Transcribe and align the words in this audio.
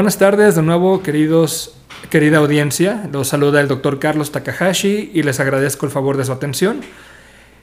Buenas 0.00 0.16
tardes 0.16 0.54
de 0.54 0.62
nuevo, 0.62 1.02
queridos, 1.02 1.74
querida 2.08 2.38
audiencia. 2.38 3.06
Los 3.12 3.28
saluda 3.28 3.60
el 3.60 3.68
doctor 3.68 3.98
Carlos 3.98 4.32
Takahashi 4.32 5.10
y 5.12 5.22
les 5.22 5.40
agradezco 5.40 5.84
el 5.84 5.92
favor 5.92 6.16
de 6.16 6.24
su 6.24 6.32
atención. 6.32 6.80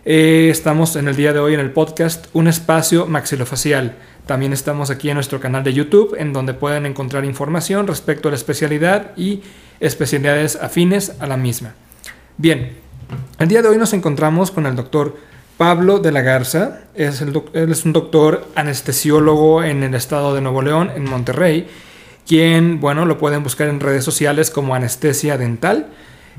Eh, 0.06 0.50
estamos 0.52 0.96
en 0.98 1.08
el 1.08 1.16
día 1.16 1.34
de 1.34 1.40
hoy 1.40 1.56
en 1.56 1.60
el 1.60 1.72
podcast 1.72 2.28
Un 2.34 2.48
espacio 2.48 3.08
maxilofacial. 3.08 3.96
También 4.28 4.54
estamos 4.54 4.92
aquí 4.92 5.10
en 5.10 5.16
nuestro 5.16 5.40
canal 5.40 5.64
de 5.64 5.74
YouTube, 5.74 6.16
en 6.16 6.32
donde 6.32 6.54
pueden 6.54 6.86
encontrar 6.86 7.26
información 7.26 7.88
respecto 7.88 8.28
a 8.28 8.32
la 8.34 8.38
especialidad 8.38 9.18
y 9.18 9.42
especialidades 9.80 10.58
afines 10.58 11.14
a 11.20 11.26
la 11.26 11.38
misma. 11.38 11.74
Bien, 12.38 12.74
el 13.40 13.48
día 13.48 13.64
de 13.64 13.70
hoy 13.70 13.80
nos 13.80 13.94
encontramos 13.94 14.52
con 14.52 14.68
el 14.68 14.76
doctor 14.76 15.18
Pablo 15.58 15.98
de 15.98 16.12
la 16.12 16.22
Garza. 16.22 16.82
Él 16.94 17.72
es 17.72 17.84
un 17.84 17.94
doctor 17.94 18.46
anestesiólogo 18.54 19.64
en 19.64 19.82
el 19.82 19.96
estado 19.96 20.36
de 20.36 20.42
Nuevo 20.42 20.62
León, 20.62 20.92
en 20.96 21.06
Monterrey, 21.06 21.68
quien, 22.28 22.80
bueno, 22.80 23.06
lo 23.06 23.18
pueden 23.18 23.44
buscar 23.44 23.70
en 23.70 23.80
redes 23.80 24.04
sociales 24.04 24.52
como 24.52 24.76
anestesia 24.76 25.38
dental. 25.38 25.88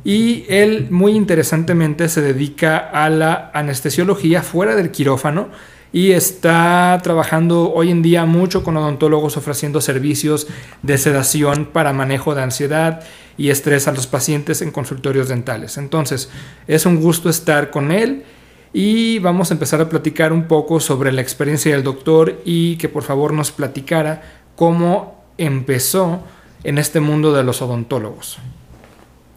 Y 0.04 0.44
él, 0.48 0.88
muy 0.90 1.12
interesantemente, 1.12 2.08
se 2.08 2.20
dedica 2.20 2.76
a 2.76 3.08
la 3.08 3.50
anestesiología 3.54 4.42
fuera 4.42 4.76
del 4.76 4.90
quirófano 4.90 5.48
y 5.92 6.12
está 6.12 7.00
trabajando 7.02 7.72
hoy 7.72 7.90
en 7.90 8.02
día 8.02 8.26
mucho 8.26 8.62
con 8.62 8.76
odontólogos 8.76 9.36
ofreciendo 9.36 9.80
servicios 9.80 10.46
de 10.82 10.98
sedación 10.98 11.66
para 11.72 11.92
manejo 11.92 12.34
de 12.34 12.42
ansiedad 12.42 13.02
y 13.38 13.48
estrés 13.48 13.88
a 13.88 13.92
los 13.92 14.06
pacientes 14.06 14.60
en 14.60 14.70
consultorios 14.70 15.28
dentales. 15.28 15.78
Entonces, 15.78 16.30
es 16.66 16.84
un 16.84 17.00
gusto 17.00 17.30
estar 17.30 17.70
con 17.70 17.90
él 17.90 18.24
y 18.72 19.18
vamos 19.20 19.50
a 19.50 19.54
empezar 19.54 19.80
a 19.80 19.88
platicar 19.88 20.32
un 20.32 20.46
poco 20.46 20.78
sobre 20.78 21.10
la 21.10 21.22
experiencia 21.22 21.72
del 21.72 21.82
doctor 21.82 22.42
y 22.44 22.76
que 22.76 22.90
por 22.90 23.02
favor 23.02 23.32
nos 23.32 23.50
platicara 23.50 24.22
cómo 24.56 25.17
empezó 25.38 26.22
en 26.64 26.78
este 26.78 27.00
mundo 27.00 27.32
de 27.32 27.44
los 27.44 27.62
odontólogos. 27.62 28.38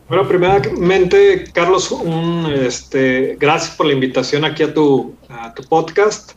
Bueno, 0.10 0.28
primeramente, 0.28 1.46
Carlos, 1.54 1.96
este, 2.54 3.38
gracias 3.40 3.78
por 3.78 3.86
la 3.86 3.94
invitación 3.94 4.44
aquí 4.44 4.64
a 4.64 4.74
tu, 4.74 5.16
a 5.30 5.54
tu 5.54 5.64
podcast. 5.64 6.34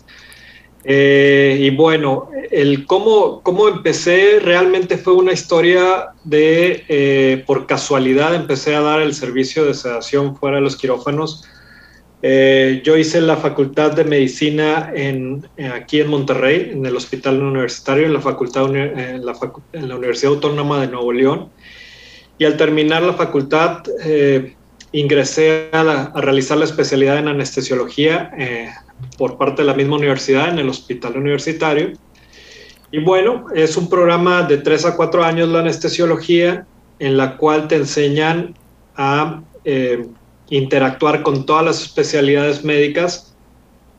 Eh, 0.85 1.59
y 1.61 1.71
bueno, 1.71 2.29
el 2.51 2.87
cómo, 2.87 3.41
cómo 3.43 3.69
empecé 3.69 4.39
realmente 4.41 4.99
fue 4.99 5.15
una 5.15 5.33
historia 5.33 6.09
de, 6.25 6.85
eh, 6.89 7.43
por 7.47 7.67
casualidad, 7.67 8.35
empecé 8.35 8.77
a 8.77 8.83
dar 8.83 9.01
el 9.01 9.15
servicio 9.15 9.65
de 9.65 9.75
sedación 9.75 10.37
fuera 10.37 10.59
de 10.59 10.63
los 10.63 10.77
quirófanos. 10.77 11.45
Eh, 12.27 12.81
yo 12.83 12.97
hice 12.97 13.21
la 13.21 13.37
facultad 13.37 13.93
de 13.93 14.05
medicina 14.05 14.91
en, 14.95 15.47
aquí 15.75 16.01
en 16.01 16.09
Monterrey, 16.09 16.71
en 16.73 16.87
el 16.87 16.97
Hospital 16.97 17.43
Universitario, 17.43 18.07
en 18.07 18.15
la, 18.15 18.21
facultad, 18.23 18.75
en 18.75 19.27
la, 19.27 19.37
en 19.75 19.89
la 19.89 19.97
Universidad 19.97 20.33
Autónoma 20.33 20.81
de 20.81 20.89
Nuevo 20.89 21.13
León. 21.13 21.51
Y 22.39 22.47
al 22.47 22.57
terminar 22.57 23.03
la 23.03 23.13
facultad, 23.13 23.83
ingresé 24.91 25.69
a, 25.73 26.13
a, 26.15 26.21
realizar 26.23 26.57
la 26.57 26.65
especialidad 26.65 27.19
en 27.19 27.29
anestesiología 27.29 28.31
por 29.19 29.37
parte 29.37 29.61
de 29.61 29.67
la 29.67 29.75
misma 29.75 29.97
universidad 29.97 30.49
en 30.49 30.59
el 30.59 30.71
hospital 30.71 31.19
universitario. 31.19 31.93
Y 32.91 33.01
bueno, 33.01 33.47
es 33.55 33.77
un 33.77 33.91
programa 33.91 34.45
de 34.45 34.59
3 34.59 34.87
a 34.87 34.97
4 34.97 35.25
años 35.25 35.49
la 35.51 35.59
anestesiología, 35.59 36.67
en 37.01 37.17
la 37.17 37.37
cual 37.37 37.69
te 37.69 37.77
enseñan 37.77 38.55
a 38.97 39.43
eh, 39.65 40.07
interactuar 40.51 41.23
con 41.23 41.47
todas 41.47 41.65
las 41.65 41.83
especialidades 41.83 42.65
médicas 42.65 43.35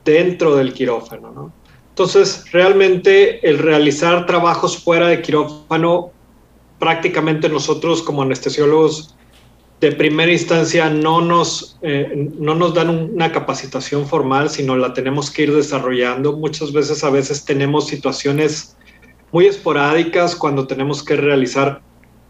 dentro 0.03 0.55
del 0.55 0.73
quirófano. 0.73 1.51
Entonces, 1.89 2.45
realmente 2.51 3.47
el 3.47 3.57
realizar 3.57 4.25
trabajos 4.25 4.77
fuera 4.77 5.07
de 5.07 5.21
quirófano, 5.21 6.11
prácticamente 6.79 7.49
nosotros 7.49 8.01
como 8.03 8.21
anestesiólogos 8.21 9.15
de 9.81 9.91
primera 9.91 10.31
instancia 10.31 10.89
no 10.89 11.21
nos, 11.21 11.77
eh, 11.81 12.29
no 12.37 12.55
nos 12.55 12.73
dan 12.73 12.89
una 12.89 13.31
capacitación 13.31 14.05
formal, 14.07 14.49
sino 14.49 14.75
la 14.75 14.93
tenemos 14.93 15.29
que 15.31 15.43
ir 15.43 15.55
desarrollando. 15.55 16.37
Muchas 16.37 16.71
veces, 16.71 17.03
a 17.03 17.09
veces 17.09 17.45
tenemos 17.45 17.87
situaciones 17.87 18.75
muy 19.31 19.47
esporádicas 19.47 20.35
cuando 20.35 20.65
tenemos 20.65 21.03
que 21.03 21.15
realizar 21.15 21.81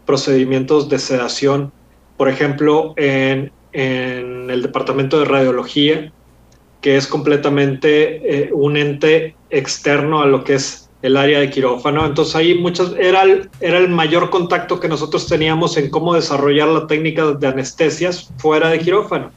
procedimientos 0.06 0.88
de 0.88 0.98
sedación. 0.98 1.72
Por 2.16 2.28
ejemplo, 2.28 2.94
en, 2.96 3.52
en 3.76 4.48
el 4.48 4.62
departamento 4.62 5.18
de 5.18 5.26
radiología, 5.26 6.10
que 6.80 6.96
es 6.96 7.06
completamente 7.06 8.46
eh, 8.46 8.50
un 8.50 8.78
ente 8.78 9.36
externo 9.50 10.22
a 10.22 10.26
lo 10.26 10.44
que 10.44 10.54
es 10.54 10.88
el 11.02 11.18
área 11.18 11.40
de 11.40 11.50
quirófano. 11.50 12.06
Entonces 12.06 12.34
ahí 12.36 12.54
muchas, 12.54 12.92
era 12.98 13.22
el, 13.22 13.50
era 13.60 13.76
el 13.76 13.90
mayor 13.90 14.30
contacto 14.30 14.80
que 14.80 14.88
nosotros 14.88 15.26
teníamos 15.26 15.76
en 15.76 15.90
cómo 15.90 16.14
desarrollar 16.14 16.68
la 16.68 16.86
técnica 16.86 17.32
de 17.32 17.46
anestesias 17.46 18.32
fuera 18.38 18.70
de 18.70 18.78
quirófano. 18.78 19.30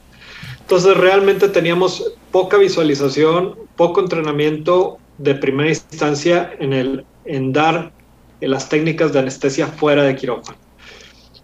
Entonces 0.62 0.96
realmente 0.96 1.50
teníamos 1.50 2.14
poca 2.32 2.56
visualización, 2.56 3.56
poco 3.76 4.00
entrenamiento 4.00 5.00
de 5.18 5.36
primera 5.36 5.68
instancia 5.68 6.54
en, 6.60 6.72
el, 6.72 7.04
en 7.26 7.52
dar 7.52 7.92
las 8.40 8.70
técnicas 8.70 9.12
de 9.12 9.20
anestesia 9.20 9.68
fuera 9.68 10.04
de 10.04 10.16
quirófano. 10.16 10.69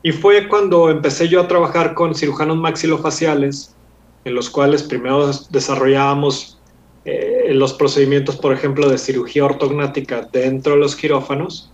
Y 0.05 0.11
fue 0.11 0.47
cuando 0.47 0.91
empecé 0.91 1.27
yo 1.27 1.41
a 1.41 1.47
trabajar 1.47 1.95
con 1.95 2.13
cirujanos 2.13 2.57
maxilofaciales, 2.57 3.75
en 4.23 4.35
los 4.35 4.51
cuales 4.51 4.83
primero 4.83 5.31
desarrollábamos 5.49 6.59
eh, 7.05 7.47
los 7.53 7.73
procedimientos, 7.73 8.35
por 8.35 8.53
ejemplo, 8.53 8.87
de 8.87 8.99
cirugía 8.99 9.45
ortognática 9.45 10.29
dentro 10.31 10.73
de 10.73 10.79
los 10.79 10.95
quirófanos, 10.95 11.71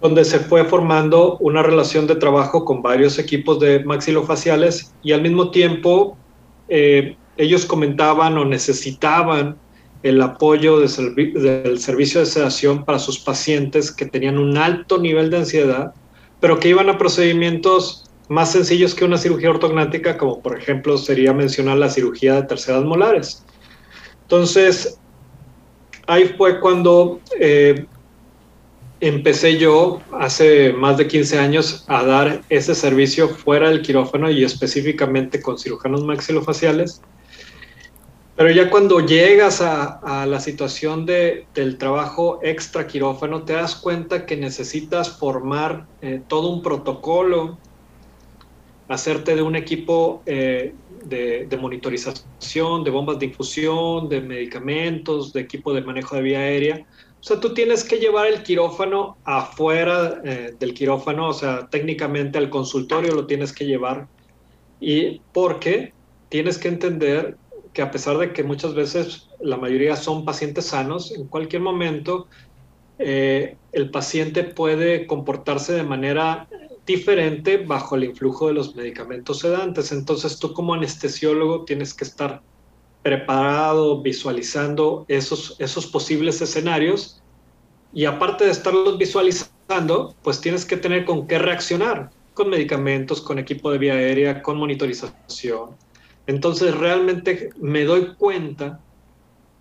donde 0.00 0.24
se 0.24 0.38
fue 0.38 0.64
formando 0.64 1.36
una 1.40 1.62
relación 1.62 2.06
de 2.06 2.16
trabajo 2.16 2.64
con 2.64 2.80
varios 2.80 3.18
equipos 3.18 3.60
de 3.60 3.84
maxilofaciales 3.84 4.94
y 5.02 5.12
al 5.12 5.20
mismo 5.20 5.50
tiempo 5.50 6.16
eh, 6.70 7.18
ellos 7.36 7.66
comentaban 7.66 8.38
o 8.38 8.46
necesitaban 8.46 9.58
el 10.02 10.22
apoyo 10.22 10.80
del 10.80 11.78
servicio 11.80 12.20
de 12.20 12.26
sedación 12.26 12.86
para 12.86 12.98
sus 12.98 13.18
pacientes 13.18 13.92
que 13.92 14.06
tenían 14.06 14.38
un 14.38 14.56
alto 14.56 14.96
nivel 14.96 15.28
de 15.28 15.36
ansiedad, 15.36 15.92
pero 16.40 16.58
que 16.58 16.68
iban 16.68 16.88
a 16.88 16.98
procedimientos 16.98 18.10
más 18.28 18.52
sencillos 18.52 18.94
que 18.94 19.04
una 19.04 19.18
cirugía 19.18 19.50
ortognática, 19.50 20.16
como 20.16 20.40
por 20.40 20.58
ejemplo 20.58 20.96
sería 20.96 21.32
mencionar 21.32 21.78
la 21.78 21.90
cirugía 21.90 22.34
de 22.36 22.42
terceras 22.44 22.84
molares. 22.84 23.44
Entonces, 24.22 24.98
ahí 26.06 26.32
fue 26.38 26.60
cuando 26.60 27.20
eh, 27.38 27.86
empecé 29.00 29.58
yo, 29.58 30.00
hace 30.12 30.72
más 30.72 30.98
de 30.98 31.08
15 31.08 31.38
años, 31.38 31.84
a 31.88 32.04
dar 32.04 32.42
ese 32.48 32.74
servicio 32.74 33.28
fuera 33.28 33.68
del 33.68 33.82
quirófano 33.82 34.30
y 34.30 34.44
específicamente 34.44 35.42
con 35.42 35.58
cirujanos 35.58 36.04
maxilofaciales. 36.04 37.02
Pero 38.40 38.52
ya 38.52 38.70
cuando 38.70 39.00
llegas 39.00 39.60
a, 39.60 40.24
la 40.26 40.40
situación 40.40 41.04
de, 41.04 41.44
del 41.52 41.76
trabajo 41.76 42.40
extra 42.42 42.86
quirófano, 42.86 43.42
te 43.42 43.52
das 43.52 43.76
cuenta 43.76 44.24
que 44.24 44.34
necesitas 44.34 45.10
formar 45.18 45.86
eh, 46.00 46.22
todo 46.26 46.48
un 46.48 46.62
protocolo, 46.62 47.58
hacerte 48.88 49.36
de 49.36 49.42
un 49.42 49.56
equipo 49.56 50.22
eh, 50.24 50.72
de, 51.04 51.58
monitorización, 51.60 52.82
de 52.82 52.90
bombas 52.90 53.18
de 53.18 53.26
infusión, 53.26 54.08
de 54.08 54.22
medicamentos, 54.22 55.34
de 55.34 55.42
equipo 55.42 55.74
de 55.74 55.82
manejo 55.82 56.16
de 56.16 56.22
vía 56.22 56.38
aérea. 56.38 56.86
O 57.20 57.22
sea, 57.22 57.40
tú 57.40 57.52
tienes 57.52 57.84
que 57.84 57.96
llevar 57.96 58.26
el 58.26 58.42
quirófano 58.42 59.18
afuera 59.24 60.18
eh, 60.24 60.54
del 60.58 60.72
quirófano, 60.72 61.28
o 61.28 61.34
sea, 61.34 61.68
técnicamente 61.68 62.38
al 62.38 62.48
consultorio 62.48 63.14
lo 63.14 63.26
tienes 63.26 63.52
que 63.52 63.66
llevar. 63.66 64.08
Y 64.80 65.20
porque 65.34 65.92
tienes 66.30 66.56
que 66.56 66.68
entender 66.68 67.36
que 67.72 67.82
a 67.82 67.90
pesar 67.90 68.18
de 68.18 68.32
que 68.32 68.42
muchas 68.42 68.74
veces 68.74 69.28
la 69.40 69.56
mayoría 69.56 69.96
son 69.96 70.24
pacientes 70.24 70.66
sanos, 70.66 71.12
en 71.12 71.26
cualquier 71.26 71.62
momento 71.62 72.26
eh, 72.98 73.56
el 73.72 73.90
paciente 73.90 74.44
puede 74.44 75.06
comportarse 75.06 75.72
de 75.72 75.82
manera 75.82 76.48
diferente 76.86 77.58
bajo 77.58 77.96
el 77.96 78.04
influjo 78.04 78.48
de 78.48 78.54
los 78.54 78.74
medicamentos 78.74 79.38
sedantes. 79.38 79.92
Entonces 79.92 80.38
tú 80.38 80.52
como 80.52 80.74
anestesiólogo 80.74 81.64
tienes 81.64 81.94
que 81.94 82.04
estar 82.04 82.42
preparado, 83.02 84.02
visualizando 84.02 85.04
esos, 85.08 85.56
esos 85.58 85.86
posibles 85.86 86.40
escenarios 86.42 87.22
y 87.92 88.04
aparte 88.04 88.44
de 88.44 88.50
estarlos 88.50 88.98
visualizando, 88.98 90.14
pues 90.22 90.40
tienes 90.40 90.64
que 90.64 90.76
tener 90.76 91.04
con 91.04 91.26
qué 91.26 91.38
reaccionar, 91.38 92.10
con 92.34 92.50
medicamentos, 92.50 93.20
con 93.20 93.38
equipo 93.38 93.70
de 93.70 93.78
vía 93.78 93.94
aérea, 93.94 94.42
con 94.42 94.58
monitorización. 94.58 95.76
Entonces 96.26 96.76
realmente 96.76 97.50
me 97.60 97.84
doy 97.84 98.14
cuenta 98.16 98.80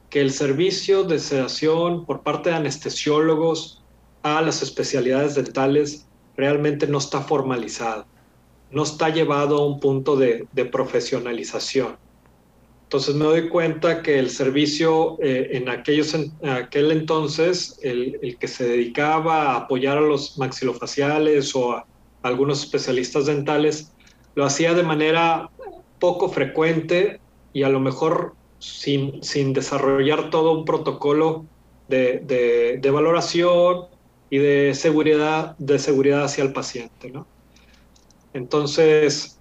que 0.09 0.21
el 0.21 0.31
servicio 0.31 1.03
de 1.03 1.19
sedación 1.19 2.05
por 2.05 2.21
parte 2.21 2.49
de 2.49 2.55
anestesiólogos 2.55 3.83
a 4.23 4.41
las 4.41 4.61
especialidades 4.61 5.35
dentales 5.35 6.07
realmente 6.35 6.87
no 6.87 6.97
está 6.97 7.21
formalizado, 7.21 8.05
no 8.71 8.83
está 8.83 9.09
llevado 9.09 9.57
a 9.57 9.67
un 9.67 9.79
punto 9.79 10.15
de, 10.15 10.47
profesionalización. 10.71 11.97
Entonces 12.83 13.13
me 13.13 13.25
doy 13.25 13.49
cuenta 13.49 14.01
que 14.01 14.17
el 14.17 14.31
servicio 14.31 15.17
eh, 15.21 15.49
en, 15.51 15.69
aquellos, 15.69 16.15
aquel 16.41 16.91
entonces, 16.91 17.79
el, 17.83 18.17
el, 18.23 18.37
que 18.37 18.47
se 18.47 18.67
dedicaba 18.67 19.51
a 19.51 19.57
apoyar 19.57 19.99
a 19.99 20.01
los 20.01 20.39
maxilofaciales 20.39 21.55
o 21.55 21.73
a 21.73 21.85
algunos 22.23 22.63
especialistas 22.63 23.27
dentales, 23.27 23.93
lo 24.33 24.43
hacía 24.43 24.73
de 24.73 24.83
manera 24.83 25.49
poco 25.99 26.29
frecuente 26.29 27.19
y 27.53 27.63
a 27.63 27.69
lo 27.69 27.79
mejor 27.79 28.35
sin, 28.59 29.23
sin 29.23 29.53
desarrollar 29.53 30.29
todo 30.29 30.57
un 30.57 30.65
protocolo 30.65 31.45
de, 31.87 32.77
de, 32.79 32.91
valoración 32.91 33.85
y 34.29 34.37
de 34.37 34.73
seguridad, 34.75 35.57
de 35.57 35.79
seguridad 35.79 36.23
hacia 36.23 36.43
el 36.43 36.53
paciente. 36.53 37.09
¿no? 37.11 37.25
Entonces, 38.33 39.39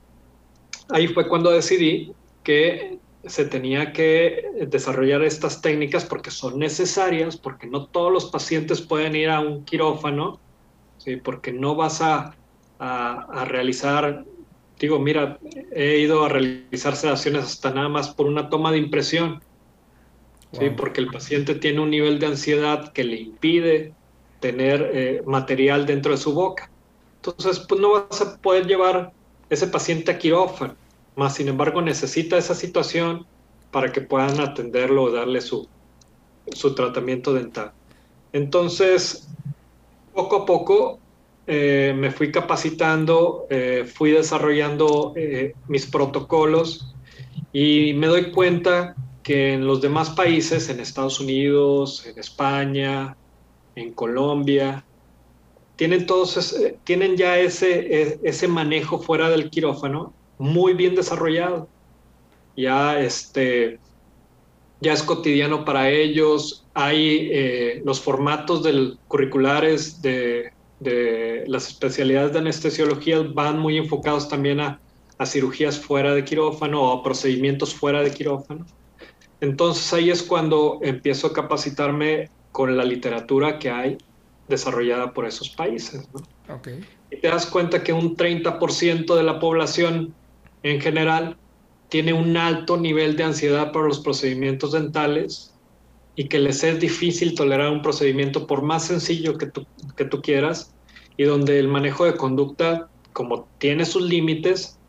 ahí 0.88 1.08
fue 1.08 1.28
cuando 1.28 1.50
decidí 1.50 2.12
que 2.42 2.98
se 3.24 3.44
tenía 3.44 3.92
que 3.92 4.66
desarrollar 4.68 5.22
estas 5.22 5.60
técnicas 5.60 6.04
porque 6.04 6.30
son 6.30 6.58
necesarias, 6.58 7.36
porque 7.36 7.66
no 7.66 7.86
todos 7.86 8.12
los 8.12 8.26
pacientes 8.26 8.80
pueden 8.80 9.14
ir 9.14 9.28
a 9.28 9.40
un 9.40 9.64
quirófano, 9.64 10.40
¿sí? 10.98 11.16
porque 11.16 11.52
no 11.52 11.74
vas 11.74 12.00
a, 12.00 12.34
a, 12.78 13.44
realizar, 13.44 14.24
digo, 14.78 14.98
mira, 14.98 15.38
he 15.72 15.98
ido 15.98 16.24
a 16.24 16.28
realizar 16.28 16.96
sedaciones 16.96 17.44
hasta 17.44 17.72
nada 17.72 17.88
más 17.88 18.14
por 18.14 18.26
una 18.26 18.48
toma 18.48 18.70
de 18.72 18.78
impresión, 18.78 19.42
wow. 20.52 20.60
¿sí? 20.60 20.70
porque 20.76 21.00
el 21.00 21.08
paciente 21.08 21.54
tiene 21.54 21.80
un 21.80 21.90
nivel 21.90 22.18
de 22.18 22.26
ansiedad 22.26 22.92
que 22.92 23.04
le 23.04 23.16
impide 23.16 23.92
tener 24.40 24.90
eh, 24.94 25.22
material 25.26 25.86
dentro 25.86 26.12
de 26.12 26.18
su 26.18 26.32
boca. 26.32 26.70
Entonces, 27.16 27.58
pues 27.68 27.80
no 27.80 27.92
vas 27.92 28.20
a 28.22 28.36
poder 28.38 28.66
llevar 28.66 29.12
ese 29.50 29.66
paciente 29.66 30.12
a 30.12 30.18
quirófano 30.18 30.76
más 31.18 31.34
sin 31.34 31.48
embargo 31.48 31.82
necesita 31.82 32.38
esa 32.38 32.54
situación 32.54 33.26
para 33.72 33.90
que 33.90 34.00
puedan 34.00 34.38
atenderlo 34.38 35.02
o 35.02 35.10
darle 35.10 35.40
su, 35.40 35.68
su 36.52 36.76
tratamiento 36.76 37.34
dental. 37.34 37.72
Entonces, 38.32 39.26
poco 40.14 40.36
a 40.36 40.46
poco 40.46 41.00
eh, 41.50 41.94
me 41.96 42.10
fui 42.10 42.30
capacitando, 42.30 43.46
eh, 43.48 43.86
fui 43.90 44.10
desarrollando 44.10 45.14
eh, 45.16 45.54
mis 45.66 45.86
protocolos 45.86 46.94
y 47.54 47.94
me 47.94 48.06
doy 48.06 48.32
cuenta 48.32 48.94
que 49.22 49.54
en 49.54 49.66
los 49.66 49.80
demás 49.80 50.10
países, 50.10 50.68
en 50.68 50.78
Estados 50.78 51.20
Unidos, 51.20 52.04
en 52.04 52.18
España, 52.18 53.16
en 53.76 53.94
Colombia, 53.94 54.84
tienen, 55.76 56.04
todos, 56.04 56.54
tienen 56.84 57.16
ya 57.16 57.38
ese, 57.38 58.18
ese 58.22 58.46
manejo 58.46 58.98
fuera 58.98 59.30
del 59.30 59.48
quirófano 59.48 60.12
muy 60.36 60.74
bien 60.74 60.94
desarrollado. 60.94 61.66
Ya, 62.58 63.00
este, 63.00 63.78
ya 64.82 64.92
es 64.92 65.02
cotidiano 65.02 65.64
para 65.64 65.88
ellos. 65.88 66.66
Hay 66.74 67.80
los 67.84 68.02
formatos 68.02 68.62
del, 68.62 68.98
curriculares 69.08 70.02
de, 70.02 70.52
de, 70.80 71.44
las 71.46 71.68
especialidades 71.68 72.32
de 72.32 72.38
anestesiología 72.38 73.20
van 73.22 73.58
muy 73.58 73.76
enfocados 73.76 74.28
también 74.28 74.60
a, 74.60 74.80
a, 75.18 75.26
cirugías 75.26 75.78
fuera 75.78 76.14
de 76.14 76.24
quirófano 76.24 76.82
o 76.82 76.98
a 76.98 77.02
procedimientos 77.02 77.74
fuera 77.74 78.02
de 78.02 78.10
quirófano. 78.10 78.66
Entonces 79.40 79.92
ahí 79.92 80.10
es 80.10 80.22
cuando 80.22 80.80
empiezo 80.82 81.28
a 81.28 81.32
capacitarme 81.32 82.30
con 82.52 82.76
la 82.76 82.84
literatura 82.84 83.58
que 83.58 83.70
hay 83.70 83.98
desarrollada 84.48 85.12
por 85.12 85.26
esos 85.26 85.50
países. 85.50 86.08
¿no? 86.12 86.54
Okay. 86.56 86.80
Y 87.10 87.16
te 87.16 87.28
das 87.28 87.46
cuenta 87.46 87.82
que 87.82 87.92
un 87.92 88.16
30% 88.16 89.14
de 89.14 89.22
la 89.22 89.38
población 89.38 90.14
en 90.62 90.80
general 90.80 91.36
tiene 91.88 92.12
un 92.12 92.36
alto 92.36 92.76
nivel 92.76 93.16
de 93.16 93.24
ansiedad 93.24 93.72
por 93.72 93.86
los 93.86 94.00
procedimientos 94.00 94.72
dentales 94.72 95.54
y 96.18 96.24
que 96.24 96.40
les 96.40 96.64
es 96.64 96.80
difícil 96.80 97.36
tolerar 97.36 97.70
un 97.70 97.80
procedimiento 97.80 98.48
por 98.48 98.62
más 98.62 98.86
sencillo 98.86 99.38
que 99.38 99.46
tú, 99.46 99.64
que 99.96 100.04
tú 100.04 100.20
quieras 100.20 100.74
y 101.16 101.22
donde 101.22 101.60
el 101.60 101.68
manejo 101.68 102.06
de 102.06 102.16
conducta, 102.16 102.88
como 103.12 103.46
tiene 103.58 103.84
sus 103.84 104.02
límites, 104.02 104.80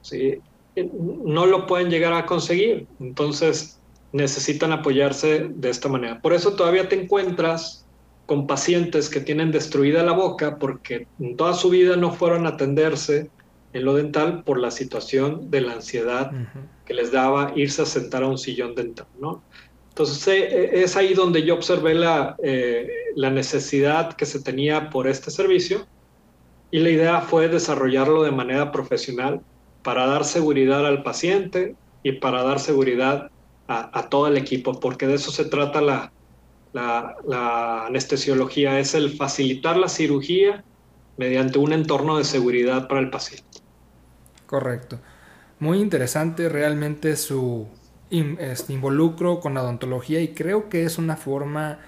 ¿sí? 0.00 0.38
no 0.74 1.44
lo 1.44 1.66
pueden 1.66 1.90
llegar 1.90 2.14
a 2.14 2.24
conseguir. 2.24 2.86
Entonces 3.00 3.78
necesitan 4.12 4.72
apoyarse 4.72 5.50
de 5.54 5.68
esta 5.68 5.90
manera. 5.90 6.22
Por 6.22 6.32
eso 6.32 6.54
todavía 6.54 6.88
te 6.88 7.02
encuentras 7.02 7.84
con 8.24 8.46
pacientes 8.46 9.10
que 9.10 9.20
tienen 9.20 9.52
destruida 9.52 10.02
la 10.02 10.12
boca 10.12 10.56
porque 10.58 11.06
en 11.20 11.36
toda 11.36 11.52
su 11.52 11.68
vida 11.68 11.96
no 11.96 12.12
fueron 12.12 12.46
a 12.46 12.50
atenderse 12.50 13.28
en 13.74 13.84
lo 13.84 13.92
dental 13.92 14.42
por 14.42 14.58
la 14.58 14.70
situación 14.70 15.50
de 15.50 15.60
la 15.60 15.74
ansiedad 15.74 16.32
uh 16.32 16.36
-huh. 16.36 16.86
que 16.86 16.94
les 16.94 17.12
daba 17.12 17.52
irse 17.56 17.82
a 17.82 17.86
sentar 17.86 18.22
a 18.22 18.28
un 18.28 18.38
sillón 18.38 18.74
dental, 18.74 19.06
¿no? 19.20 19.42
Entonces 19.92 20.26
eh, 20.26 20.70
es 20.82 20.96
ahí 20.96 21.12
donde 21.12 21.42
yo 21.42 21.54
observé 21.54 21.94
la, 21.94 22.34
eh, 22.42 22.88
la 23.14 23.28
necesidad 23.28 24.14
que 24.14 24.24
se 24.24 24.40
tenía 24.40 24.88
por 24.88 25.06
este 25.06 25.30
servicio 25.30 25.86
y 26.70 26.78
la 26.78 26.88
idea 26.88 27.20
fue 27.20 27.48
desarrollarlo 27.48 28.22
de 28.22 28.30
manera 28.30 28.72
profesional 28.72 29.42
para 29.82 30.06
dar 30.06 30.24
seguridad 30.24 30.86
al 30.86 31.02
paciente 31.02 31.76
y 32.02 32.12
para 32.12 32.42
dar 32.42 32.58
seguridad 32.58 33.30
a, 33.68 34.08
todo 34.10 34.26
el 34.26 34.36
equipo, 34.36 34.78
porque 34.80 35.06
de 35.06 35.14
eso 35.14 35.30
se 35.30 35.46
trata 35.46 35.80
la, 35.80 36.12
la 36.74 37.86
anestesiología, 37.86 38.78
es 38.78 38.94
el 38.94 39.16
facilitar 39.16 39.78
la 39.78 39.88
cirugía 39.88 40.62
mediante 41.16 41.58
un 41.58 41.72
entorno 41.72 42.18
de 42.18 42.24
seguridad 42.24 42.86
para 42.86 43.00
el 43.00 43.08
paciente. 43.08 43.60
Correcto. 44.46 44.98
Muy 45.58 45.80
interesante 45.80 46.50
realmente 46.50 47.16
su 47.16 47.66
este, 48.38 48.72
involucro 48.72 49.40
con 49.40 49.54
la 49.54 49.62
odontología 49.62 50.20
y 50.20 50.28
creo 50.28 50.68
que 50.68 50.84
es 50.84 50.98
una 50.98 51.16
forma 51.16 51.78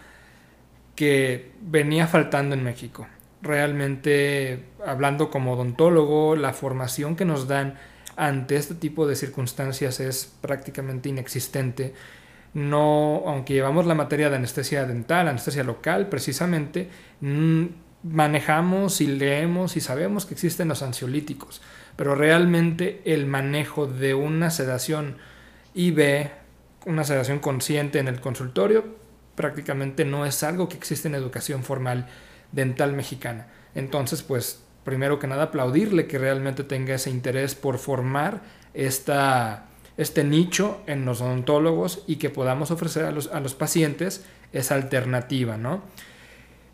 que 0.97 1.53
venía 1.61 2.07
faltando 2.07 2.55
en 2.55 2.65
México. 2.65 3.07
Realmente, 3.43 4.65
hablando 4.87 5.31
como 5.31 5.53
odontólogo, 5.53 6.35
la 6.37 6.53
formación 6.53 7.15
que 7.15 7.25
nos 7.25 7.47
dan 7.47 7.75
ante 8.17 8.57
este 8.57 8.75
tipo 8.75 9.07
de 9.07 9.17
circunstancias 9.17 10.01
es 10.01 10.33
prácticamente 10.41 11.09
inexistente. 11.09 11.95
No, 12.55 13.25
aunque 13.27 13.53
llevamos 13.53 13.85
la 13.85 13.95
materia 13.95 14.31
de 14.31 14.37
anestesia 14.37 14.87
dental, 14.87 15.29
anestesia 15.29 15.65
local, 15.65 16.09
precisamente, 16.09 16.89
mmm, 17.21 17.65
manejamos 18.05 19.01
y 19.01 19.07
leemos 19.07 19.77
y 19.77 19.81
sabemos 19.81 20.27
que 20.27 20.35
existen 20.35 20.69
los 20.69 20.83
ansiolíticos, 20.83 21.63
pero 21.97 22.15
realmente 22.15 23.03
el 23.05 23.27
manejo 23.27 23.87
de 23.87 24.15
una 24.15 24.51
sedación 24.51 25.17
IB, 25.75 26.31
una 26.87 27.05
sedación 27.05 27.39
consciente 27.39 27.99
en 27.99 28.09
el 28.09 28.21
consultorio, 28.21 28.85
prácticamente 29.35 30.05
no 30.05 30.27
es 30.27 30.43
algo 30.43 30.69
que 30.69 30.77
existe 30.77 31.09
en 31.09 31.15
educación 31.15 31.65
formal 31.65 32.07
dental 32.53 32.93
mexicana. 32.93 33.49
Entonces, 33.75 34.23
pues, 34.23 34.63
primero 34.85 35.19
que 35.19 35.27
nada, 35.27 35.45
aplaudirle 35.45 36.07
que 36.07 36.19
realmente 36.19 36.63
tenga 36.63 36.95
ese 36.95 37.11
interés 37.11 37.55
por 37.55 37.79
formar 37.79 38.43
esta, 38.75 39.67
este 39.97 40.25
nicho 40.25 40.81
en 40.87 41.05
los 41.05 41.21
odontólogos 41.21 42.05
y 42.07 42.17
que 42.17 42.31
podamos 42.31 42.71
ofrecer 42.71 43.05
a 43.05 43.11
los, 43.11 43.29
a 43.29 43.41
los 43.41 43.55
pacientes 43.55 44.25
esa 44.53 44.77
alternativa, 44.77 45.57
¿no? 45.57 45.83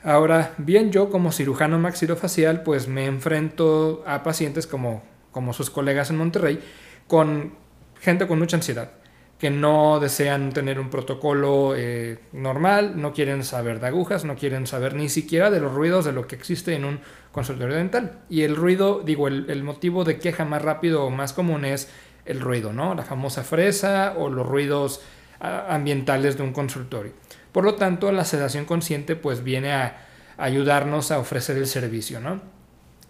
Ahora, 0.02 0.54
bien, 0.56 0.92
yo 0.92 1.10
como 1.10 1.30
cirujano 1.30 1.78
maxilofacial, 1.78 2.62
pues 2.62 2.88
me 2.88 3.06
enfrento 3.06 4.02
a 4.06 4.22
pacientes 4.22 4.66
como, 4.66 5.02
como 5.30 5.52
sus 5.52 5.68
colegas 5.68 6.10
en 6.10 6.16
Monterrey, 6.16 6.60
con 7.06 7.52
gente 8.00 8.26
con 8.26 8.38
mucha 8.38 8.56
ansiedad, 8.56 8.90
que 9.38 9.50
no 9.50 10.00
desean 10.00 10.52
tener 10.52 10.78
un 10.78 10.90
protocolo 10.90 11.74
eh, 11.76 12.18
normal, 12.32 13.00
no 13.00 13.14
quieren 13.14 13.42
saber 13.42 13.80
de 13.80 13.86
agujas, 13.86 14.24
no 14.24 14.36
quieren 14.36 14.66
saber 14.66 14.94
ni 14.94 15.08
siquiera 15.08 15.50
de 15.50 15.60
los 15.60 15.72
ruidos 15.72 16.04
de 16.04 16.12
lo 16.12 16.26
que 16.26 16.36
existe 16.36 16.74
en 16.74 16.84
un 16.84 17.00
consultorio 17.32 17.76
dental. 17.76 18.18
Y 18.28 18.42
el 18.42 18.54
ruido, 18.54 19.00
digo, 19.02 19.28
el, 19.28 19.62
motivo 19.62 20.04
de 20.04 20.18
queja 20.18 20.44
más 20.44 20.60
rápido 20.60 21.04
o 21.04 21.10
más 21.10 21.32
común 21.32 21.64
es 21.64 21.88
el 22.26 22.40
ruido, 22.40 22.74
¿no? 22.74 22.94
La 22.94 23.02
famosa 23.02 23.42
fresa 23.42 24.14
o 24.18 24.28
los 24.28 24.46
ruidos 24.46 25.00
ambientales 25.40 26.36
de 26.36 26.42
un 26.42 26.52
consultorio. 26.52 27.12
Por 27.50 27.64
lo 27.64 27.76
tanto, 27.76 28.12
la 28.12 28.26
sedación 28.26 28.66
consciente 28.66 29.16
pues 29.16 29.42
viene 29.42 29.72
a 29.72 30.06
ayudarnos 30.36 31.10
a 31.10 31.18
ofrecer 31.18 31.56
el 31.56 31.66
servicio, 31.66 32.20
¿no? 32.20 32.42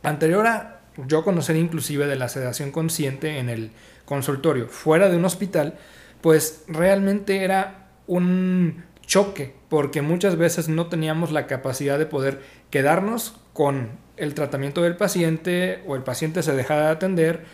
Anterior 0.04 0.46
a 0.46 0.80
yo 1.06 1.24
conocer 1.24 1.56
inclusive 1.56 2.06
de 2.06 2.16
la 2.16 2.28
sedación 2.28 2.70
consciente 2.70 3.38
en 3.38 3.48
el 3.48 3.70
consultorio 4.10 4.66
fuera 4.66 5.08
de 5.08 5.16
un 5.16 5.24
hospital, 5.24 5.78
pues 6.20 6.64
realmente 6.66 7.44
era 7.44 7.90
un 8.08 8.82
choque, 9.06 9.54
porque 9.68 10.02
muchas 10.02 10.34
veces 10.34 10.68
no 10.68 10.88
teníamos 10.88 11.30
la 11.30 11.46
capacidad 11.46 11.96
de 11.96 12.06
poder 12.06 12.42
quedarnos 12.70 13.36
con 13.52 13.90
el 14.16 14.34
tratamiento 14.34 14.82
del 14.82 14.96
paciente 14.96 15.84
o 15.86 15.94
el 15.94 16.02
paciente 16.02 16.42
se 16.42 16.56
dejaba 16.56 16.86
de 16.86 16.88
atender 16.88 17.44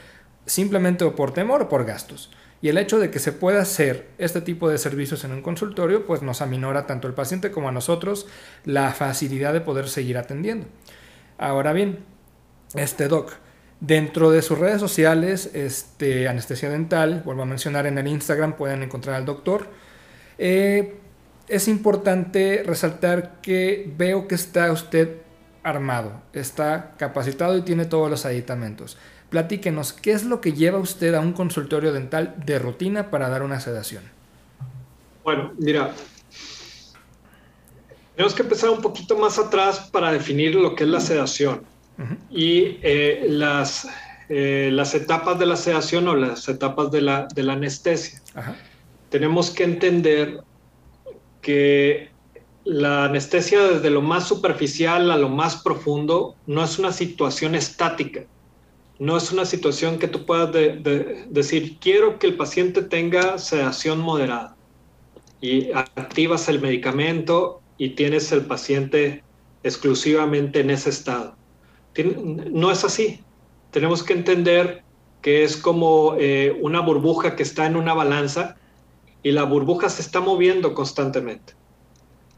simplemente 0.46 1.04
o 1.04 1.14
por 1.14 1.34
temor 1.34 1.60
o 1.60 1.68
por 1.68 1.84
gastos. 1.84 2.30
Y 2.62 2.68
el 2.68 2.78
hecho 2.78 2.98
de 2.98 3.10
que 3.10 3.18
se 3.18 3.32
pueda 3.32 3.60
hacer 3.60 4.08
este 4.16 4.40
tipo 4.40 4.70
de 4.70 4.78
servicios 4.78 5.24
en 5.24 5.32
un 5.32 5.42
consultorio, 5.42 6.06
pues 6.06 6.22
nos 6.22 6.40
aminora 6.40 6.86
tanto 6.86 7.06
al 7.06 7.12
paciente 7.12 7.50
como 7.50 7.68
a 7.68 7.72
nosotros 7.72 8.26
la 8.64 8.94
facilidad 8.94 9.52
de 9.52 9.60
poder 9.60 9.90
seguir 9.90 10.16
atendiendo. 10.16 10.66
Ahora 11.36 11.74
bien, 11.74 11.98
este 12.74 13.08
doc, 13.08 13.34
Dentro 13.80 14.30
de 14.30 14.40
sus 14.40 14.58
redes 14.58 14.80
sociales, 14.80 15.50
este, 15.52 16.28
Anestesia 16.28 16.70
Dental, 16.70 17.22
vuelvo 17.24 17.42
a 17.42 17.46
mencionar 17.46 17.86
en 17.86 17.98
el 17.98 18.06
Instagram, 18.06 18.54
pueden 18.56 18.82
encontrar 18.82 19.16
al 19.16 19.26
doctor. 19.26 19.68
Eh, 20.38 20.96
es 21.46 21.68
importante 21.68 22.62
resaltar 22.64 23.40
que 23.42 23.92
veo 23.96 24.26
que 24.28 24.34
está 24.34 24.72
usted 24.72 25.18
armado, 25.62 26.22
está 26.32 26.94
capacitado 26.96 27.56
y 27.58 27.62
tiene 27.62 27.84
todos 27.84 28.08
los 28.08 28.24
aditamentos. 28.24 28.96
Platíquenos, 29.28 29.92
¿qué 29.92 30.12
es 30.12 30.24
lo 30.24 30.40
que 30.40 30.54
lleva 30.54 30.78
usted 30.78 31.12
a 31.14 31.20
un 31.20 31.34
consultorio 31.34 31.92
dental 31.92 32.34
de 32.46 32.58
rutina 32.58 33.10
para 33.10 33.28
dar 33.28 33.42
una 33.42 33.60
sedación? 33.60 34.04
Bueno, 35.22 35.52
mira, 35.58 35.92
tenemos 38.14 38.32
que 38.32 38.42
empezar 38.42 38.70
un 38.70 38.80
poquito 38.80 39.18
más 39.18 39.38
atrás 39.38 39.90
para 39.92 40.10
definir 40.12 40.54
lo 40.54 40.74
que 40.74 40.84
es 40.84 40.90
la 40.90 41.00
sedación 41.00 41.75
y 42.30 42.78
eh, 42.82 43.26
las, 43.28 43.88
eh, 44.28 44.70
las 44.72 44.94
etapas 44.94 45.38
de 45.38 45.46
la 45.46 45.56
sedación 45.56 46.08
o 46.08 46.16
las 46.16 46.48
etapas 46.48 46.90
de 46.90 47.00
la, 47.00 47.28
de 47.34 47.42
la 47.42 47.54
anestesia. 47.54 48.22
Tenemos 49.08 49.50
que 49.50 49.64
entender 49.64 50.40
que 51.40 52.10
la 52.64 53.04
anestesia 53.04 53.62
desde 53.62 53.90
lo 53.90 54.02
más 54.02 54.26
superficial 54.26 55.10
a 55.10 55.16
lo 55.16 55.28
más 55.28 55.62
profundo 55.62 56.34
no 56.46 56.64
es 56.64 56.78
una 56.78 56.92
situación 56.92 57.54
estática, 57.54 58.24
no 58.98 59.16
es 59.16 59.30
una 59.30 59.44
situación 59.44 59.98
que 59.98 60.08
tú 60.08 60.26
puedas 60.26 60.50
decir, 61.30 61.78
quiero 61.78 62.18
que 62.18 62.26
el 62.26 62.36
paciente 62.36 62.82
tenga 62.82 63.38
sedación 63.38 64.00
moderada 64.00 64.56
y 65.40 65.70
activas 65.72 66.48
el 66.48 66.60
medicamento 66.60 67.60
y 67.78 67.90
tienes 67.90 68.32
el 68.32 68.46
paciente 68.46 69.22
exclusivamente 69.62 70.60
en 70.60 70.70
ese 70.70 70.90
estado. 70.90 71.36
No 72.04 72.70
es 72.70 72.84
así. 72.84 73.20
Tenemos 73.70 74.02
que 74.02 74.12
entender 74.12 74.84
que 75.22 75.44
es 75.44 75.56
como 75.56 76.14
eh, 76.18 76.56
una 76.62 76.80
burbuja 76.80 77.36
que 77.36 77.42
está 77.42 77.66
en 77.66 77.76
una 77.76 77.94
balanza 77.94 78.56
y 79.22 79.32
la 79.32 79.42
burbuja 79.42 79.88
se 79.88 80.02
está 80.02 80.20
moviendo 80.20 80.72
constantemente. 80.74 81.54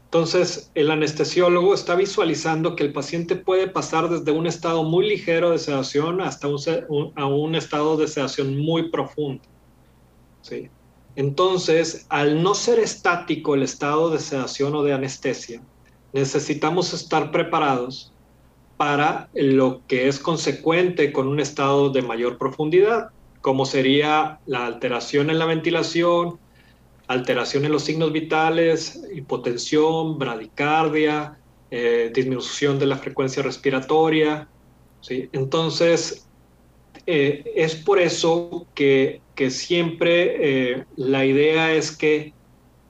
Entonces, 0.05 0.71
el 0.73 0.89
anestesiólogo 0.89 1.75
está 1.75 1.93
visualizando 1.93 2.75
que 2.75 2.83
el 2.83 2.91
paciente 2.91 3.35
puede 3.35 3.67
pasar 3.67 4.09
desde 4.09 4.31
un 4.31 4.47
estado 4.47 4.83
muy 4.83 5.07
ligero 5.07 5.51
de 5.51 5.59
sedación 5.59 6.19
hasta 6.19 6.47
un, 6.47 7.53
estado 7.53 7.95
de 7.95 8.07
sedación 8.07 8.57
muy 8.57 8.89
profundo. 8.89 9.43
Entonces, 11.15 12.07
al 12.09 12.41
no 12.41 12.55
ser 12.55 12.79
estático 12.79 13.53
el 13.53 13.61
estado 13.61 14.09
de 14.09 14.17
sedación 14.17 14.73
o 14.73 14.81
de 14.81 14.93
anestesia, 14.93 15.61
necesitamos 16.11 16.91
estar 16.91 17.29
preparados 17.29 18.11
para 18.79 19.27
lo 19.33 19.81
que 19.89 20.07
es 20.07 20.19
consecuente 20.19 21.11
con 21.11 21.27
un 21.27 21.41
estado 21.41 21.89
de 21.89 22.01
mayor 22.01 22.37
profundidad, 22.37 23.09
como 23.41 23.65
sería 23.65 24.39
la 24.45 24.65
alteración 24.65 25.29
en 25.29 25.37
la 25.37 25.45
ventilación, 25.45 26.39
alteración 27.07 27.65
en 27.65 27.73
los 27.73 27.83
signos 27.83 28.13
vitales, 28.13 29.03
hipotensión, 29.13 30.17
bradicardia, 30.17 31.37
eh, 31.69 32.09
disminución 32.15 32.79
de 32.79 32.85
la 32.85 32.95
frecuencia 32.95 33.43
respiratoria. 33.43 34.47
¿sí? 35.01 35.27
Entonces, 35.33 36.25
eh, 37.05 37.51
es 37.55 37.75
por 37.75 37.99
eso 37.99 38.65
que, 38.75 39.19
siempre 39.49 40.37
eh, 40.71 40.85
la 40.95 41.25
idea 41.25 41.73
es 41.73 41.91
que 41.91 42.33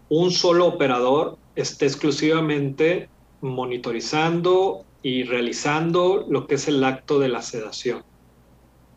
un 0.07 0.29
solo 0.29 0.67
operador 0.67 1.39
esté 1.55 1.87
exclusivamente 1.87 3.09
monitorizando 3.41 4.85
y 5.01 5.23
realizando 5.23 6.25
lo 6.29 6.47
que 6.47 6.55
es 6.55 6.67
el 6.67 6.83
acto 6.83 7.19
de 7.19 7.29
la 7.29 7.41
sedación. 7.41 8.03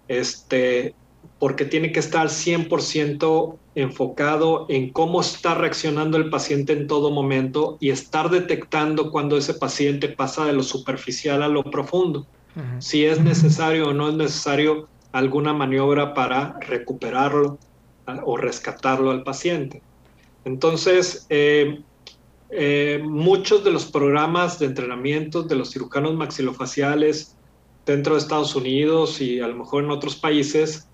Este, 0.09 0.95
porque 1.39 1.65
tiene 1.65 1.93
que 1.93 2.01
estar 2.01 2.29
100% 2.29 3.57
enfocado 3.75 4.67
en 4.69 4.91
cómo 4.91 5.21
está 5.21 5.55
reaccionando 5.55 6.17
el 6.19 6.31
paciente 6.31 6.73
en 6.73 6.87
todo 6.87 7.11
momento 7.11 7.79
y 7.81 7.91
estar 7.91 8.31
detectando 8.31 9.11
cuando 9.11 9.37
ese 9.37 9.55
paciente 9.55 10.09
pasa 10.09 10.45
de 10.45 10.53
lo 10.53 10.63
superficial 10.63 11.43
a 11.43 11.49
lo 11.49 11.65
profundo. 11.65 12.27
Si 12.81 13.07
es 13.07 13.19
necesario 13.19 13.89
o 13.89 13.93
no 13.95 14.11
es 14.11 14.15
necesario 14.15 14.89
alguna 15.13 15.55
maniobra 15.55 16.13
para 16.13 16.59
recuperarlo 16.61 17.59
o 18.25 18.37
rescatarlo 18.37 19.11
al 19.11 19.23
paciente. 19.23 19.83
Entonces, 20.45 21.27
eh, 21.31 21.81
eh, 22.53 23.01
muchos 23.03 23.65
de 23.65 23.71
los 23.71 23.87
programas 23.87 24.59
de 24.59 24.67
entrenamiento 24.67 25.43
de 25.43 25.57
los 25.57 25.71
cirujanos 25.71 26.15
maxilofaciales 26.15 27.37
dentro 27.87 28.15
de 28.15 28.21
Estados 28.21 28.55
Unidos 28.55 29.21
y 29.21 29.41
a 29.41 29.49
lo 29.49 29.57
mejor 29.57 29.85
en 29.85 29.91
otros 29.91 30.17
países 30.17 30.89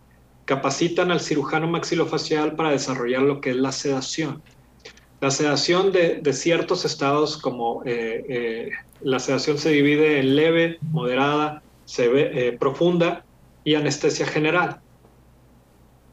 capacitan 0.45 1.11
al 1.11 1.21
cirujano 1.21 1.69
maxilofacial 1.69 2.57
para 2.57 2.71
desarrollar 2.71 3.23
lo 3.23 3.41
que 3.41 3.51
es 3.51 3.57
la 3.57 3.73
sedación. 3.73 4.43
La 5.21 5.31
sedación 5.31 5.93
de, 5.93 6.23
ciertos 6.33 6.85
estados 6.85 7.37
como 7.37 7.83
eh, 7.85 8.25
eh, 8.29 8.71
la 9.03 9.19
sedación 9.19 9.59
se 9.59 9.71
divide 9.71 10.21
en 10.21 10.37
leve, 10.37 10.79
moderada, 10.91 11.63
eh, 11.99 12.57
profunda 12.59 13.25
y 13.65 13.75
anestesia 13.75 14.27
general. 14.27 14.81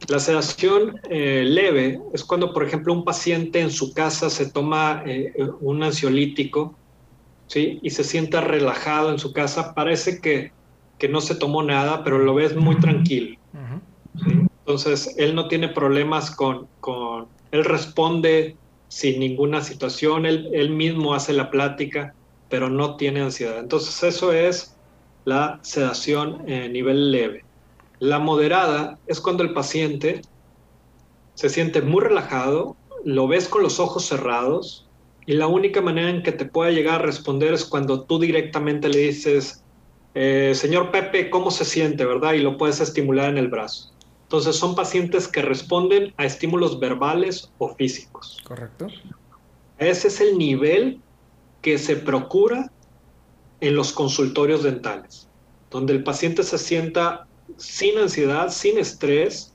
La 0.07 0.19
sedación 0.19 0.99
leve 1.09 1.99
es 2.13 2.23
cuando, 2.23 2.53
por 2.53 2.63
ejemplo, 2.63 2.93
un 2.93 3.03
paciente 3.03 3.59
en 3.59 3.71
su 3.71 3.93
casa 3.93 4.29
se 4.29 4.51
toma 4.51 5.03
un 5.61 5.83
ansiolítico 5.83 6.75
¿sí? 7.47 7.79
y 7.81 7.89
se 7.89 8.03
sienta 8.03 8.41
relajado 8.41 9.11
en 9.11 9.19
su 9.19 9.33
casa. 9.33 9.73
Parece 9.73 10.21
que, 10.21 10.51
que 10.97 11.07
no 11.07 11.21
se 11.21 11.35
tomó 11.35 11.63
nada, 11.63 12.03
pero 12.03 12.19
lo 12.19 12.35
ves 12.35 12.55
muy 12.55 12.77
tranquilo. 12.79 13.37
Entonces, 14.59 15.15
él 15.17 15.35
no 15.35 15.47
tiene 15.47 15.69
problemas 15.69 16.31
con, 16.31 16.67
con, 16.79 17.27
él 17.51 17.63
responde 17.63 18.55
sin 18.87 19.19
ninguna 19.19 19.61
situación, 19.61 20.25
él, 20.25 20.49
él 20.53 20.71
mismo 20.71 21.13
hace 21.13 21.33
la 21.33 21.51
plática, 21.51 22.15
pero 22.49 22.69
no 22.69 22.95
tiene 22.95 23.21
ansiedad. 23.21 23.59
Entonces, 23.59 24.01
eso 24.03 24.33
es 24.33 24.75
la 25.25 25.59
sedación 25.61 26.45
nivel 26.45 27.11
leve. 27.11 27.44
La 27.99 28.19
moderada 28.19 28.99
es 29.07 29.19
cuando 29.19 29.43
el 29.43 29.53
paciente 29.53 30.21
se 31.33 31.49
siente 31.49 31.81
muy 31.81 32.01
relajado, 32.01 32.75
lo 33.03 33.27
ves 33.27 33.47
con 33.47 33.61
los 33.61 33.79
ojos 33.79 34.05
cerrados 34.05 34.87
y 35.25 35.33
la 35.33 35.47
única 35.47 35.81
manera 35.81 36.09
en 36.09 36.23
que 36.23 36.31
te 36.31 36.45
pueda 36.45 36.71
llegar 36.71 36.95
a 36.95 37.05
responder 37.05 37.53
es 37.53 37.65
cuando 37.65 38.03
tú 38.03 38.19
directamente 38.19 38.89
le 38.89 38.99
dices, 38.99 39.63
eh, 40.13 40.53
señor 40.55 40.91
Pepe, 40.91 41.29
¿cómo 41.29 41.51
se 41.51 41.65
siente, 41.65 42.05
verdad? 42.05 42.33
Y 42.33 42.39
lo 42.39 42.57
puedes 42.57 42.79
estimular 42.79 43.29
en 43.29 43.37
el 43.37 43.47
brazo. 43.47 43.91
Entonces 44.23 44.55
son 44.55 44.75
pacientes 44.75 45.27
que 45.27 45.41
responden 45.41 46.13
a 46.17 46.25
estímulos 46.25 46.79
verbales 46.79 47.51
o 47.57 47.75
físicos. 47.75 48.41
Correcto. 48.43 48.87
Ese 49.77 50.07
es 50.07 50.21
el 50.21 50.37
nivel 50.37 51.01
que 51.61 51.77
se 51.77 51.95
procura 51.95 52.71
en 53.61 53.75
los 53.75 53.91
consultorios 53.91 54.63
dentales, 54.63 55.27
donde 55.69 55.93
el 55.93 56.03
paciente 56.03 56.43
se 56.43 56.57
sienta 56.57 57.27
sin 57.57 57.97
ansiedad, 57.97 58.49
sin 58.49 58.77
estrés 58.77 59.53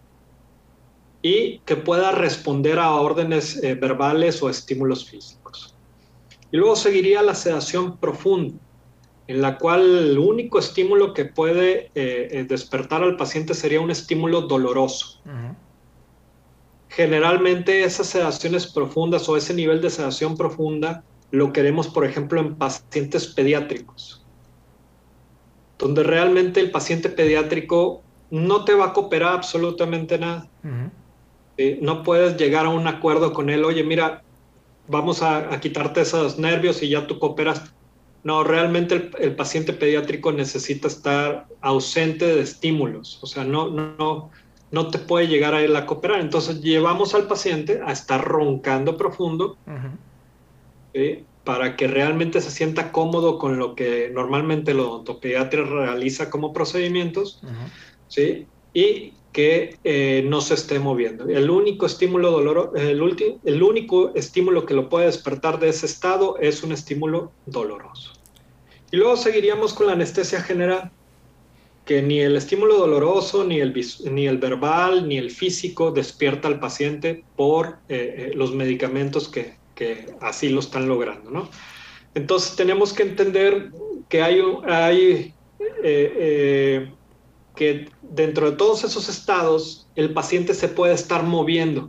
y 1.23 1.59
que 1.61 1.77
pueda 1.77 2.13
responder 2.13 2.79
a 2.79 2.93
órdenes 2.93 3.63
eh, 3.63 3.75
verbales 3.75 4.43
o 4.43 4.49
estímulos 4.49 5.09
físicos. 5.09 5.75
Y 6.51 6.57
luego 6.57 6.77
seguiría 6.77 7.23
la 7.23 7.35
sedación 7.35 7.99
profunda 7.99 8.59
en 9.31 9.43
la 9.43 9.59
cual 9.59 9.83
el 9.99 10.19
único 10.19 10.59
estímulo 10.59 11.15
que 11.15 11.25
puede 11.25 11.93
eh, 11.95 12.29
eh, 12.33 12.47
despertar 12.49 13.05
al 13.05 13.17
paciente 13.17 13.55
sería 13.55 13.81
un 13.81 13.93
estímulo 13.93 14.41
doloroso. 14.41 15.21
Generalmente 16.89 17.85
esas 17.85 18.09
sedaciones 18.09 18.67
profundas 18.67 19.29
o 19.29 19.37
ese 19.37 19.55
nivel 19.55 19.81
de 19.81 19.91
sedación 19.91 20.37
profunda 20.37 21.05
lo 21.31 21.53
queremos, 21.53 21.87
por 21.87 22.05
ejemplo, 22.05 22.41
en 22.41 22.57
pacientes 22.57 23.29
pediátricos, 23.29 24.20
donde 25.81 26.03
realmente 26.03 26.61
el 26.61 26.71
paciente 26.71 27.09
pediátrico 27.09 28.03
no 28.31 28.65
te 28.65 28.75
va 28.75 28.87
a 28.87 28.93
cooperar 28.93 29.35
absolutamente 29.35 30.19
nada. 30.19 30.49
no 31.81 32.03
puedes 32.03 32.37
llegar 32.37 32.67
a 32.67 32.71
un 32.71 32.87
acuerdo 32.87 33.33
con 33.33 33.51
él, 33.51 33.65
oye, 33.65 33.83
mira, 33.83 34.23
vamos 34.87 35.23
a, 35.23 35.53
a 35.53 35.61
quitarte 35.61 36.03
esos 36.03 36.39
nervios 36.39 36.83
y 36.83 36.91
ya 36.91 37.07
tú 37.07 37.19
cooperas 37.19 37.73
no, 38.23 38.45
realmente 38.45 39.11
el, 39.19 39.35
paciente 39.35 39.73
pediátrico 39.73 40.31
necesita 40.31 40.89
estar 40.89 41.47
ausente 41.63 42.27
de 42.27 42.43
estímulos, 42.43 43.19
o 43.23 43.27
sea, 43.27 43.45
no, 43.45 43.71
no, 43.71 44.31
no 44.71 44.89
te 44.89 44.99
puede 44.99 45.27
llegar 45.27 45.55
a 45.55 45.63
él 45.63 45.75
a 45.75 45.87
cooperar. 45.87 46.21
Entonces 46.21 46.61
llevamos 46.61 47.15
al 47.15 47.27
paciente 47.27 47.81
a 47.85 47.93
estar 47.93 48.23
roncando 48.23 48.97
profundo 48.99 49.57
para 51.45 51.77
que 51.77 51.87
realmente 51.87 52.41
se 52.41 52.51
sienta 52.51 52.93
cómodo 52.93 53.39
con 53.39 53.59
lo 53.59 53.75
que 53.75 54.11
normalmente 54.13 54.73
el 54.73 54.81
odontopediatra 54.81 55.65
realiza 55.65 56.31
como 56.31 56.53
procedimientos, 56.53 57.41
¿sí? 58.09 58.47
y 58.75 59.15
que 59.33 59.77
eh, 59.85 60.25
no 60.27 60.41
se 60.41 60.55
esté 60.55 60.79
moviendo. 60.79 61.29
El 61.29 61.51
único 61.51 61.87
estímulo 61.87 62.31
doloroso, 62.31 62.75
el, 62.75 63.39
el 63.45 63.63
único 63.63 64.15
estímulo 64.15 64.67
que 64.67 64.75
lo 64.75 64.89
puede 64.89 65.07
despertar 65.07 65.61
de 65.61 65.69
ese 65.69 65.87
estado 65.87 66.37
es 66.39 66.63
un 66.63 66.73
estímulo 66.73 67.31
doloroso. 67.47 68.13
Y 68.91 68.97
luego 68.97 69.17
seguiríamos 69.17 69.73
con 69.73 69.87
la 69.87 69.93
anestesia 69.93 70.43
general, 70.43 70.91
que 71.85 72.03
ni 72.03 72.21
el 72.21 72.37
estímulo 72.37 72.77
doloroso, 72.77 73.45
ni 73.45 73.61
el, 73.61 73.73
ni 74.11 74.27
el 74.27 74.39
verbal, 74.39 75.09
ni 75.09 75.17
el 75.17 75.31
físico 75.31 75.93
despierta 75.93 76.49
al 76.49 76.59
paciente 76.59 77.25
por 77.37 77.79
eh, 77.89 78.31
eh, 78.31 78.33
los 78.35 78.53
medicamentos 78.53 79.29
que, 79.29 79.60
que, 79.81 80.15
así 80.21 80.51
lo 80.51 80.61
están 80.61 80.89
logrando, 80.89 81.31
¿no? 81.31 81.49
Entonces 82.15 82.55
tenemos 82.55 82.93
que 82.93 83.05
entender 83.05 83.71
que 84.11 84.23
hay, 84.23 84.43
hay 84.69 85.35
eh, 85.83 86.93
que 87.57 87.89
dentro 88.03 88.51
de 88.51 88.57
todos 88.59 88.85
esos 88.85 89.09
estados 89.09 89.89
el 89.97 90.13
paciente 90.13 90.53
se 90.53 90.69
puede 90.69 90.93
estar 90.93 91.23
moviendo. 91.23 91.89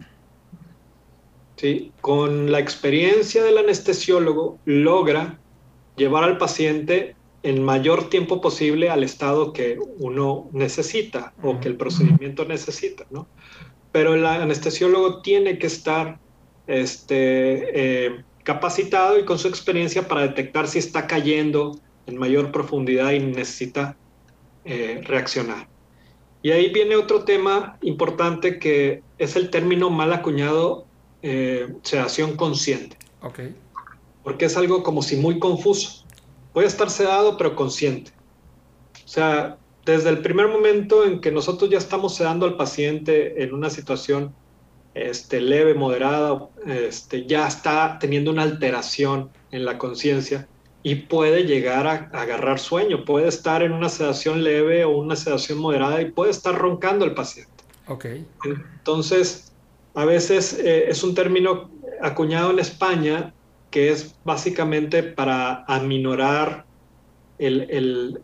¿sí? 1.58 1.92
Con 2.00 2.50
la 2.50 2.60
experiencia 2.60 3.44
del 3.44 3.58
anestesiólogo 3.58 4.58
logra 4.64 5.38
llevar 5.98 6.24
al 6.24 6.38
paciente 6.38 7.18
en 7.44 7.62
mayor 7.62 8.10
tiempo 8.10 8.40
posible 8.40 8.90
al 8.90 9.04
estado 9.04 9.52
que 9.52 9.78
uno 9.98 10.48
necesita 10.54 11.34
o 11.44 11.60
que 11.60 11.68
el 11.68 11.76
procedimiento 11.76 12.46
necesita, 12.46 13.06
¿no? 13.10 13.28
Pero 13.92 14.14
el 14.14 14.26
anestesiólogo 14.26 15.22
tiene 15.22 15.58
que 15.58 15.68
estar 15.68 16.20
este, 16.72 18.06
eh, 18.06 18.24
capacitado 18.44 19.20
y 19.20 19.26
con 19.26 19.38
su 19.38 19.48
experiencia 19.48 20.08
para 20.08 20.22
detectar 20.22 20.68
si 20.68 20.80
está 20.80 21.06
cayendo 21.06 21.78
en 22.08 22.18
mayor 22.18 22.52
profundidad 22.52 23.12
y 23.12 23.20
necesita 23.20 23.98
eh, 24.64 25.02
reaccionar. 25.04 25.68
Y 26.42 26.52
ahí 26.52 26.72
viene 26.72 26.96
otro 26.96 27.24
tema 27.24 27.78
importante 27.82 28.58
que 28.58 29.04
es 29.18 29.36
el 29.36 29.50
término 29.50 29.90
mal 29.90 30.12
acuñado 30.14 30.86
eh, 31.22 31.76
sedación 31.84 32.36
consciente. 32.36 32.98
Okay. 33.22 33.54
Porque 34.24 34.46
es 34.46 34.58
algo 34.58 34.82
como 34.82 35.04
si 35.04 35.18
muy 35.18 35.38
confuso. 35.38 36.06
Puede 36.54 36.68
estar 36.68 36.90
sedado 36.90 37.38
pero 37.38 37.56
consciente. 37.56 38.12
O 39.06 39.08
sea, 39.08 39.58
desde 39.86 40.10
el 40.10 40.22
primer 40.22 40.48
momento 40.48 41.06
en 41.06 41.22
que 41.22 41.32
nosotros 41.32 41.70
ya 41.70 41.78
estamos 41.78 42.16
sedando 42.16 42.46
al 42.46 42.56
paciente 42.56 43.44
en 43.44 43.54
una 43.54 43.70
situación 43.70 44.34
este, 44.94 45.42
leve, 45.42 45.74
moderada, 45.74 46.50
este, 46.66 47.26
ya 47.26 47.48
está 47.48 47.98
teniendo 48.00 48.32
una 48.32 48.44
alteración 48.44 49.30
en 49.52 49.66
la 49.66 49.78
conciencia 49.78 50.48
y 50.84 50.96
puede 50.96 51.44
llegar 51.44 51.88
a, 51.88 52.10
agarrar 52.14 52.60
sueño, 52.60 53.06
puede 53.06 53.28
estar 53.28 53.62
en 53.64 53.72
una 53.72 53.90
sedación 53.90 54.44
leve 54.44 54.84
o 54.84 54.98
una 54.98 55.16
sedación 55.16 55.60
moderada 55.60 56.02
y 56.02 56.12
puede 56.12 56.32
estar 56.32 56.56
roncando 56.56 57.06
el 57.06 57.14
paciente. 57.14 57.52
Ok. 57.88 58.06
Entonces, 58.46 59.54
a 59.94 60.06
veces 60.06 60.54
eh, 60.54 60.90
es 60.90 61.04
un 61.04 61.14
término 61.14 61.70
acuñado 62.02 62.52
en 62.52 62.60
España 62.60 63.34
que 63.70 63.92
es 63.92 64.16
básicamente 64.24 65.04
para 65.04 65.64
aminorar 65.68 66.66
el, 67.38 68.20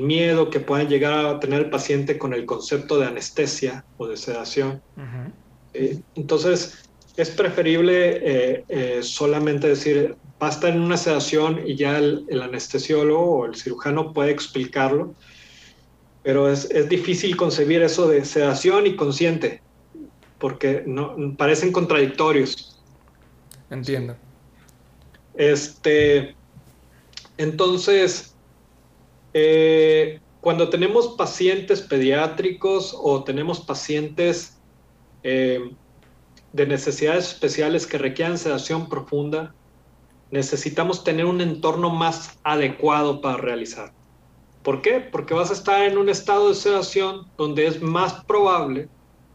miedo 0.00 0.50
que 0.50 0.60
pueda 0.60 0.84
llegar 0.84 1.26
a 1.26 1.40
tener 1.40 1.62
el 1.62 1.70
paciente 1.70 2.18
con 2.18 2.32
el 2.32 2.46
concepto 2.46 2.98
de 2.98 3.06
anestesia 3.06 3.84
o 3.96 4.06
de 4.06 4.16
sedación. 4.16 4.82
Eh, 5.78 6.00
entonces, 6.14 6.86
es 7.16 7.30
preferible 7.30 8.20
eh, 8.22 8.64
eh, 8.68 9.02
solamente 9.02 9.68
decir, 9.68 10.16
basta 10.38 10.68
en 10.68 10.80
una 10.80 10.96
sedación 10.96 11.60
y 11.66 11.76
ya 11.76 11.98
el, 11.98 12.26
anestesiólogo 12.42 13.38
o 13.38 13.46
el 13.46 13.54
cirujano 13.54 14.12
puede 14.12 14.30
explicarlo, 14.30 15.14
pero 16.22 16.50
es, 16.50 16.68
difícil 16.88 17.36
concebir 17.36 17.82
eso 17.82 18.08
de 18.08 18.24
sedación 18.24 18.86
y 18.86 18.96
consciente, 18.96 19.62
porque 20.38 20.82
no, 20.86 21.14
parecen 21.36 21.72
contradictorios. 21.72 22.80
Entiendo. 23.70 24.16
Este, 25.34 26.34
entonces, 27.36 28.34
eh, 29.34 30.20
cuando 30.40 30.68
tenemos 30.68 31.14
pacientes 31.16 31.80
pediátricos 31.80 32.94
o 32.98 33.24
tenemos 33.24 33.60
pacientes 33.60 34.55
de 35.26 36.66
necesidades 36.66 37.32
especiales 37.32 37.86
que 37.86 37.98
requieran 37.98 38.38
sedación 38.38 38.88
profunda, 38.88 39.54
necesitamos 40.30 41.04
tener 41.04 41.26
un 41.26 41.40
entorno 41.40 41.90
más 41.90 42.38
adecuado 42.44 43.20
para 43.20 43.36
realizar. 43.36 43.92
¿Por 44.62 44.82
qué? 44.82 45.00
Porque 45.00 45.34
vas 45.34 45.50
a 45.50 45.54
estar 45.54 45.82
en 45.82 45.98
un 45.98 46.08
estado 46.08 46.48
de 46.48 46.54
sedación 46.54 47.26
donde 47.36 47.66
es 47.66 47.80
más 47.80 48.24
probable 48.24 48.88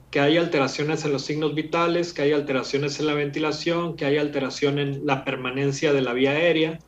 que 0.10 0.20
haya 0.20 0.42
alteraciones 0.42 1.06
en 1.06 1.14
los 1.14 1.22
signos 1.24 1.56
vitales, 1.56 2.12
que 2.12 2.22
haya 2.22 2.36
alteraciones 2.36 3.00
en 3.00 3.08
la 3.08 3.14
ventilación, 3.14 3.96
que 3.96 4.06
haya 4.06 4.20
alteración 4.20 4.78
en 4.78 5.06
la 5.06 5.24
permanencia 5.24 5.94
de 5.94 6.02
la 6.02 6.12
vía 6.12 6.32
aérea. 6.32 6.80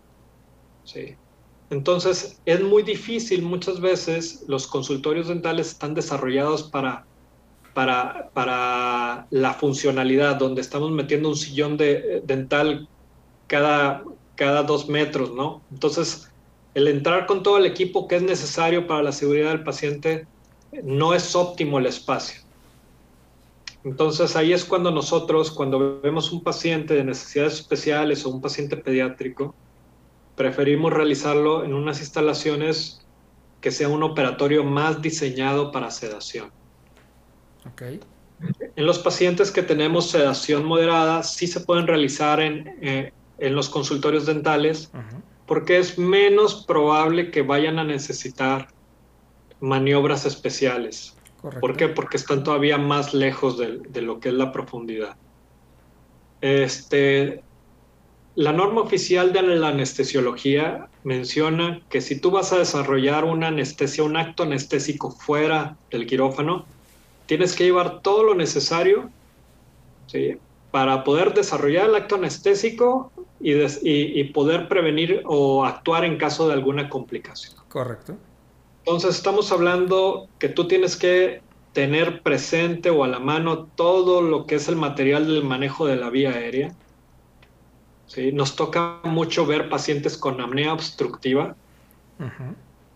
¿sí? 0.83 1.15
Entonces, 1.69 2.41
es 2.45 2.61
muy 2.61 2.83
difícil, 2.83 3.41
muchas 3.43 3.79
veces 3.79 4.43
los 4.47 4.67
consultorios 4.67 5.29
dentales 5.29 5.69
están 5.69 5.93
desarrollados 5.93 6.63
para 6.63 7.05
para, 7.73 8.29
para 8.33 9.27
la 9.29 9.53
funcionalidad, 9.53 10.35
donde 10.35 10.61
estamos 10.61 10.91
metiendo 10.91 11.29
un 11.29 11.35
sillón 11.35 11.77
de, 11.77 12.21
dental 12.25 12.87
cada, 13.47 14.03
cada 14.35 14.63
dos 14.63 14.87
metros, 14.89 15.33
¿no? 15.33 15.61
Entonces, 15.71 16.29
el 16.73 16.87
entrar 16.87 17.25
con 17.25 17.43
todo 17.43 17.57
el 17.57 17.65
equipo 17.65 18.07
que 18.07 18.15
es 18.15 18.23
necesario 18.23 18.87
para 18.87 19.03
la 19.03 19.11
seguridad 19.11 19.49
del 19.49 19.63
paciente 19.63 20.27
no 20.83 21.13
es 21.13 21.35
óptimo 21.35 21.79
el 21.79 21.85
espacio. 21.85 22.41
Entonces 23.83 24.35
ahí 24.35 24.53
es 24.53 24.63
cuando 24.63 24.91
nosotros, 24.91 25.51
cuando 25.51 26.01
vemos 26.01 26.31
un 26.31 26.41
paciente 26.41 26.93
de 26.93 27.03
necesidades 27.03 27.55
especiales 27.55 28.25
o 28.25 28.29
un 28.29 28.41
paciente 28.41 28.77
pediátrico, 28.77 29.53
preferimos 30.35 30.93
realizarlo 30.93 31.63
en 31.63 31.73
unas 31.73 31.99
instalaciones 31.99 33.05
que 33.61 33.71
sea 33.71 33.89
un 33.89 34.03
operatorio 34.03 34.63
más 34.63 35.01
diseñado 35.01 35.71
para 35.71 35.91
sedación. 35.91 36.51
Okay. 37.71 37.99
En 38.75 38.85
los 38.85 38.99
pacientes 38.99 39.51
que 39.51 39.63
tenemos 39.63 40.09
sedación 40.09 40.65
moderada, 40.65 41.23
sí 41.23 41.47
se 41.47 41.61
pueden 41.61 41.87
realizar 41.87 42.41
en, 42.41 42.75
eh, 42.81 43.13
en 43.37 43.55
los 43.55 43.69
consultorios 43.69 44.25
dentales, 44.25 44.91
porque 45.45 45.77
es 45.77 45.97
menos 45.97 46.65
probable 46.65 47.31
que 47.31 47.41
vayan 47.41 47.79
a 47.79 47.83
necesitar 47.83 48.67
maniobras 49.59 50.25
especiales. 50.25 51.15
¿Por 51.59 51.75
qué? 51.75 51.89
Porque 51.89 52.17
están 52.17 52.43
todavía 52.43 52.77
más 52.77 53.13
lejos 53.13 53.57
de, 53.57 53.79
de, 53.89 54.01
lo 54.01 54.19
que 54.19 54.29
es 54.29 54.35
la 54.35 54.51
profundidad. 54.51 55.17
Este, 56.39 57.43
la 58.35 58.53
norma 58.53 58.81
oficial 58.81 59.33
de 59.33 59.41
la 59.41 59.67
anestesiología 59.69 60.87
menciona 61.03 61.81
que 61.89 62.01
si 62.01 62.19
tú 62.19 62.31
vas 62.31 62.53
a 62.53 62.59
desarrollar 62.59 63.25
una 63.25 63.47
anestesia, 63.47 64.03
un 64.03 64.17
acto 64.17 64.43
anestésico 64.43 65.11
fuera 65.11 65.77
del 65.91 66.07
quirófano, 66.07 66.65
tienes 67.25 67.55
que 67.55 67.65
llevar 67.65 68.01
todo 68.01 68.23
lo 68.23 68.35
necesario 68.35 69.09
para 70.71 71.03
poder 71.03 71.33
desarrollar 71.33 71.89
el 71.89 71.95
acto 71.95 72.15
anestésico 72.15 73.11
y, 73.39 74.23
poder 74.25 74.67
prevenir 74.67 75.21
o 75.25 75.65
actuar 75.65 76.05
en 76.05 76.17
caso 76.17 76.47
de 76.47 76.53
alguna 76.53 76.89
complicación. 76.89 77.55
Correcto. 77.67 78.15
Entonces 78.79 79.15
estamos 79.15 79.51
hablando 79.51 80.27
que 80.39 80.49
tú 80.49 80.67
tienes 80.67 80.95
que 80.95 81.41
tener 81.73 82.21
presente 82.21 82.89
o 82.89 83.03
a 83.03 83.07
la 83.07 83.19
mano 83.19 83.65
todo 83.75 84.21
lo 84.21 84.45
que 84.45 84.55
es 84.55 84.67
el 84.67 84.75
material 84.75 85.25
del 85.25 85.43
manejo 85.43 85.87
de 85.87 85.95
la 85.95 86.09
vía 86.09 86.31
aérea. 86.31 86.75
¿sí? 88.07 88.31
Nos 88.31 88.55
toca 88.55 88.99
mucho 89.03 89.45
ver 89.45 89.69
pacientes 89.69 90.17
con 90.17 90.39
apnea 90.41 90.73
obstructiva 90.73 91.55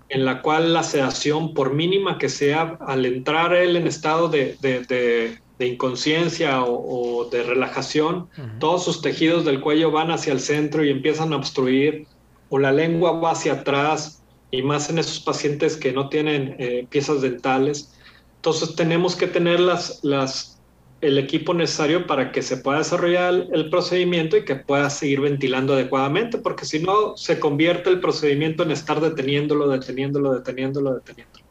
en 0.10 0.26
la 0.26 0.42
cual 0.42 0.74
la 0.74 0.84
sedación, 0.84 1.54
por 1.54 1.74
mínima 1.74 2.18
que 2.18 2.30
sea, 2.30 2.78
al 2.80 3.06
entrar 3.06 3.54
él 3.54 3.76
en 3.76 3.88
estado 3.88 4.30
de, 4.30 5.38
inconsciencia 5.60 6.64
o, 6.64 7.26
de 7.30 7.44
relajación, 7.44 8.30
todos 8.60 8.86
sus 8.86 9.02
tejidos 9.02 9.44
del 9.46 9.60
cuello 9.60 9.92
van 9.92 10.12
hacia 10.12 10.34
el 10.34 10.40
centro 10.40 10.84
y 10.84 10.90
empiezan 10.90 11.34
a 11.34 11.38
obstruir, 11.38 12.08
o 12.50 12.60
la 12.60 12.72
lengua 12.72 13.20
va 13.20 13.32
hacia 13.32 13.54
atrás, 13.54 14.24
y 14.50 14.62
más 14.62 14.90
en 14.90 14.98
esos 15.00 15.20
pacientes 15.20 15.76
que 15.76 15.92
no 15.92 16.10
tienen 16.10 16.56
eh, 16.58 16.88
piezas 16.90 17.22
dentales. 17.22 17.94
Entonces 18.38 18.76
tenemos 18.76 19.16
que 19.16 19.28
tener 19.28 19.60
las, 19.60 20.00
las 20.04 20.57
el 21.08 21.18
equipo 21.18 21.54
necesario 21.54 22.06
para 22.06 22.32
que 22.32 22.42
se 22.42 22.58
pueda 22.58 22.80
desarrollar 22.80 23.48
el, 23.52 23.70
procedimiento 23.70 24.36
y 24.36 24.44
que 24.44 24.56
pueda 24.56 24.90
seguir 24.90 25.22
ventilando 25.22 25.74
adecuadamente, 25.74 26.38
porque 26.38 26.66
si 26.66 26.80
no, 26.80 27.16
se 27.16 27.40
convierte 27.40 27.90
el 27.90 28.02
procedimiento 28.02 28.64
en 28.64 28.72
estar 28.72 29.00
deteniéndolo, 29.00 29.70
deteniéndolo, 29.70 30.34
deteniéndolo, 30.34 30.96
deteniéndolo. 30.96 31.46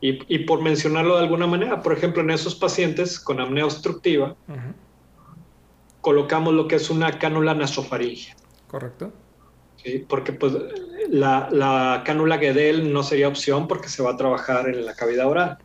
Y, 0.00 0.20
y 0.32 0.38
por 0.44 0.62
mencionarlo 0.62 1.16
de 1.16 1.24
alguna 1.24 1.48
manera, 1.48 1.82
por 1.82 1.92
ejemplo, 1.92 2.22
en 2.22 2.30
esos 2.30 2.54
pacientes 2.54 3.18
con 3.18 3.40
apnea 3.40 3.64
obstructiva, 3.64 4.36
colocamos 6.00 6.54
lo 6.54 6.68
que 6.68 6.76
es 6.76 6.88
una 6.88 7.18
cánula 7.18 7.54
nasofaringe. 7.54 8.34
Correcto. 8.68 9.12
Sí, 9.82 10.04
porque 10.08 10.32
pues 10.32 10.54
la, 11.08 11.48
la 11.50 12.02
cánula 12.04 12.36
Guedel 12.36 12.92
no 12.92 13.02
sería 13.02 13.26
opción 13.26 13.66
porque 13.66 13.88
se 13.88 14.02
va 14.02 14.12
a 14.12 14.16
trabajar 14.16 14.68
en 14.68 14.86
la 14.86 14.94
cavidad 14.94 15.26
oral. 15.26 15.58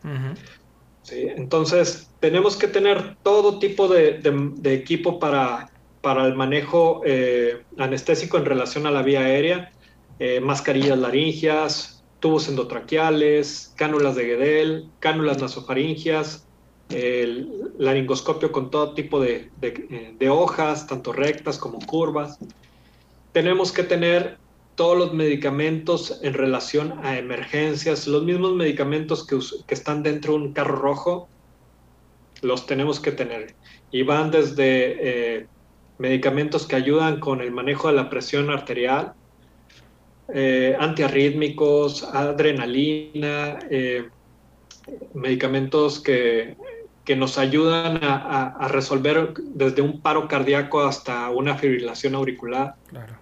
¿Sí? 1.04 1.28
Entonces, 1.36 2.10
tenemos 2.20 2.56
que 2.56 2.68
tener 2.68 3.16
todo 3.24 3.60
tipo 3.60 3.88
de, 3.88 4.22
equipo 4.64 5.20
para, 5.20 5.70
para, 6.02 6.26
el 6.26 6.36
manejo 6.36 7.02
eh, 7.06 7.62
anestésico 7.78 8.38
en 8.38 8.46
relación 8.46 8.88
a 8.88 8.92
la 8.92 9.04
vía 9.04 9.22
aérea, 9.22 9.72
eh, 10.20 10.40
mascarillas 10.40 10.98
laringias, 10.98 12.04
tubos 12.20 12.48
endotraqueales, 12.48 13.74
cánulas 13.76 14.16
de 14.16 14.24
Guedel, 14.24 14.90
cánulas 15.00 15.42
nasofaringias, 15.42 16.48
el 16.90 17.72
laringoscopio 17.78 18.52
con 18.52 18.70
todo 18.72 18.94
tipo 18.94 19.20
de, 19.20 19.50
de, 19.60 20.30
hojas, 20.30 20.88
tanto 20.88 21.12
rectas 21.12 21.58
como 21.58 21.80
curvas. 21.80 22.40
Tenemos 23.32 23.72
que 23.72 23.84
tener 23.84 24.38
todos 24.76 24.98
los 24.98 25.14
medicamentos 25.14 26.20
en 26.24 26.34
relación 26.34 27.00
a 27.04 27.18
emergencias, 27.18 28.08
los 28.08 28.24
mismos 28.24 28.54
medicamentos 28.54 29.26
que, 29.26 29.38
que, 29.68 29.74
están 29.74 30.04
dentro 30.04 30.34
de 30.34 30.40
un 30.40 30.54
carro 30.54 30.76
rojo, 30.76 31.30
los 32.42 32.66
tenemos 32.66 33.00
que 33.00 33.12
tener. 33.12 33.56
Y 33.92 34.04
van 34.04 34.32
desde 34.32 35.38
eh, 35.38 35.48
medicamentos 35.98 36.66
que 36.66 36.76
ayudan 36.76 37.20
con 37.20 37.42
el 37.42 37.52
manejo 37.52 37.88
de 37.88 37.94
la 37.94 38.10
presión 38.10 38.50
arterial, 38.50 39.14
eh, 40.34 40.76
antiarrítmicos, 40.80 42.04
adrenalina, 42.04 43.60
eh, 43.70 44.08
medicamentos 45.14 46.00
que, 46.00 46.58
que, 47.06 47.16
nos 47.16 47.38
ayudan 47.38 48.00
a, 48.02 48.68
resolver 48.70 49.34
desde 49.38 49.82
un 49.82 50.02
paro 50.02 50.28
cardíaco 50.28 50.82
hasta 50.82 51.30
una 51.30 51.56
fibrilación 51.56 52.16
auricular. 52.16 52.76
Claro. 52.88 53.18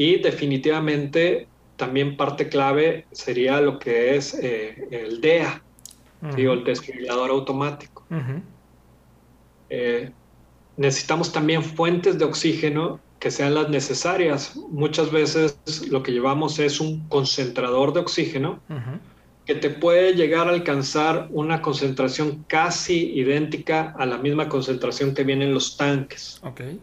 Y 0.00 0.16
definitivamente 0.16 1.46
también 1.76 2.16
parte 2.16 2.48
clave 2.48 3.04
sería 3.12 3.60
lo 3.60 3.78
que 3.78 4.16
es 4.16 4.32
eh, 4.32 4.88
el 4.90 5.20
DEA, 5.20 5.62
el 6.38 6.64
desfibrilador 6.64 7.28
automático. 7.28 8.06
necesitamos 10.78 11.30
también 11.34 11.62
fuentes 11.62 12.18
de 12.18 12.24
oxígeno 12.24 12.98
que 13.18 13.30
sean 13.30 13.52
las 13.52 13.68
necesarias. 13.68 14.56
Muchas 14.70 15.12
veces 15.12 15.58
lo 15.90 16.02
que 16.02 16.12
llevamos 16.12 16.58
es 16.58 16.80
un 16.80 17.06
concentrador 17.08 17.92
de 17.92 18.00
oxígeno 18.00 18.58
que 19.44 19.54
te 19.54 19.68
puede 19.68 20.14
llegar 20.14 20.48
a 20.48 20.52
alcanzar 20.52 21.28
una 21.30 21.60
concentración 21.60 22.42
casi 22.48 23.12
idéntica 23.20 23.94
a 23.98 24.06
la 24.06 24.16
misma 24.16 24.48
concentración 24.48 25.12
que 25.12 25.24
viene 25.24 25.44
en 25.44 25.52
los 25.52 25.76
tanques. 25.76 26.40
Okay. 26.42 26.80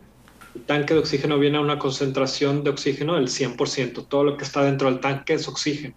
El 0.57 0.65
tanque 0.65 0.95
de 0.95 1.01
oxígeno 1.01 1.37
viene 1.37 1.57
a 1.57 1.61
una 1.61 1.77
concentración 1.77 2.63
de 2.63 2.71
oxígeno 2.71 3.15
del 3.15 3.27
100%. 3.27 4.07
Todo 4.07 4.23
lo 4.23 4.37
que 4.37 4.43
está 4.43 4.63
dentro 4.63 4.89
del 4.89 4.99
tanque 4.99 5.33
es 5.33 5.47
oxígeno. 5.47 5.95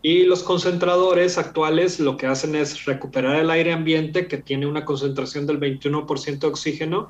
Y 0.00 0.24
los 0.24 0.42
concentradores 0.42 1.38
actuales 1.38 2.00
lo 2.00 2.16
que 2.16 2.26
hacen 2.26 2.54
es 2.54 2.86
recuperar 2.86 3.36
el 3.36 3.50
aire 3.50 3.72
ambiente 3.72 4.26
que 4.26 4.38
tiene 4.38 4.66
una 4.66 4.84
concentración 4.84 5.46
del 5.46 5.60
21% 5.60 6.38
de 6.38 6.46
oxígeno 6.46 7.08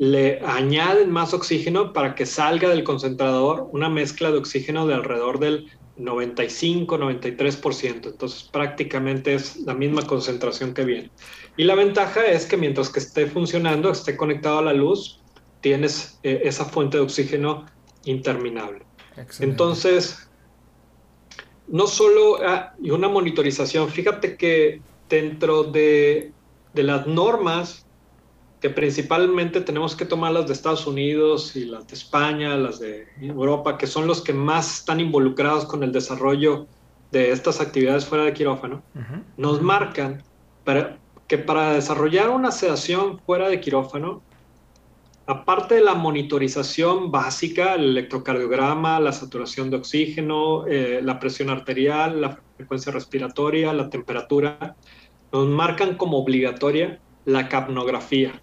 le 0.00 0.40
añaden 0.46 1.10
más 1.10 1.34
oxígeno 1.34 1.92
para 1.92 2.14
que 2.14 2.24
salga 2.24 2.70
del 2.70 2.84
concentrador 2.84 3.68
una 3.70 3.90
mezcla 3.90 4.30
de 4.30 4.38
oxígeno 4.38 4.86
de 4.86 4.94
alrededor 4.94 5.38
del 5.38 5.66
95-93%. 5.98 8.06
Entonces 8.06 8.44
prácticamente 8.44 9.34
es 9.34 9.58
la 9.58 9.74
misma 9.74 10.06
concentración 10.06 10.72
que 10.72 10.86
viene. 10.86 11.10
Y 11.58 11.64
la 11.64 11.74
ventaja 11.74 12.24
es 12.24 12.46
que 12.46 12.56
mientras 12.56 12.88
que 12.88 13.00
esté 13.00 13.26
funcionando, 13.26 13.90
esté 13.90 14.16
conectado 14.16 14.60
a 14.60 14.62
la 14.62 14.72
luz, 14.72 15.19
tienes 15.60 16.18
eh, 16.22 16.42
esa 16.44 16.64
fuente 16.64 16.96
de 16.96 17.02
oxígeno 17.02 17.66
interminable. 18.04 18.84
Entonces, 19.40 20.30
no 21.68 21.86
solo 21.86 22.38
ah, 22.44 22.74
y 22.80 22.90
una 22.90 23.08
monitorización, 23.08 23.88
fíjate 23.88 24.36
que 24.36 24.80
dentro 25.08 25.64
de, 25.64 26.32
de 26.72 26.82
las 26.82 27.06
normas 27.06 27.86
que 28.60 28.70
principalmente 28.70 29.60
tenemos 29.62 29.96
que 29.96 30.04
tomar 30.04 30.32
las 30.32 30.46
de 30.46 30.52
Estados 30.52 30.86
Unidos 30.86 31.56
y 31.56 31.64
las 31.64 31.86
de 31.88 31.94
España, 31.94 32.56
las 32.56 32.78
de 32.78 33.06
Europa, 33.20 33.78
que 33.78 33.86
son 33.86 34.06
los 34.06 34.20
que 34.20 34.34
más 34.34 34.80
están 34.80 35.00
involucrados 35.00 35.64
con 35.64 35.82
el 35.82 35.92
desarrollo 35.92 36.66
de 37.10 37.32
estas 37.32 37.60
actividades 37.60 38.04
fuera 38.04 38.24
de 38.24 38.34
quirófano, 38.34 38.82
nos 39.36 39.62
marcan 39.62 40.22
para, 40.64 40.98
que 41.26 41.38
para 41.38 41.72
desarrollar 41.72 42.28
una 42.28 42.52
sedación 42.52 43.18
fuera 43.20 43.48
de 43.48 43.60
quirófano, 43.60 44.22
aparte 45.30 45.76
de 45.76 45.80
la 45.82 45.94
monitorización 45.94 47.12
básica, 47.12 47.74
el 47.74 47.90
electrocardiograma, 47.90 48.98
la 48.98 49.12
saturación 49.12 49.70
de 49.70 49.76
oxígeno, 49.76 50.66
eh, 50.66 51.00
la 51.02 51.20
presión 51.20 51.50
arterial, 51.50 52.20
la 52.20 52.40
frecuencia 52.56 52.90
respiratoria, 52.90 53.72
la 53.72 53.88
temperatura, 53.88 54.74
nos 55.32 55.46
marcan 55.46 55.96
como 55.96 56.18
obligatoria 56.18 57.00
la 57.24 57.48
capnografía. 57.48 58.42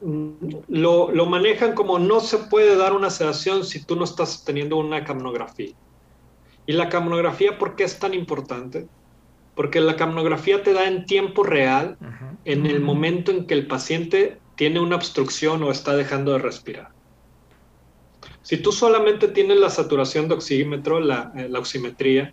Lo, 0.00 1.12
lo, 1.12 1.26
manejan 1.26 1.74
como 1.74 1.98
no 2.00 2.18
se 2.18 2.38
puede 2.38 2.76
dar 2.76 2.92
una 2.92 3.10
sedación 3.10 3.64
si 3.64 3.84
tú 3.84 3.94
no 3.94 4.04
estás 4.04 4.44
teniendo 4.44 4.76
una 4.76 5.04
camnografía. 5.04 5.74
¿Y 6.66 6.72
la 6.72 6.88
camnografía 6.88 7.58
por 7.58 7.76
qué 7.76 7.84
es 7.84 7.98
tan 7.98 8.14
importante? 8.14 8.88
Porque 9.60 9.82
la 9.82 9.94
camnografía 9.94 10.62
te 10.62 10.72
da 10.72 10.88
en 10.88 11.04
tiempo 11.04 11.42
real, 11.42 11.98
en 12.46 12.64
el 12.64 12.80
momento 12.80 13.30
en 13.30 13.44
que 13.44 13.52
el 13.52 13.66
paciente 13.66 14.38
tiene 14.54 14.80
una 14.80 14.96
obstrucción 14.96 15.62
o 15.62 15.70
está 15.70 15.94
dejando 15.94 16.32
de 16.32 16.38
respirar. 16.38 16.88
Si 18.40 18.56
tú 18.56 18.72
solamente 18.72 19.28
tienes 19.28 19.58
la 19.58 19.68
saturación 19.68 20.28
de 20.28 20.34
oxímetro, 20.36 20.98
la, 20.98 21.30
eh, 21.36 21.46
la 21.50 21.58
oximetría, 21.58 22.32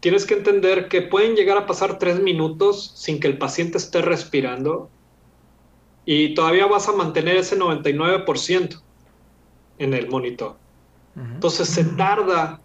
tienes 0.00 0.26
que 0.26 0.34
entender 0.34 0.88
que 0.88 1.00
pueden 1.00 1.36
llegar 1.36 1.58
a 1.58 1.66
pasar 1.68 2.00
tres 2.00 2.20
minutos 2.20 2.90
sin 2.96 3.20
que 3.20 3.28
el 3.28 3.38
paciente 3.38 3.78
esté 3.78 4.02
respirando 4.02 4.90
y 6.04 6.34
todavía 6.34 6.66
vas 6.66 6.88
a 6.88 6.92
mantener 6.92 7.36
ese 7.36 7.56
99% 7.56 8.82
en 9.78 9.94
el 9.94 10.08
monitor. 10.08 10.56
Entonces 11.14 11.68
se 11.68 11.84
tarda 11.84 12.63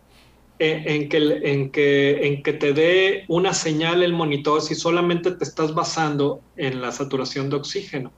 en, 0.59 1.07
que, 1.07 1.17
en, 1.17 1.71
que, 1.71 2.27
en 2.27 2.43
que 2.43 2.53
te 2.53 2.73
dé 2.73 3.23
una 3.27 3.53
señal 3.53 4.03
el 4.03 4.13
monitor 4.13 4.61
si 4.61 4.75
solamente 4.75 5.31
te 5.31 5.43
estás 5.43 5.73
basando 5.73 6.41
en 6.57 6.81
la 6.81 6.91
saturación 6.91 7.49
de 7.49 7.55
oxígeno. 7.55 8.11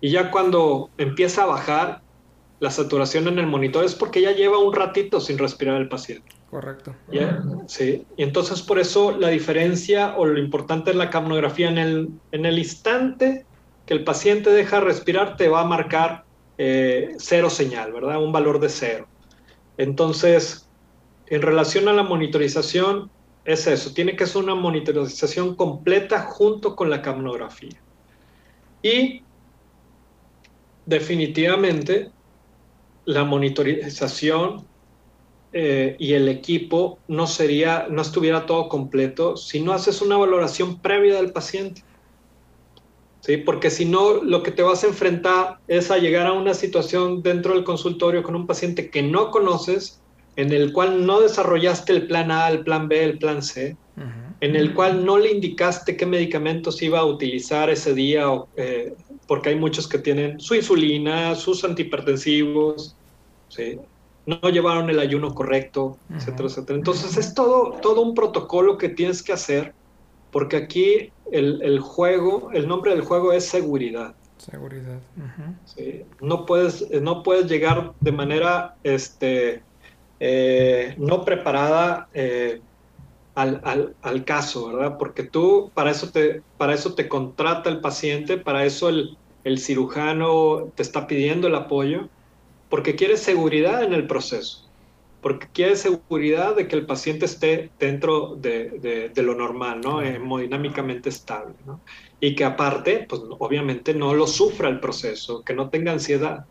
Y 0.00 0.10
ya 0.10 0.30
cuando 0.30 0.90
empieza 0.96 1.42
a 1.42 1.46
bajar 1.46 2.00
la 2.60 2.70
saturación 2.70 3.28
en 3.28 3.38
el 3.38 3.46
monitor 3.46 3.84
es 3.84 3.94
porque 3.94 4.22
ya 4.22 4.32
lleva 4.32 4.58
un 4.58 4.74
ratito 4.74 5.20
sin 5.20 5.38
respirar 5.38 5.80
el 5.80 5.88
paciente. 5.88 6.26
Correcto. 6.50 6.94
Sí, 7.66 8.06
y 8.16 8.22
entonces 8.22 8.62
por 8.62 8.78
eso 8.78 9.16
la 9.16 9.28
diferencia 9.28 10.16
o 10.16 10.24
lo 10.24 10.38
importante 10.38 10.90
es 10.90 10.96
la 10.96 11.10
capnografía 11.10 11.68
en 11.68 11.78
el, 11.78 12.08
en 12.32 12.46
el 12.46 12.58
instante 12.58 13.44
que 13.84 13.94
el 13.94 14.04
paciente 14.04 14.50
deja 14.50 14.80
respirar, 14.80 15.36
te 15.36 15.48
va 15.48 15.60
a 15.60 15.64
marcar 15.64 16.24
eh, 16.56 17.14
cero 17.18 17.50
señal, 17.50 17.92
¿verdad? 17.92 18.22
Un 18.22 18.32
valor 18.32 18.60
de 18.60 18.68
cero. 18.68 19.06
Entonces, 19.76 20.67
en 21.30 21.42
relación 21.42 21.88
a 21.88 21.92
la 21.92 22.02
monitorización, 22.02 23.10
es 23.44 23.66
eso, 23.66 23.92
tiene 23.92 24.16
que 24.16 24.26
ser 24.26 24.42
una 24.42 24.54
monitorización 24.54 25.54
completa 25.54 26.20
junto 26.22 26.76
con 26.76 26.90
la 26.90 27.00
capnografía. 27.00 27.80
Y 28.82 29.22
definitivamente 30.86 32.10
la 33.04 33.24
monitorización 33.24 34.66
eh, 35.52 35.96
y 35.98 36.12
el 36.12 36.28
equipo 36.28 36.98
no 37.08 37.26
sería, 37.26 37.86
no 37.88 38.02
estuviera 38.02 38.44
todo 38.44 38.68
completo 38.68 39.36
si 39.38 39.60
no 39.60 39.72
haces 39.72 40.02
una 40.02 40.18
valoración 40.18 40.78
previa 40.80 41.16
del 41.16 41.32
paciente. 41.32 41.82
¿sí? 43.20 43.38
Porque 43.38 43.70
si 43.70 43.86
no, 43.86 44.22
lo 44.22 44.42
que 44.42 44.50
te 44.50 44.62
vas 44.62 44.84
a 44.84 44.88
enfrentar 44.88 45.58
es 45.68 45.90
a 45.90 45.96
llegar 45.96 46.26
a 46.26 46.32
una 46.32 46.52
situación 46.52 47.22
dentro 47.22 47.54
del 47.54 47.64
consultorio 47.64 48.22
con 48.22 48.36
un 48.36 48.46
paciente 48.46 48.90
que 48.90 49.02
no 49.02 49.30
conoces, 49.30 50.02
en 50.38 50.52
el 50.52 50.72
cual 50.72 51.04
no 51.04 51.20
desarrollaste 51.20 51.92
el 51.92 52.06
plan 52.06 52.30
A, 52.30 52.48
el 52.48 52.60
plan 52.60 52.86
B, 52.86 53.02
el 53.02 53.18
plan 53.18 53.42
C, 53.42 53.76
en 54.40 54.54
el 54.54 54.72
cual 54.72 55.04
no 55.04 55.18
le 55.18 55.32
indicaste 55.32 55.96
qué 55.96 56.06
medicamentos 56.06 56.80
iba 56.80 57.00
a 57.00 57.04
utilizar 57.04 57.68
ese 57.70 57.92
día, 57.92 58.24
eh, 58.56 58.94
porque 59.26 59.48
hay 59.48 59.56
muchos 59.56 59.88
que 59.88 59.98
tienen 59.98 60.38
su 60.38 60.54
insulina, 60.54 61.34
sus 61.34 61.64
antihipertensivos, 61.64 62.94
no 64.26 64.48
llevaron 64.48 64.88
el 64.90 65.00
ayuno 65.00 65.34
correcto, 65.34 65.98
etcétera, 66.14 66.48
etcétera. 66.48 66.78
Entonces 66.78 67.16
es 67.16 67.34
todo, 67.34 67.72
todo 67.82 68.02
un 68.02 68.14
protocolo 68.14 68.78
que 68.78 68.90
tienes 68.90 69.24
que 69.24 69.32
hacer 69.32 69.74
porque 70.30 70.56
aquí 70.56 71.10
el, 71.32 71.80
juego, 71.80 72.52
el 72.52 72.68
nombre 72.68 72.92
del 72.92 73.00
juego 73.00 73.32
es 73.32 73.44
seguridad. 73.44 74.14
Seguridad. 74.36 75.00
No, 76.20 76.46
puedes, 76.46 76.88
no 77.02 77.24
puedes 77.24 77.50
llegar 77.50 77.92
de 77.98 78.12
manera 78.12 78.76
este, 78.84 79.62
eh, 80.20 80.94
no 80.98 81.24
preparada 81.24 82.08
eh, 82.14 82.60
al, 83.34 84.24
caso, 84.24 84.68
¿verdad? 84.72 84.96
Porque 84.98 85.22
tú, 85.22 85.70
para 85.74 85.90
eso 85.90 86.10
te, 86.10 86.42
para 86.56 86.74
eso 86.74 86.94
te 86.94 87.08
contrata 87.08 87.70
el 87.70 87.80
paciente, 87.80 88.36
para 88.36 88.64
eso 88.64 88.88
el, 88.88 89.16
el 89.44 89.58
cirujano 89.58 90.72
te 90.74 90.82
está 90.82 91.06
pidiendo 91.06 91.46
el 91.48 91.54
apoyo, 91.54 92.08
porque 92.68 92.96
quiere 92.96 93.16
seguridad 93.16 93.82
en 93.82 93.92
el 93.92 94.06
proceso 94.06 94.68
porque 95.20 95.48
quiere 95.52 95.76
seguridad 95.76 96.54
de 96.54 96.68
que 96.68 96.76
el 96.76 96.86
paciente 96.86 97.24
esté 97.24 97.70
dentro 97.78 98.36
de, 98.36 99.12
lo 99.16 99.34
normal, 99.34 99.80
¿no? 99.80 100.00
hemodinámicamente 100.00 101.08
estable, 101.08 101.54
¿no? 101.66 101.80
Y 102.20 102.34
que 102.34 102.44
aparte, 102.44 103.06
pues 103.08 103.22
obviamente 103.38 103.94
no 103.94 104.14
lo 104.14 104.26
sufra 104.26 104.68
el 104.68 104.80
proceso, 104.80 105.42
que 105.42 105.54
no 105.54 105.70
tenga 105.70 105.92
ansiedad. 105.92 106.46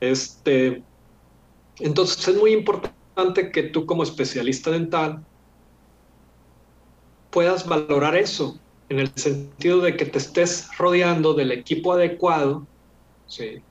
Este, 0.00 0.82
Entonces 1.78 2.28
es 2.28 2.36
muy 2.36 2.52
importante 2.52 3.50
que 3.50 3.64
tú 3.64 3.86
como 3.86 4.02
especialista 4.02 4.70
dental 4.70 5.24
puedas 7.30 7.66
valorar 7.66 8.14
eso, 8.14 8.58
en 8.88 8.98
el 8.98 9.10
sentido 9.14 9.80
de 9.80 9.96
que 9.96 10.04
te 10.04 10.18
estés 10.18 10.68
rodeando 10.76 11.32
del 11.34 11.50
equipo 11.50 11.92
adecuado, 11.92 12.66
¿sí? 13.26 13.62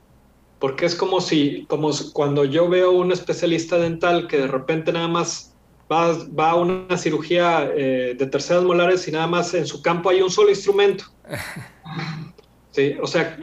Porque 0.59 0.85
es 0.85 0.95
como 0.95 1.21
si, 1.21 1.65
como 1.67 1.91
cuando 2.13 2.43
yo 2.43 2.67
veo 2.69 2.91
un 2.91 3.11
especialista 3.11 3.77
dental 3.77 4.27
que 4.27 4.37
de 4.37 4.47
repente 4.47 4.91
nada 4.91 5.07
más 5.07 5.53
va, 5.91 6.17
va 6.37 6.51
a 6.51 6.55
una 6.55 6.97
cirugía 6.97 7.71
eh, 7.75 8.15
de 8.17 8.25
terceras 8.27 8.63
molares 8.63 9.07
y 9.07 9.11
nada 9.11 9.27
más 9.27 9.53
en 9.53 9.65
su 9.65 9.81
campo 9.81 10.09
hay 10.09 10.21
un 10.21 10.29
solo 10.29 10.49
instrumento. 10.49 11.05
Sí, 12.73 12.95
o 13.01 13.05
sea, 13.05 13.37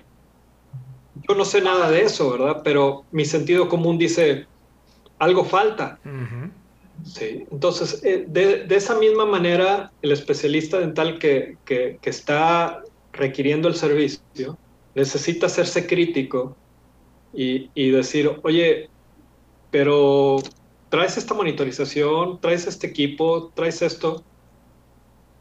yo 1.28 1.34
no 1.34 1.44
sé 1.44 1.60
nada 1.60 1.90
de 1.90 2.02
eso, 2.02 2.30
¿verdad? 2.30 2.62
Pero 2.64 3.04
mi 3.12 3.24
sentido 3.24 3.68
común 3.68 3.98
dice, 3.98 4.46
algo 5.18 5.44
falta. 5.44 5.98
Sí, 7.04 7.46
entonces, 7.50 8.02
eh, 8.02 8.24
de, 8.26 8.66
esa 8.70 8.98
misma 8.98 9.24
manera, 9.24 9.92
el 10.02 10.12
especialista 10.12 10.80
dental 10.80 11.18
que, 11.18 11.56
que, 11.64 11.98
está 12.02 12.82
requiriendo 13.12 13.68
el 13.68 13.74
servicio 13.74 14.58
necesita 14.94 15.46
hacerse 15.46 15.86
crítico 15.86 16.56
y, 17.32 17.70
y, 17.74 17.90
decir, 17.90 18.40
oye, 18.42 18.88
pero 19.70 20.38
traes 20.88 21.16
esta 21.18 21.34
monitorización, 21.34 22.40
traes 22.40 22.66
este 22.66 22.88
equipo, 22.88 23.52
traes 23.54 23.82
esto, 23.82 24.24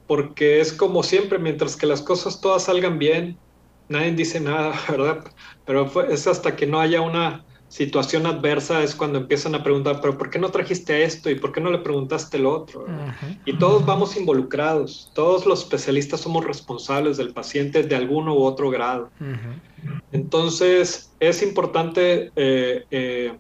porque 0.06 0.60
es 0.60 0.74
como 0.74 1.02
siempre, 1.02 1.40
mientras 1.40 1.76
que 1.76 1.88
las 1.88 2.02
cosas 2.02 2.40
todas 2.40 2.66
salgan 2.66 3.00
bien, 3.00 3.38
nadie 3.90 4.12
dice 4.12 4.40
nada, 4.40 4.74
¿verdad? 4.90 5.24
Pero 5.66 5.90
es 6.10 6.28
hasta 6.28 6.56
que 6.56 6.66
no 6.66 6.80
haya 6.80 7.02
una 7.02 7.44
situación 7.70 8.26
adversa 8.26 8.82
es 8.82 8.96
cuando 8.96 9.20
empiezan 9.20 9.54
a 9.54 9.64
preguntar, 9.64 10.00
pero 10.02 10.18
¿por 10.18 10.30
qué 10.30 10.40
no 10.40 10.50
trajiste 10.50 11.04
esto? 11.04 11.30
¿Y 11.30 11.36
por 11.36 11.52
qué 11.52 11.60
no 11.60 11.70
le 11.70 11.80
preguntaste 11.80 12.38
el 12.38 12.46
otro? 12.46 12.86
Y 13.46 13.58
todos 13.58 13.86
vamos 13.86 14.16
involucrados, 14.16 15.12
todos 15.14 15.46
los 15.46 15.64
especialistas 15.64 16.22
somos 16.22 16.46
responsables 16.46 17.18
del 17.18 17.34
paciente 17.34 17.84
de 17.84 17.96
alguno 17.96 18.36
u 18.36 18.44
otro 18.44 18.70
grado. 18.70 19.10
Entonces, 20.12 21.14
es 21.20 21.44
importante 21.44 22.32
eh, 22.36 22.86
eh, 22.90 23.38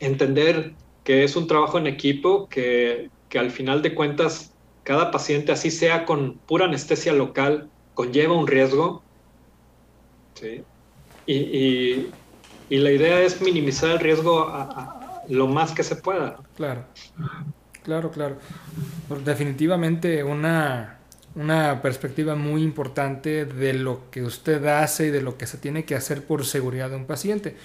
entender 0.00 0.74
que 1.04 1.24
es 1.24 1.36
un 1.36 1.46
trabajo 1.46 1.78
en 1.78 1.86
equipo, 1.86 2.48
que, 2.48 3.10
que 3.28 3.38
al 3.38 3.50
final 3.50 3.80
de 3.80 3.94
cuentas, 3.94 4.54
cada 4.82 5.10
paciente, 5.10 5.52
así 5.52 5.70
sea 5.70 6.04
con 6.04 6.38
pura 6.46 6.64
anestesia 6.64 7.12
local, 7.12 7.70
conlleva 7.94 8.34
un 8.34 8.46
riesgo. 8.46 9.02
¿Sí? 10.40 10.62
y, 11.26 12.06
y 12.70 12.78
la 12.78 12.90
idea 12.90 13.20
es 13.20 13.40
minimizar 13.40 13.90
el 13.90 14.00
riesgo 14.00 14.42
a, 14.48 15.22
lo 15.28 15.46
más 15.46 15.72
que 15.72 15.82
se 15.82 15.96
pueda. 15.96 16.38
Claro, 16.56 16.84
claro, 17.82 18.10
claro. 18.10 18.36
Definitivamente 19.24 20.24
una, 20.24 20.98
una 21.34 21.82
perspectiva 21.82 22.34
muy 22.34 22.62
importante 22.62 23.44
de 23.44 23.74
lo 23.74 24.10
que 24.10 24.22
usted 24.22 24.64
hace 24.66 25.06
y 25.06 25.10
de 25.10 25.22
lo 25.22 25.36
que 25.36 25.46
se 25.46 25.58
tiene 25.58 25.84
que 25.84 25.94
hacer 25.94 26.24
por 26.24 26.44
seguridad 26.44 26.90
de 26.90 26.96
un 26.96 27.06
paciente. 27.06 27.56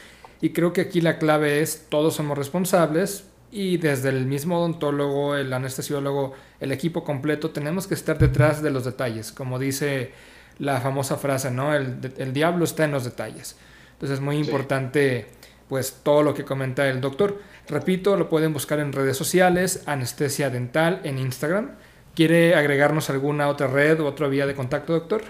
Y 0.41 0.49
creo 0.49 0.73
que 0.73 0.81
aquí 0.81 0.99
la 0.99 1.17
clave 1.17 1.61
es 1.61 1.85
todos 1.89 2.15
somos 2.15 2.37
responsables 2.37 3.25
y 3.49 3.77
desde 3.77 4.09
el 4.09 4.25
mismo 4.25 4.57
odontólogo, 4.57 5.35
el 5.35 5.53
anestesiólogo, 5.53 6.33
el 6.59 6.71
equipo 6.71 7.03
completo, 7.03 7.51
tenemos 7.51 7.87
que 7.87 7.93
estar 7.93 8.17
detrás 8.17 8.61
de 8.61 8.71
los 8.71 8.83
detalles, 8.83 9.31
como 9.31 9.59
dice 9.59 10.11
la 10.59 10.79
famosa 10.81 11.17
frase, 11.17 11.51
¿no? 11.51 11.73
El, 11.73 12.13
el 12.17 12.33
diablo 12.33 12.65
está 12.65 12.85
en 12.85 12.91
los 12.91 13.03
detalles. 13.03 13.57
Entonces 13.93 14.19
es 14.19 14.21
muy 14.21 14.37
importante 14.37 15.27
pues 15.69 16.01
todo 16.03 16.23
lo 16.23 16.33
que 16.33 16.43
comenta 16.43 16.87
el 16.89 17.01
doctor. 17.01 17.39
Repito, 17.67 18.17
lo 18.17 18.29
pueden 18.29 18.53
buscar 18.53 18.79
en 18.79 18.91
redes 18.91 19.17
sociales, 19.17 19.83
anestesia 19.85 20.49
dental 20.49 21.01
en 21.03 21.17
Instagram. 21.17 21.71
¿Quiere 22.15 22.53
agregarnos 22.53 23.09
alguna 23.09 23.47
otra 23.47 23.65
red 23.65 23.99
o 23.99 24.05
otra 24.05 24.27
vía 24.27 24.45
de 24.45 24.53
contacto, 24.53 24.93
doctor? 24.93 25.23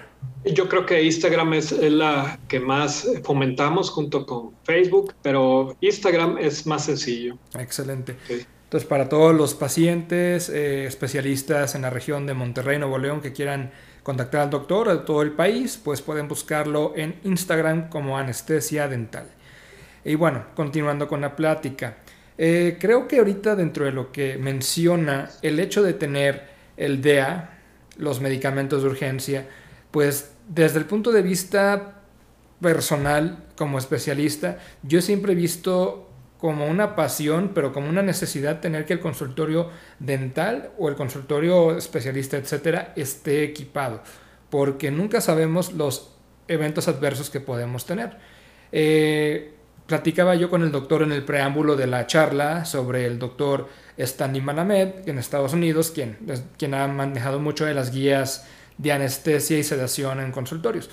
Yo 0.44 0.68
creo 0.68 0.86
que 0.86 1.02
Instagram 1.02 1.54
es 1.54 1.72
la 1.72 2.40
que 2.50 2.60
más 2.60 3.08
fomentamos 3.24 3.90
junto 3.90 4.26
con 4.26 4.52
Facebook, 4.64 5.14
pero 5.22 5.78
Instagram 5.80 6.38
es 6.40 6.68
más 6.68 6.84
sencillo. 6.86 7.38
Excelente. 7.58 8.18
Entonces, 8.28 8.90
para 8.90 9.08
todos 9.08 9.34
los 9.34 9.54
pacientes, 9.54 10.50
eh, 10.50 10.86
especialistas 10.86 11.76
en 11.76 11.84
la 11.84 11.90
región 11.90 12.26
de 12.26 12.34
Monterrey, 12.34 12.80
Nuevo 12.80 12.98
León, 12.98 13.22
que 13.22 13.32
quieran 13.32 13.72
contactar 14.04 14.42
al 14.42 14.50
doctor 14.50 14.90
de 14.90 14.98
todo 15.06 15.22
el 15.22 15.32
país, 15.32 15.80
pues 15.82 16.02
pueden 16.02 16.28
buscarlo 16.28 16.94
en 16.96 17.16
Instagram 17.24 17.90
como 17.90 18.18
anestesia 18.18 18.88
dental. 18.88 19.28
Y 20.06 20.16
bueno, 20.16 20.46
continuando 20.56 21.08
con 21.08 21.22
la 21.22 21.36
plática. 21.36 21.98
Eh, 22.38 22.78
creo 22.80 23.08
que 23.08 23.20
ahorita 23.20 23.56
dentro 23.56 23.86
de 23.86 23.92
lo 23.92 24.12
que 24.12 24.38
menciona 24.38 25.30
el 25.42 25.60
hecho 25.60 25.82
de 25.82 25.94
tener 25.94 26.48
el 26.78 27.02
DEA, 27.02 27.60
los 27.98 28.20
medicamentos 28.20 28.84
de 28.84 28.90
urgencia, 28.90 29.48
pues 29.92 30.32
desde 30.48 30.80
el 30.80 30.86
punto 30.86 31.12
de 31.12 31.22
vista 31.22 32.02
personal 32.62 33.46
como 33.56 33.78
especialista, 33.78 34.58
yo 34.82 35.02
siempre 35.02 35.34
he 35.34 35.36
visto 35.36 36.10
como 36.44 36.66
una 36.66 36.94
pasión, 36.98 37.52
pero 37.56 37.72
como 37.72 37.88
una 37.88 38.02
necesidad 38.02 38.60
tener 38.60 38.84
que 38.84 38.92
el 38.92 39.00
consultorio 39.00 39.70
dental 40.00 40.72
o 40.78 40.90
el 40.90 40.96
consultorio 40.96 41.78
especialista, 41.78 42.36
etcétera, 42.36 42.92
esté 42.98 43.46
equipado, 43.46 44.04
porque 44.50 44.92
nunca 44.92 45.22
sabemos 45.22 45.72
los 45.72 46.18
eventos 46.50 46.90
adversos 46.90 47.30
que 47.30 47.40
podemos 47.40 47.86
tener. 47.86 48.18
Eh, 48.74 49.54
platicaba 49.88 50.36
yo 50.36 50.50
con 50.50 50.64
el 50.64 50.74
doctor 50.74 51.04
en 51.04 51.14
el 51.14 51.24
preámbulo 51.24 51.78
de 51.78 51.88
la 51.88 52.08
charla 52.08 52.66
sobre 52.66 53.06
el 53.06 53.20
doctor 53.20 53.70
Stanley 53.96 54.42
Malamed 54.42 55.08
en 55.08 55.20
Estados 55.20 55.54
Unidos, 55.54 55.92
quien, 55.92 56.18
quien 56.58 56.74
ha 56.74 56.86
manejado 56.90 57.40
mucho 57.40 57.64
de 57.64 57.74
las 57.74 57.90
guías 57.90 58.46
de 58.78 58.92
anestesia 58.92 59.58
y 59.58 59.64
sedación 59.64 60.20
en 60.20 60.34
consultorios. 60.34 60.90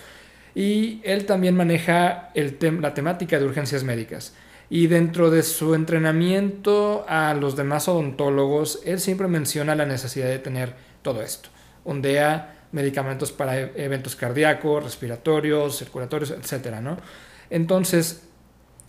Y 0.55 1.01
él 1.03 1.27
también 1.27 1.57
maneja 1.57 2.31
la 2.35 2.95
temática 2.95 3.37
de 3.41 3.45
urgencias 3.45 3.83
médicas. 3.83 4.33
Y 4.71 4.87
dentro 4.87 5.31
de 5.31 5.43
su 5.43 5.75
entrenamiento 5.75 7.05
a 7.09 7.35
los 7.35 7.57
demás 7.57 7.89
odontólogos, 7.89 8.81
él 8.85 9.01
siempre 9.01 9.27
menciona 9.27 9.75
la 9.75 9.85
necesidad 9.85 10.29
de 10.29 10.39
tener 10.39 10.75
todo 11.03 11.23
esto. 11.23 11.49
Un 11.85 12.01
DEA, 12.01 12.69
medicamentos 12.71 13.33
para 13.33 13.59
e-, 13.59 13.73
eventos 13.75 14.15
cardíacos, 14.15 14.85
respiratorios, 14.85 15.77
circulatorios, 15.77 16.31
etc. 16.31 16.77
¿no? 16.81 16.99
Entonces, 17.51 18.23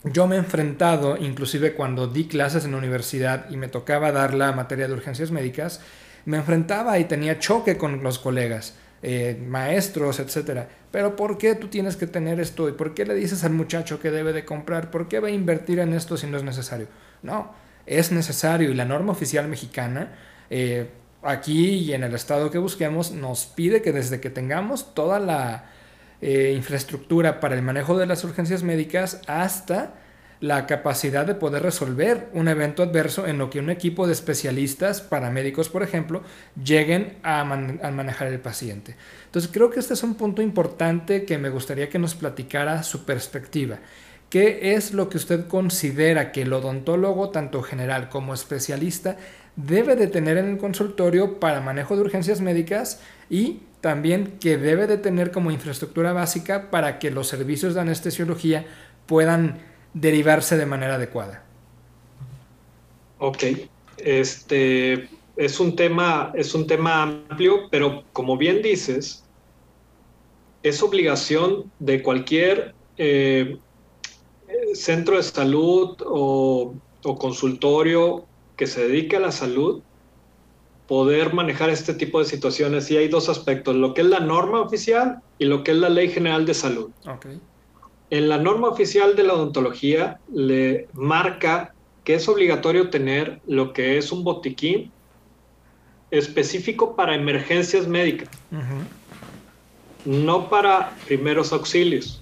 yo 0.04 0.28
me 0.28 0.36
he 0.36 0.40
enfrentado, 0.40 1.18
inclusive 1.18 1.74
cuando 1.74 2.08
di 2.08 2.28
clases 2.28 2.64
en 2.64 2.72
la 2.72 2.78
universidad 2.78 3.50
y 3.50 3.58
me 3.58 3.68
tocaba 3.68 4.12
dar 4.12 4.36
la 4.36 4.52
materia 4.52 4.88
de 4.88 4.94
urgencias 4.94 5.32
médicas, 5.32 5.82
me 6.26 6.38
enfrentaba 6.38 7.00
y 7.00 7.06
tenía 7.06 7.40
choque 7.40 7.78
con 7.78 8.04
los 8.04 8.20
colegas 8.20 8.76
eh, 9.04 9.42
maestros, 9.48 10.20
etcétera. 10.20 10.68
Pero 10.92 11.16
¿por 11.16 11.38
qué 11.38 11.56
tú 11.56 11.68
tienes 11.68 11.96
que 11.96 12.08
tener 12.08 12.40
esto? 12.40 12.70
¿Y 12.70 12.74
por 12.74 12.94
qué 12.94 13.06
le 13.06 13.16
dices 13.16 13.44
al 13.44 13.54
muchacho 13.54 14.00
que 14.00 14.12
debe 14.12 14.34
de 14.34 14.46
comprar? 14.46 14.92
¿Por 14.92 15.08
qué 15.08 15.20
va 15.20 15.30
a 15.30 15.32
invertir 15.32 15.80
en 15.80 15.94
esto 15.94 16.18
si 16.18 16.28
no 16.28 16.38
es 16.38 16.44
necesario? 16.44 16.88
No, 17.24 17.52
es 17.86 18.12
necesario 18.12 18.70
y 18.70 18.74
la 18.74 18.86
norma 18.86 19.12
oficial 19.12 19.48
mexicana, 19.48 20.14
eh, 20.50 20.90
aquí 21.24 21.70
y 21.70 21.94
en 21.94 22.04
el 22.04 22.14
estado 22.14 22.52
que 22.52 22.58
busquemos, 22.58 23.12
nos 23.12 23.46
pide 23.46 23.82
que 23.82 23.92
desde 23.92 24.20
que 24.20 24.30
tengamos 24.30 24.94
toda 24.94 25.20
la 25.20 25.66
eh, 26.22 26.54
infraestructura 26.56 27.40
para 27.40 27.56
el 27.56 27.62
manejo 27.62 27.98
de 27.98 28.06
las 28.06 28.24
urgencias 28.24 28.62
médicas 28.62 29.22
hasta 29.28 29.96
la 30.42 30.66
capacidad 30.66 31.26
de 31.26 31.36
poder 31.36 31.62
resolver 31.62 32.28
un 32.34 32.48
evento 32.48 32.82
adverso 32.82 33.28
en 33.28 33.38
lo 33.38 33.52
que 33.52 33.60
un 33.60 33.70
equipo 33.70 34.08
de 34.08 34.14
especialistas, 34.14 35.00
paramédicos 35.00 35.70
por 35.70 35.84
ejemplo, 35.84 36.24
lleguen 36.62 37.18
a, 37.22 37.44
manejar 37.46 38.28
el 38.28 38.40
paciente. 38.40 38.96
Entonces 39.26 39.52
creo 39.54 39.70
que 39.70 39.80
este 39.80 39.94
es 39.94 40.02
un 40.02 40.16
punto 40.16 40.42
importante 40.42 41.26
que 41.26 41.38
me 41.38 41.50
gustaría 41.50 41.90
que 41.90 42.00
nos 42.00 42.16
platicara 42.16 42.82
su 42.82 43.06
perspectiva. 43.06 43.78
¿Qué 44.32 44.74
es 44.74 44.94
lo 44.94 45.10
que 45.10 45.18
usted 45.18 45.48
considera 45.48 46.32
que 46.32 46.42
el 46.42 46.54
odontólogo, 46.54 47.30
tanto 47.30 47.62
general 47.62 48.10
como 48.10 48.34
especialista, 48.34 49.18
debe 49.56 49.96
de 49.96 50.08
tener 50.08 50.38
en 50.38 50.50
el 50.50 50.58
consultorio 50.58 51.40
para 51.40 51.62
manejo 51.62 51.96
de 51.96 52.02
urgencias 52.02 52.42
médicas 52.42 53.00
y 53.30 53.62
también 53.80 54.38
que 54.40 54.58
debe 54.58 54.88
de 54.88 54.98
tener 54.98 55.32
como 55.32 55.52
infraestructura 55.52 56.14
básica 56.14 56.72
para 56.72 56.98
que 56.98 57.12
los 57.12 57.28
servicios 57.28 57.76
de 57.76 57.82
anestesiología 57.82 58.66
puedan 59.06 59.71
derivarse 59.94 60.58
de 60.58 60.66
manera 60.66 60.96
adecuada. 60.96 61.44
Ok, 63.20 63.44
este 63.98 65.10
es 65.36 65.60
un 65.60 65.76
tema, 65.76 66.32
es 66.36 66.54
un 66.56 66.68
tema 66.68 67.04
amplio, 67.04 67.70
pero 67.70 68.04
como 68.14 68.38
bien 68.38 68.62
dices, 68.62 69.24
es 70.64 70.82
obligación 70.82 71.72
de 71.80 72.02
cualquier 72.04 72.74
eh, 72.98 73.58
centro 74.74 75.18
de 75.18 75.24
salud 75.24 75.98
o, 76.06 76.74
o 77.04 77.18
consultorio 77.18 78.26
que 78.56 78.68
se 78.68 78.88
dedique 78.88 79.18
a 79.18 79.20
la 79.20 79.32
salud 79.32 79.82
poder 80.88 81.34
manejar 81.34 81.70
este 81.70 81.94
tipo 81.94 82.20
de 82.20 82.26
situaciones 82.26 82.92
y 82.92 82.98
hay 82.98 83.08
dos 83.08 83.30
aspectos, 83.30 83.76
lo 83.76 83.94
que 83.94 84.02
es 84.02 84.08
la 84.08 84.20
norma 84.20 84.60
oficial 84.60 85.22
y 85.40 85.46
lo 85.46 85.64
que 85.64 85.72
es 85.72 85.78
la 85.78 85.88
ley 85.88 86.10
general 86.10 86.46
de 86.46 86.54
salud. 86.54 86.92
Okay. 87.08 87.40
En 88.12 88.28
la 88.28 88.38
norma 88.38 88.68
oficial 88.68 89.16
de 89.16 89.24
la 89.24 89.34
odontología 89.34 90.20
le 90.32 90.88
marca 90.94 91.74
que 92.04 92.16
es 92.16 92.28
obligatorio 92.28 92.90
tener 92.90 93.40
lo 93.48 93.72
que 93.74 93.98
es 93.98 94.12
un 94.12 94.24
botiquín 94.24 94.92
específico 96.12 96.96
para 96.96 97.16
emergencias 97.16 97.88
médicas, 97.88 98.30
no 100.04 100.50
para 100.50 100.94
primeros 101.08 101.54
auxilios. 101.54 102.22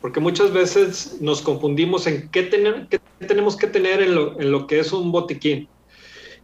Porque 0.00 0.20
muchas 0.20 0.52
veces 0.52 1.16
nos 1.20 1.42
confundimos 1.42 2.06
en 2.06 2.28
qué, 2.28 2.44
tener, 2.44 2.86
qué 2.88 3.00
tenemos 3.26 3.56
que 3.56 3.66
tener 3.66 4.02
en 4.02 4.14
lo, 4.14 4.40
en 4.40 4.52
lo, 4.52 4.68
que 4.68 4.78
es 4.78 4.92
un 4.92 5.10
botiquín. 5.10 5.66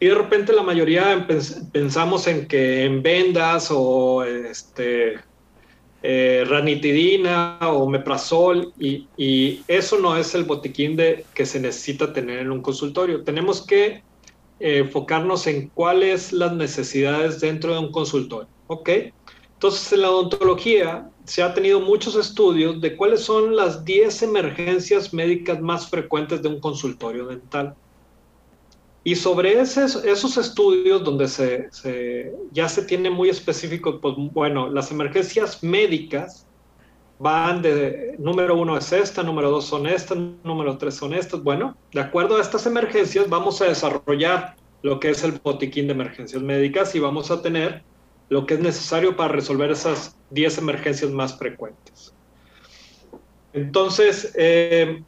Y 0.01 0.07
de 0.07 0.15
repente 0.15 0.53
la 0.53 0.63
mayoría 0.63 1.29
pensamos 1.71 2.27
en 2.27 2.49
que 2.49 2.85
en 2.87 3.03
vendas 3.03 3.69
o 3.71 4.25
este, 4.25 5.19
eh, 6.03 6.45
ranitidina 6.49 7.59
o 7.61 7.87
meprazol 7.87 8.73
y, 8.79 9.61
eso 9.69 9.99
no 9.99 10.17
es 10.17 10.35
el 10.35 10.45
botiquín 10.45 10.97
de, 10.97 11.27
que 11.35 11.45
se 11.45 11.61
necesita 11.61 12.13
tener 12.13 12.39
en 12.39 12.51
un 12.51 12.63
consultorio. 12.63 13.23
Tenemos 13.23 13.67
que 13.67 14.03
eh, 14.61 14.79
enfocarnos 14.79 15.47
en 15.47 15.69
cuáles 15.69 16.33
las 16.33 16.53
necesidades 16.55 17.41
dentro 17.41 17.75
de 17.75 17.81
un 17.81 17.93
consultorio. 17.93 18.49
¿Ok? 18.67 18.89
Entonces, 19.55 19.93
en 19.93 20.01
la 20.01 20.11
odontología 20.11 21.11
se 21.25 21.43
ha 21.43 21.53
tenido 21.53 21.81
muchos 21.81 22.17
estudios 22.17 22.81
de 22.81 22.97
cuáles 22.97 23.21
son 23.21 23.55
las 23.55 23.85
10 23.85 24.23
emergencias 24.23 25.13
médicas 25.13 25.61
más 25.61 25.91
frecuentes 25.91 26.41
de 26.41 26.49
un 26.49 26.61
consultorio 26.61 27.27
dental. 27.27 27.75
Y 29.03 29.17
sobre 29.17 29.59
esos, 29.59 30.05
esos 30.05 30.37
estudios 30.37 31.03
donde 31.03 31.27
se, 31.27 31.71
ya 32.53 32.69
se 32.69 32.83
tiene 32.83 33.09
muy 33.09 33.31
específico, 33.31 33.99
pues 34.01 34.15
bueno, 34.33 34.69
las 34.69 34.91
emergencias 34.91 35.63
médicas 35.63 36.47
van 37.19 37.63
de 37.63 38.17
número 38.19 38.57
uno 38.57 38.77
es 38.77 38.93
esta, 38.93 39.23
número 39.23 39.51
dos 39.51 39.67
son 39.67 39.87
estas, 39.87 40.19
número 40.45 40.77
tres 40.77 40.95
son 40.95 41.15
estas. 41.15 41.43
Bueno, 41.43 41.77
de 41.93 42.01
acuerdo 42.01 42.37
a 42.37 42.41
estas 42.41 42.67
emergencias 42.67 43.29
vamos 43.29 43.61
a 43.63 43.67
desarrollar 43.67 44.57
lo 44.83 45.01
que 45.01 45.11
es 45.11 45.25
el 45.25 45.33
botiquín 45.33 45.87
de 45.87 45.93
emergencias 45.93 46.43
médicas 46.43 46.95
y 46.95 46.99
vamos 46.99 47.31
a 47.31 47.43
tener 47.43 47.83
lo 48.29 48.47
que 48.47 48.55
es 48.55 48.61
necesario 48.61 49.17
para 49.17 49.33
resolver 49.33 49.71
esas 49.71 50.17
10 50.31 50.59
emergencias 50.59 51.11
más 51.11 51.39
frecuentes. 51.39 52.15
Entonces, 53.53 54.33
eh, 54.37 55.03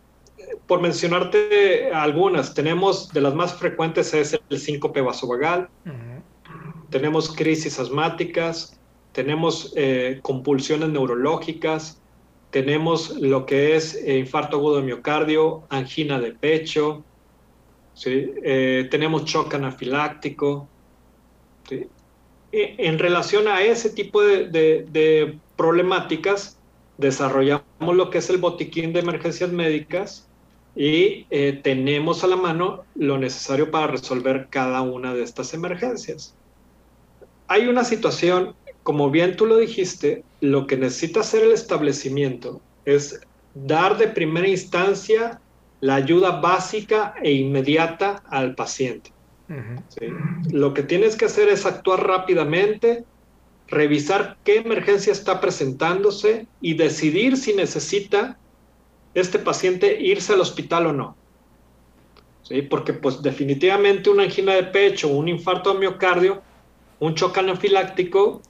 por 0.67 0.81
mencionarte 0.81 1.93
algunas, 1.93 2.55
tenemos 2.55 3.13
de 3.13 3.21
las 3.21 3.35
más 3.35 3.55
frecuentes 3.55 4.13
es 4.15 4.39
el 4.49 4.59
síncope 4.59 5.01
vasovagal, 5.01 5.69
tenemos 6.91 7.35
crisis 7.35 7.79
asmáticas, 7.79 8.79
tenemos 9.13 9.73
eh, 9.77 10.21
compulsiones 10.23 10.89
neurológicas, 10.91 12.01
tenemos 12.51 13.17
lo 13.19 13.47
que 13.47 13.77
es 13.77 13.95
eh, 13.95 14.19
infarto 14.19 14.59
agudo 14.59 14.77
de 14.77 14.83
miocardio, 14.83 15.63
angina 15.71 16.21
de 16.21 16.33
pecho, 16.33 17.03
¿sí? 17.95 18.33
Eh, 18.43 18.89
tenemos 18.91 19.25
shock 19.25 19.55
anafiláctico. 19.55 20.69
¿sí? 21.69 21.87
E, 22.53 22.75
en 22.79 22.99
relación 22.99 23.49
a 23.49 23.63
ese 23.63 23.91
tipo 23.91 24.21
de, 24.23 24.49
de, 24.49 24.87
de, 24.91 25.39
problemáticas, 25.57 26.59
desarrollamos 26.99 27.65
lo 27.81 28.11
que 28.11 28.19
es 28.19 28.29
el 28.29 28.37
botiquín 28.37 28.93
de 28.93 29.01
emergencias 29.01 29.51
médicas 29.51 30.29
y 30.75 31.27
eh, 31.31 31.61
tenemos 31.63 32.25
a 32.25 32.27
la 32.27 32.37
mano 32.37 32.85
lo 32.95 33.19
necesario 33.19 33.71
para 33.71 33.89
resolver 33.89 34.49
cada 34.51 34.81
una 34.83 35.15
de 35.15 35.23
estas 35.23 35.53
emergencias. 35.55 36.35
Hay 37.49 37.69
una 37.69 37.85
situación 37.85 38.55
como 38.83 39.11
bien 39.11 39.37
tú 39.37 39.47
lo 39.47 39.59
dijiste, 39.59 40.25
lo 40.41 40.67
que 40.67 40.77
necesita 40.77 41.21
hacer 41.21 41.45
el 41.45 41.53
establecimiento 41.53 42.61
es 42.85 43.21
dar 43.55 43.97
de 43.97 44.09
primera 44.09 44.49
instancia 44.49 45.41
la 45.81 45.97
ayuda 45.97 46.41
básica 46.41 47.15
e 47.23 47.33
inmediata 47.33 48.23
al 48.29 48.55
paciente. 48.55 49.11
Uh 49.49 49.53
-huh. 49.53 49.83
¿sí? 49.89 50.53
Lo 50.53 50.75
que 50.75 50.83
tienes 50.83 51.17
que 51.17 51.27
hacer 51.27 51.49
es 51.49 51.67
actuar 51.67 52.07
rápidamente, 52.07 53.05
revisar 53.69 54.37
qué 54.45 54.57
emergencia 54.59 55.13
está 55.13 55.41
presentándose 55.41 56.47
y 56.61 56.75
decidir 56.75 57.37
si 57.37 57.53
necesita 57.53 58.37
este 59.15 59.39
paciente 59.39 60.01
irse 60.01 60.33
al 60.33 60.41
hospital 60.41 60.87
o 60.87 60.93
no. 60.93 61.17
¿Sí? 62.43 62.63
Porque 62.63 62.93
pues 62.93 63.23
definitivamente 63.23 64.11
una 64.11 64.25
angina 64.25 64.55
de 64.55 64.65
pecho, 64.65 65.09
un 65.09 65.29
infarto 65.29 65.73
de 65.73 65.81
miocardio, 65.81 66.43
un 66.99 67.15
choque 67.15 67.41
anafiláctico 67.41 68.43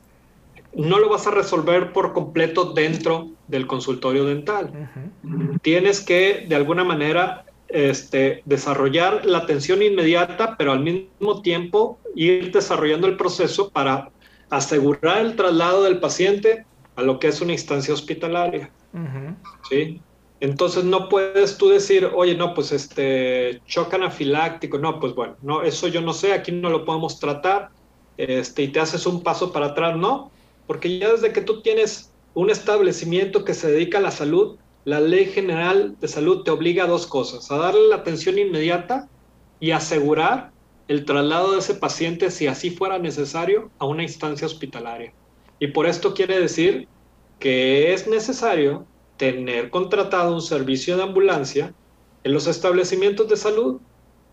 no 0.75 0.99
lo 0.99 1.09
vas 1.09 1.27
a 1.27 1.31
resolver 1.31 1.93
por 1.93 2.13
completo 2.13 2.73
dentro 2.73 3.29
del 3.49 3.67
consultorio 3.67 4.25
dental. 4.25 4.71
Uh 4.73 5.29
-huh. 5.29 5.61
Tienes 5.61 6.01
que, 6.01 6.47
de 6.49 6.55
alguna 6.55 6.85
manera, 6.85 7.45
este, 7.69 8.43
desarrollar 8.45 9.25
la 9.27 9.39
atención 9.39 9.83
inmediata, 9.83 10.57
pero 10.57 10.73
al 10.73 10.81
mismo 10.81 11.43
tiempo 11.43 11.99
ir 12.15 12.53
desarrollando 12.53 13.07
el 13.07 13.17
proceso 13.17 13.71
para 13.71 14.11
asegurar 14.51 15.25
el 15.25 15.37
traslado 15.37 15.85
del 15.85 15.99
paciente 15.99 16.65
a 16.97 17.03
lo 17.03 17.19
que 17.19 17.29
es 17.29 17.41
una 17.41 17.53
instancia 17.53 17.95
hospitalaria. 17.95 18.71
Uh 18.93 18.99
-huh. 18.99 19.37
¿sí? 19.69 20.01
Entonces 20.43 20.83
no 20.83 21.09
puedes 21.09 21.57
tú 21.57 21.69
decir, 21.69 22.11
oye, 22.17 22.35
no, 22.35 22.53
pues 22.53 22.73
este, 22.73 23.63
choque 23.65 23.95
anafiláctico, 23.95 24.77
no, 24.77 24.99
pues 24.99 25.15
bueno, 25.15 25.37
no, 25.41 25.63
eso 25.63 25.87
yo 25.87 26.01
no 26.01 26.13
sé, 26.13 26.33
aquí 26.33 26.51
no 26.51 26.69
lo 26.69 26.85
podemos 26.85 27.21
tratar, 27.21 27.69
este, 28.17 28.65
y 28.65 28.69
te 28.73 28.81
haces 28.81 29.07
un 29.07 29.23
paso 29.23 29.53
para 29.53 29.67
atrás, 29.67 29.97
no, 29.97 30.33
porque 30.67 30.99
ya 30.99 31.13
desde 31.13 31.33
que 31.33 31.43
tú 31.43 31.63
tienes 31.63 32.13
un 32.35 32.51
establecimiento 32.51 33.45
que 33.45 33.55
se 33.55 33.71
dedica 33.71 33.99
a 33.99 34.01
la 34.01 34.11
salud, 34.11 34.59
la 34.85 34.99
ley 34.99 35.27
general 35.27 35.95
de 36.01 36.09
salud 36.09 36.43
te 36.43 36.51
obliga 36.51 36.85
a 36.85 36.89
dos 36.89 37.07
cosas, 37.07 37.49
a 37.53 37.59
darle 37.59 37.87
la 37.87 37.97
atención 37.97 38.37
inmediata 38.37 39.09
y 39.61 39.71
asegurar 39.71 40.51
el 40.89 41.05
traslado 41.05 41.53
de 41.53 41.61
ese 41.61 41.75
paciente, 41.75 42.33
si 42.33 42.49
así 42.49 42.71
fuera 42.71 42.99
necesario, 42.99 43.71
a 43.79 43.87
una 43.87 44.03
instancia 44.03 44.49
hospitalaria. 44.49 45.13
Y 45.61 45.69
por 45.69 45.87
esto 45.87 46.15
quiere 46.15 46.41
decir 46.41 46.89
que 47.39 47.93
es 47.93 48.09
necesario 48.09 48.89
tener 49.23 49.71
contratado 49.71 50.35
un 50.35 50.43
servicio 50.43 50.97
de 50.97 51.05
ambulancia 51.05 51.73
en 52.25 52.33
los 52.33 52.49
establecimientos 52.49 53.29
de 53.29 53.37
salud, 53.37 53.81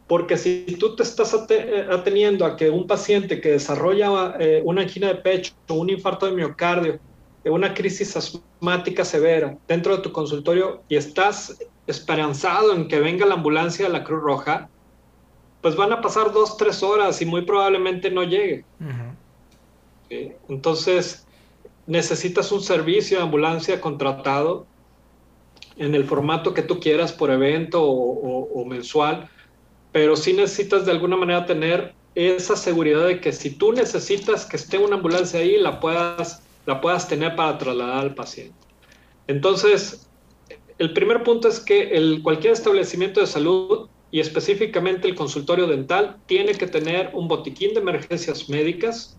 porque 0.08 0.36
si 0.36 0.66
tú 0.80 0.96
te 0.96 1.04
estás 1.04 1.32
ateniendo 1.36 2.44
a 2.44 2.56
que 2.56 2.72
un 2.72 2.88
paciente 2.88 3.40
que 3.40 3.52
desarrolla 3.52 4.36
eh, 4.40 4.64
una 4.66 4.82
angina 4.82 5.10
de 5.10 5.16
pecho, 5.18 5.54
un 5.70 5.92
infarto 5.92 6.26
de 6.26 6.32
miocardio, 6.32 6.98
una 7.46 7.72
crisis 7.72 8.18
asmática 8.18 9.06
severa 9.06 9.56
dentro 9.68 9.96
de 9.96 10.02
tu 10.02 10.12
consultorio 10.12 10.82
y 10.90 10.96
estás 10.96 11.60
esperanzado 11.86 12.74
en 12.74 12.88
que 12.88 13.00
venga 13.00 13.28
la 13.28 13.36
ambulancia 13.36 13.86
de 13.86 13.94
la 13.94 14.04
Cruz 14.04 14.24
Roja, 14.24 14.70
pues 15.62 15.76
van 15.76 15.94
a 15.94 16.02
pasar 16.02 16.34
dos, 16.34 16.58
tres 16.58 16.82
horas 16.82 17.22
y 17.22 17.28
muy 17.28 17.44
probablemente 17.44 18.10
no 18.10 18.24
llegue. 18.24 18.66
Uh 18.80 18.86
-huh. 18.86 19.16
¿Sí? 20.10 20.32
Entonces, 20.48 21.28
necesitas 21.86 22.52
un 22.52 22.64
servicio 22.64 23.20
de 23.20 23.24
ambulancia 23.26 23.80
contratado 23.80 24.66
en 25.80 25.96
el 25.96 26.04
formato 26.04 26.54
que 26.54 26.62
tú 26.62 26.80
quieras 26.80 27.12
por 27.12 27.32
evento 27.32 27.82
o, 27.82 28.66
mensual, 28.66 29.30
pero 29.92 30.16
sí 30.16 30.34
necesitas 30.34 30.86
de 30.86 30.92
alguna 30.92 31.16
manera 31.16 31.46
tener 31.46 31.96
esa 32.14 32.56
seguridad 32.56 33.08
de 33.08 33.22
que 33.22 33.32
si 33.32 33.52
tú 33.52 33.72
necesitas 33.72 34.46
que 34.46 34.58
esté 34.58 34.78
una 34.78 34.98
ambulancia 34.98 35.40
ahí, 35.40 35.58
la 35.58 35.80
puedas, 35.80 36.44
la 36.66 36.82
puedas 36.82 37.08
tener 37.08 37.36
para 37.36 37.58
trasladar 37.58 38.00
al 38.00 38.14
paciente. 38.14 38.54
Entonces, 39.28 40.08
el 40.78 40.94
primer 40.94 41.24
punto 41.24 41.48
es 41.48 41.60
que 41.60 41.92
el, 41.92 42.22
cualquier 42.22 42.54
establecimiento 42.54 43.22
de 43.22 43.28
salud 43.28 43.88
y 44.12 44.20
específicamente 44.20 45.08
el 45.08 45.16
consultorio 45.16 45.68
dental 45.68 46.18
tiene 46.26 46.54
que 46.54 46.68
tener 46.68 47.12
un 47.14 47.28
botiquín 47.28 47.74
de 47.74 47.80
emergencias 47.80 48.50
médicas, 48.50 49.18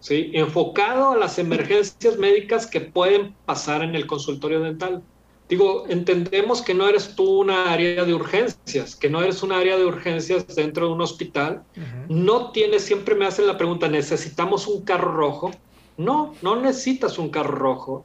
¿sí? 0.00 0.30
enfocado 0.34 1.10
a 1.10 1.16
las 1.16 1.38
emergencias 1.38 2.16
médicas 2.16 2.66
que 2.66 2.80
pueden 2.80 3.34
pasar 3.44 3.82
en 3.82 3.94
el 3.94 4.06
consultorio 4.06 4.60
dental. 4.60 5.02
Digo, 5.48 5.86
entendemos 5.88 6.60
que 6.60 6.74
no 6.74 6.86
eres 6.86 7.14
tú 7.16 7.40
una 7.40 7.72
área 7.72 8.04
de 8.04 8.12
urgencias, 8.12 8.94
que 8.94 9.08
no 9.08 9.22
eres 9.22 9.42
un 9.42 9.52
área 9.52 9.78
de 9.78 9.86
urgencias 9.86 10.54
dentro 10.54 10.88
de 10.88 10.92
un 10.92 11.00
hospital. 11.00 11.62
Uh 11.74 11.80
-huh. 11.80 12.06
No 12.08 12.50
tienes, 12.52 12.82
siempre 12.82 13.14
me 13.14 13.24
hacen 13.24 13.46
la 13.46 13.56
pregunta, 13.56 13.88
¿necesitamos 13.88 14.66
un 14.66 14.84
carro 14.84 15.12
rojo? 15.12 15.50
No, 15.96 16.34
no 16.42 16.60
necesitas 16.60 17.18
un 17.18 17.30
carro 17.30 17.56
rojo, 17.56 18.04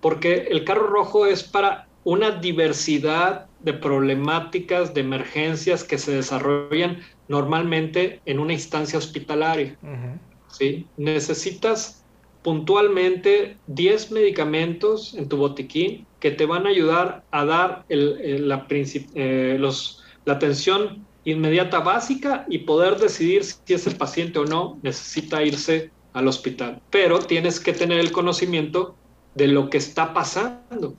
porque 0.00 0.48
el 0.50 0.64
carro 0.64 0.86
rojo 0.86 1.26
es 1.26 1.42
para 1.42 1.88
una 2.04 2.30
diversidad 2.30 3.46
de 3.60 3.74
problemáticas, 3.74 4.94
de 4.94 5.02
emergencias 5.02 5.84
que 5.84 5.98
se 5.98 6.12
desarrollan 6.12 7.00
normalmente 7.28 8.20
en 8.24 8.38
una 8.38 8.54
instancia 8.54 8.98
hospitalaria. 8.98 9.76
Uh 9.82 9.86
-huh. 9.86 10.18
¿sí? 10.48 10.86
Necesitas 10.96 12.02
puntualmente 12.42 13.56
10 13.66 14.10
medicamentos 14.10 15.14
en 15.14 15.28
tu 15.28 15.36
botiquín 15.36 16.06
que 16.22 16.30
te 16.30 16.46
van 16.46 16.66
a 16.66 16.70
ayudar 16.70 17.24
a 17.32 17.44
dar 17.44 17.84
eh, 17.88 18.38
la 18.38 20.32
atención 20.32 21.04
inmediata 21.24 21.80
básica 21.80 22.46
y 22.48 22.58
poder 22.58 22.96
decidir 22.96 23.42
si 23.42 23.74
ese 23.74 23.90
paciente 23.90 24.38
o 24.38 24.44
no 24.44 24.78
necesita 24.84 25.42
irse 25.42 25.90
al 26.12 26.28
hospital. 26.28 26.80
Pero 26.90 27.18
tienes 27.18 27.58
que 27.58 27.72
tener 27.72 27.98
el 27.98 28.12
conocimiento 28.12 28.94
de 29.34 29.48
lo 29.48 29.68
que 29.68 29.78
está 29.78 30.14
pasando. 30.14 30.94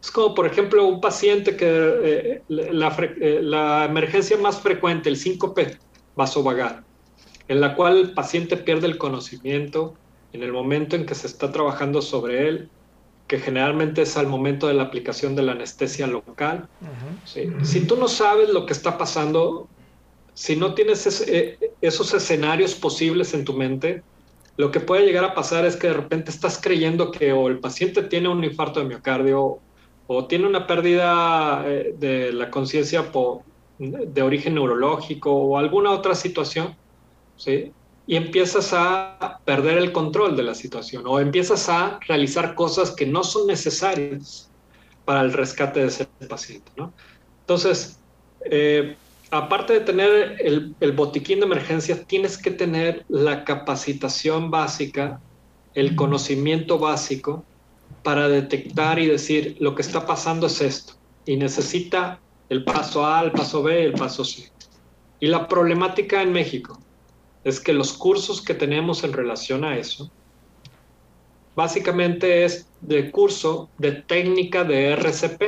Es 0.00 0.12
como, 0.12 0.36
por 0.36 0.46
ejemplo, 0.46 0.86
un 0.86 1.00
paciente 1.00 1.56
que 1.56 1.66
eh, 1.66 2.42
la, 2.46 2.96
eh, 3.20 3.40
la, 3.42 3.86
emergencia 3.86 4.36
más 4.36 4.60
frecuente, 4.60 5.08
el 5.08 5.16
síncope 5.16 5.78
vasovagal, 6.14 6.84
en 7.48 7.60
la 7.60 7.74
cual 7.74 7.98
el 7.98 8.12
paciente 8.12 8.56
pierde 8.56 8.86
el 8.86 8.98
conocimiento 8.98 9.94
en 10.32 10.44
el 10.44 10.52
momento 10.52 10.94
en 10.94 11.06
que 11.06 11.16
se 11.16 11.26
está 11.26 11.50
trabajando 11.50 12.00
sobre 12.00 12.46
él, 12.46 12.70
que 13.30 13.38
generalmente 13.38 14.02
es 14.02 14.16
al 14.16 14.26
momento 14.26 14.66
de 14.66 14.74
la 14.74 14.82
aplicación 14.82 15.36
de 15.36 15.42
la 15.42 15.52
anestesia 15.52 16.08
local. 16.08 16.68
Si 17.62 17.86
tú 17.86 17.94
no 17.94 18.08
sabes 18.08 18.48
lo 18.48 18.66
que 18.66 18.72
está 18.72 18.98
pasando, 18.98 19.68
si 20.34 20.56
no 20.56 20.74
tienes 20.74 21.06
eh, 21.28 21.56
esos 21.80 22.12
escenarios 22.12 22.74
posibles 22.74 23.32
en 23.32 23.44
tu 23.44 23.52
mente, 23.52 24.02
lo 24.56 24.72
que 24.72 24.80
puede 24.80 25.06
llegar 25.06 25.24
a 25.24 25.32
pasar 25.32 25.64
es 25.64 25.76
que 25.76 25.86
de 25.86 25.92
repente 25.92 26.32
estás 26.32 26.60
creyendo 26.60 27.12
que 27.12 27.32
o 27.32 27.46
el 27.46 27.60
paciente 27.60 28.02
tiene 28.02 28.28
un 28.28 28.42
infarto 28.42 28.80
de 28.80 28.86
miocardio 28.86 29.60
o 30.08 30.26
tiene 30.26 30.48
una 30.48 30.66
pérdida 30.66 31.62
eh, 31.68 31.94
de 31.96 32.32
la 32.32 32.50
conciencia 32.50 33.12
de 33.78 34.22
origen 34.22 34.54
neurológico 34.54 35.32
o 35.32 35.56
alguna 35.56 35.92
otra 35.92 36.16
situación, 36.16 36.74
¿sí? 37.36 37.70
Y 38.10 38.16
empiezas 38.16 38.72
a 38.72 39.38
perder 39.44 39.78
el 39.78 39.92
control 39.92 40.36
de 40.36 40.42
la 40.42 40.56
situación 40.56 41.04
o 41.06 41.20
empiezas 41.20 41.68
a 41.68 42.00
realizar 42.08 42.56
cosas 42.56 42.90
que 42.90 43.06
no 43.06 43.22
son 43.22 43.46
necesarias 43.46 44.50
para 45.04 45.20
el 45.20 45.32
rescate 45.32 45.78
de 45.78 45.86
ese 45.86 46.06
paciente, 46.28 46.72
¿no? 46.76 46.92
Entonces, 47.42 48.00
eh, 48.46 48.96
aparte 49.30 49.74
de 49.74 49.80
tener 49.82 50.38
el, 50.40 50.74
el, 50.80 50.90
botiquín 50.90 51.38
de 51.38 51.46
emergencia, 51.46 52.02
tienes 52.02 52.36
que 52.36 52.50
tener 52.50 53.04
la 53.08 53.44
capacitación 53.44 54.50
básica, 54.50 55.20
el 55.74 55.94
conocimiento 55.94 56.80
básico 56.80 57.44
para 58.02 58.26
detectar 58.26 58.98
y 58.98 59.06
decir 59.06 59.56
lo 59.60 59.76
que 59.76 59.82
está 59.82 60.04
pasando 60.04 60.48
es 60.48 60.60
esto 60.60 60.94
y 61.26 61.36
necesita 61.36 62.18
el 62.48 62.64
paso 62.64 63.06
A, 63.06 63.22
el 63.22 63.30
paso 63.30 63.62
B, 63.62 63.84
el 63.84 63.92
paso 63.92 64.24
C. 64.24 64.50
Y 65.20 65.28
la 65.28 65.46
problemática 65.46 66.22
en 66.22 66.32
México 66.32 66.79
es 67.44 67.60
que 67.60 67.72
los 67.72 67.92
cursos 67.92 68.42
que 68.42 68.54
tenemos 68.54 69.04
en 69.04 69.12
relación 69.12 69.64
a 69.64 69.76
eso, 69.76 70.10
básicamente 71.54 72.44
es 72.44 72.66
de 72.80 73.10
curso 73.10 73.68
de 73.78 73.92
técnica 73.92 74.64
de 74.64 74.92
RCP. 74.92 75.42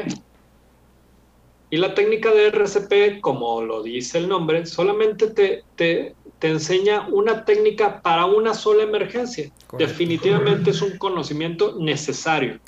Y 1.70 1.78
la 1.78 1.94
técnica 1.94 2.30
de 2.30 2.48
RCP, 2.48 3.20
como 3.22 3.62
lo 3.62 3.82
dice 3.82 4.18
el 4.18 4.28
nombre, 4.28 4.66
solamente 4.66 5.28
te, 5.28 5.64
te, 5.76 6.14
te 6.38 6.48
enseña 6.48 7.08
una 7.08 7.44
técnica 7.44 8.02
para 8.02 8.26
una 8.26 8.52
sola 8.52 8.82
emergencia. 8.82 9.50
Definitivamente 9.78 10.70
es 10.70 10.82
un 10.82 10.98
conocimiento 10.98 11.76
necesario, 11.78 12.60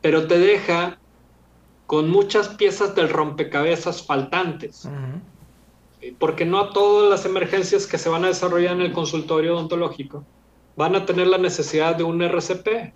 pero 0.00 0.26
te 0.26 0.38
deja 0.38 0.98
con 1.86 2.10
muchas 2.10 2.48
piezas 2.48 2.94
del 2.94 3.08
rompecabezas 3.08 4.04
faltantes. 4.04 4.88
Porque 6.18 6.44
no 6.44 6.60
a 6.60 6.70
todas 6.70 7.10
las 7.10 7.24
emergencias 7.26 7.86
que 7.86 7.98
se 7.98 8.08
van 8.08 8.24
a 8.24 8.28
desarrollar 8.28 8.74
en 8.74 8.82
el 8.82 8.92
consultorio 8.92 9.54
odontológico 9.54 10.24
van 10.76 10.94
a 10.94 11.04
tener 11.04 11.26
la 11.26 11.38
necesidad 11.38 11.96
de 11.96 12.04
un 12.04 12.22
RCP. 12.22 12.94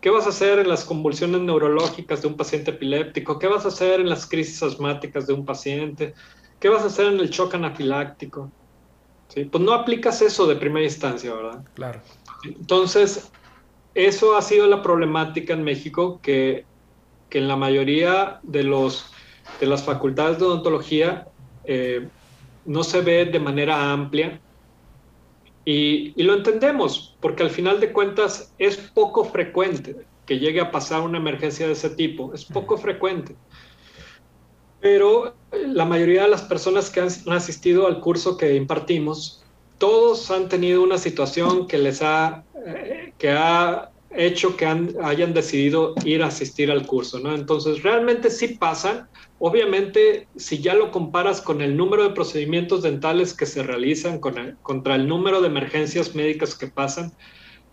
¿Qué 0.00 0.08
vas 0.08 0.26
a 0.26 0.28
hacer 0.28 0.60
en 0.60 0.68
las 0.68 0.84
convulsiones 0.84 1.40
neurológicas 1.40 2.22
de 2.22 2.28
un 2.28 2.36
paciente 2.36 2.70
epiléptico? 2.70 3.40
¿Qué 3.40 3.48
vas 3.48 3.64
a 3.64 3.68
hacer 3.68 4.00
en 4.00 4.08
las 4.08 4.26
crisis 4.26 4.62
asmáticas 4.62 5.26
de 5.26 5.34
un 5.34 5.44
paciente? 5.44 6.14
¿Qué 6.60 6.68
vas 6.68 6.82
a 6.82 6.86
hacer 6.86 7.06
en 7.06 7.18
el 7.18 7.28
shock 7.28 7.54
anafiláctico? 7.54 8.52
¿sí? 9.28 9.46
Pues 9.46 9.64
no 9.64 9.72
aplicas 9.72 10.22
eso 10.22 10.46
de 10.46 10.54
primera 10.54 10.84
instancia, 10.84 11.34
¿verdad? 11.34 11.64
Claro. 11.74 12.00
Entonces, 12.44 13.32
eso 13.94 14.36
ha 14.36 14.42
sido 14.42 14.68
la 14.68 14.80
problemática 14.80 15.52
en 15.54 15.64
México, 15.64 16.20
que, 16.22 16.64
que 17.28 17.38
en 17.38 17.48
la 17.48 17.56
mayoría 17.56 18.38
de, 18.44 18.62
los, 18.62 19.10
de 19.58 19.66
las 19.66 19.82
facultades 19.82 20.38
de 20.38 20.44
odontología 20.44 21.26
eh, 21.64 22.08
no 22.64 22.82
se 22.82 23.00
ve 23.00 23.24
de 23.26 23.40
manera 23.40 23.92
amplia. 23.92 24.40
Y, 25.64 26.14
y, 26.16 26.22
lo 26.22 26.34
entendemos, 26.34 27.16
porque 27.20 27.42
al 27.42 27.50
final 27.50 27.80
de 27.80 27.92
cuentas 27.92 28.54
es 28.58 28.76
poco 28.76 29.24
frecuente 29.24 29.94
que 30.26 30.38
llegue 30.38 30.60
a 30.60 30.70
pasar 30.70 31.02
una 31.02 31.18
emergencia 31.18 31.66
de 31.66 31.72
ese 31.72 31.90
tipo, 31.90 32.32
es 32.32 32.44
poco 32.44 32.78
frecuente. 32.78 33.34
Pero 34.80 35.34
la 35.50 35.84
mayoría 35.84 36.22
de 36.22 36.28
las 36.28 36.42
personas 36.42 36.90
que 36.90 37.00
han, 37.00 37.08
asistido 37.32 37.86
al 37.86 38.00
curso 38.00 38.36
que 38.36 38.54
impartimos, 38.54 39.44
todos 39.78 40.30
han 40.30 40.48
tenido 40.48 40.82
una 40.82 40.98
situación 40.98 41.66
que 41.66 41.78
les 41.78 42.00
ha, 42.02 42.44
eh, 42.64 43.12
que 43.18 43.30
ha 43.30 43.90
hecho 44.10 44.56
que 44.56 44.66
hayan 44.66 45.34
decidido 45.34 45.94
ir 46.04 46.22
a 46.22 46.26
asistir 46.26 46.70
al 46.70 46.86
curso, 46.86 47.20
¿no? 47.20 47.34
Entonces, 47.34 47.82
realmente 47.82 48.30
sí 48.30 48.56
pasan. 48.58 49.08
Obviamente, 49.38 50.28
si 50.36 50.60
ya 50.60 50.74
lo 50.74 50.90
comparas 50.90 51.40
con 51.40 51.60
el 51.62 51.76
número 51.76 52.02
de 52.02 52.10
procedimientos 52.10 52.82
dentales 52.82 53.34
que 53.34 53.46
se 53.46 53.62
realizan 53.62 54.18
con 54.18 54.58
contra 54.62 54.96
el 54.96 55.06
número 55.06 55.40
de 55.40 55.48
emergencias 55.48 56.14
médicas 56.14 56.56
que 56.56 56.66
pasan, 56.66 57.12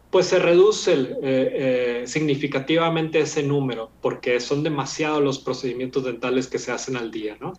pues 0.10 0.28
se 0.28 0.40
reduce 0.40 0.94
eh, 0.94 1.18
eh, 1.22 2.04
significativamente 2.06 3.20
ese 3.20 3.44
número, 3.44 3.92
porque 4.02 4.40
son 4.40 4.64
demasiados 4.64 5.24
los 5.24 5.40
procedimientos 5.40 6.06
dentales 6.06 6.48
que 6.48 6.60
se 6.60 6.72
hacen 6.72 6.96
al 6.96 7.12
día, 7.12 7.38
¿no? 7.42 7.54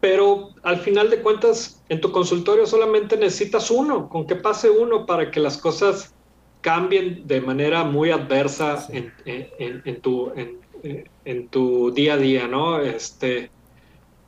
Pero 0.00 0.50
al 0.64 0.80
final 0.80 1.10
de 1.10 1.22
cuentas, 1.22 1.84
en 1.88 2.00
tu 2.00 2.10
consultorio 2.10 2.66
solamente 2.66 3.16
necesitas 3.16 3.70
uno, 3.70 4.08
con 4.08 4.26
que 4.26 4.34
pase 4.34 4.68
uno 4.68 5.06
para 5.06 5.30
que 5.30 5.38
las 5.38 5.58
cosas 5.58 6.16
cambien 6.62 7.26
de 7.26 7.40
manera 7.40 7.84
muy 7.84 8.10
adversa 8.10 8.86
en, 8.90 9.12
en, 9.26 10.00
tu, 10.00 10.32
en, 11.24 11.48
tu 11.48 11.90
día 11.92 12.14
a 12.14 12.16
día, 12.16 12.48
¿no? 12.48 12.80
Este, 12.80 13.50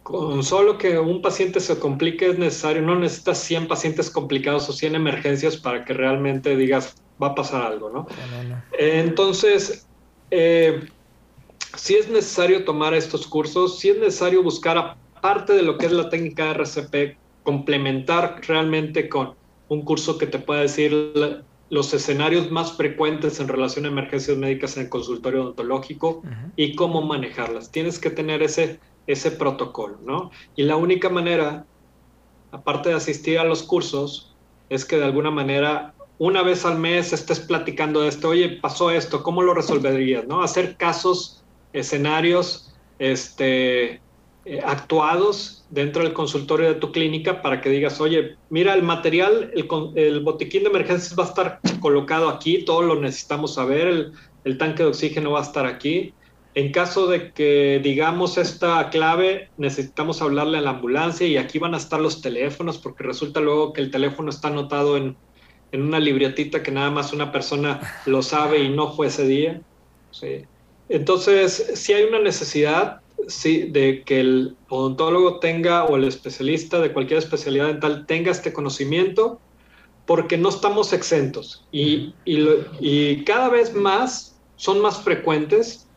con 0.02 0.42
solo 0.42 0.76
que 0.76 0.98
un 0.98 1.22
paciente 1.22 1.60
se 1.60 1.78
complique 1.78 2.28
es 2.28 2.38
necesario, 2.38 2.82
no 2.82 2.96
necesitas 2.96 3.38
100 3.38 3.68
pacientes 3.68 4.10
complicados 4.10 4.68
o 4.68 4.72
100 4.72 4.96
emergencias 4.96 5.56
para 5.56 5.84
que 5.84 5.94
realmente 5.94 6.56
digas, 6.56 6.96
va 7.22 7.28
a 7.28 7.34
pasar 7.34 7.62
algo, 7.62 7.88
¿no? 7.88 8.06
Entonces, 8.78 9.86
eh, 10.30 10.80
si 11.76 11.94
es 11.94 12.08
necesario 12.08 12.64
tomar 12.64 12.94
estos 12.94 13.26
cursos, 13.26 13.78
si 13.78 13.90
es 13.90 13.98
necesario 13.98 14.42
buscar, 14.42 14.96
aparte 15.14 15.54
de 15.54 15.62
lo 15.62 15.78
que 15.78 15.86
es 15.86 15.92
la 15.92 16.08
técnica 16.08 16.46
de 16.46 16.50
RCP, 16.50 17.16
complementar 17.44 18.40
realmente 18.46 19.08
con 19.08 19.34
un 19.68 19.82
curso 19.82 20.18
que 20.18 20.26
te 20.26 20.38
pueda 20.38 20.62
decir 20.62 20.92
los 21.74 21.92
escenarios 21.92 22.52
más 22.52 22.76
frecuentes 22.76 23.40
en 23.40 23.48
relación 23.48 23.84
a 23.84 23.88
emergencias 23.88 24.36
médicas 24.36 24.76
en 24.76 24.84
el 24.84 24.88
consultorio 24.88 25.42
odontológico 25.42 26.22
y 26.54 26.76
cómo 26.76 27.02
manejarlas. 27.02 27.72
Tienes 27.72 27.98
que 27.98 28.10
tener 28.10 28.44
ese, 28.44 28.78
ese 29.08 29.32
protocolo, 29.32 29.98
¿no? 30.06 30.30
Y 30.54 30.62
la 30.62 30.76
única 30.76 31.08
manera, 31.08 31.66
aparte 32.52 32.90
de 32.90 32.94
asistir 32.94 33.40
a 33.40 33.44
los 33.44 33.64
cursos, 33.64 34.36
es 34.68 34.84
que 34.84 34.98
de 34.98 35.04
alguna 35.04 35.32
manera 35.32 35.94
una 36.18 36.42
vez 36.42 36.64
al 36.64 36.78
mes 36.78 37.12
estés 37.12 37.40
platicando 37.40 38.02
de 38.02 38.08
esto, 38.08 38.28
oye, 38.28 38.60
pasó 38.62 38.92
esto, 38.92 39.24
¿cómo 39.24 39.42
lo 39.42 39.52
resolverías? 39.52 40.28
¿no? 40.28 40.42
Hacer 40.42 40.76
casos, 40.76 41.42
escenarios 41.72 42.72
este, 43.00 44.00
eh, 44.46 44.60
actuados 44.62 45.64
dentro 45.70 46.02
del 46.02 46.12
consultorio 46.12 46.68
de 46.68 46.74
tu 46.74 46.92
clínica 46.92 47.40
para 47.40 47.62
que 47.62 47.70
digas, 47.70 47.98
oye, 48.00 48.36
mira, 48.50 48.74
el 48.74 48.82
material, 48.82 49.50
el, 49.54 50.20
botiquín 50.20 50.64
de 50.64 50.68
emergencias 50.68 51.18
va 51.18 51.24
a 51.24 51.28
estar 51.28 51.60
colocado 51.80 52.28
aquí, 52.28 52.62
todo 52.64 52.82
lo 52.82 53.00
necesitamos 53.00 53.54
saber, 53.54 54.12
el, 54.44 54.58
tanque 54.58 54.82
de 54.82 54.90
oxígeno 54.90 55.30
va 55.30 55.40
a 55.40 55.44
estar 55.44 55.64
aquí. 55.64 56.12
En 56.54 56.72
caso 56.72 57.06
de 57.06 57.32
que 57.32 57.80
digamos 57.82 58.36
esta 58.36 58.90
clave, 58.90 59.48
necesitamos 59.56 60.20
hablarle 60.20 60.58
a 60.58 60.60
la 60.60 60.70
ambulancia 60.70 61.26
y 61.26 61.38
aquí 61.38 61.58
van 61.58 61.74
a 61.74 61.78
estar 61.78 62.00
los 62.00 62.20
teléfonos 62.20 62.76
porque 62.76 63.02
resulta 63.02 63.40
luego 63.40 63.72
que 63.72 63.80
el 63.80 63.90
teléfono 63.90 64.28
está 64.28 64.48
anotado 64.48 64.98
en, 64.98 65.16
en 65.72 65.82
una 65.82 65.98
libretita 65.98 66.62
que 66.62 66.70
nada 66.70 66.90
más 66.90 67.14
una 67.14 67.32
persona 67.32 67.80
lo 68.04 68.22
sabe 68.22 68.58
y 68.58 68.68
no 68.68 68.92
fue 68.92 69.06
ese 69.06 69.26
día. 69.26 69.62
Entonces, 70.88 71.72
si 71.74 71.94
hay 71.94 72.04
una 72.04 72.20
necesidad 72.20 73.00
sí, 73.28 73.68
de 73.70 74.02
que 74.04 74.20
el 74.20 74.56
odontólogo 74.68 75.38
tenga 75.38 75.84
o 75.84 75.96
el 75.96 76.04
especialista 76.04 76.80
de 76.80 76.92
cualquier 76.92 77.18
especialidad 77.18 77.66
dental 77.66 78.06
tenga 78.06 78.30
este 78.30 78.52
conocimiento, 78.52 79.40
porque 80.06 80.36
no 80.36 80.50
estamos 80.50 80.92
exentos. 80.92 81.66
Y, 81.72 82.14
y, 82.24 82.46
y 82.80 83.24
cada 83.24 83.48
vez 83.48 83.74
más 83.74 84.38
son 84.56 84.80
más 84.80 85.02
frecuentes. 85.02 85.88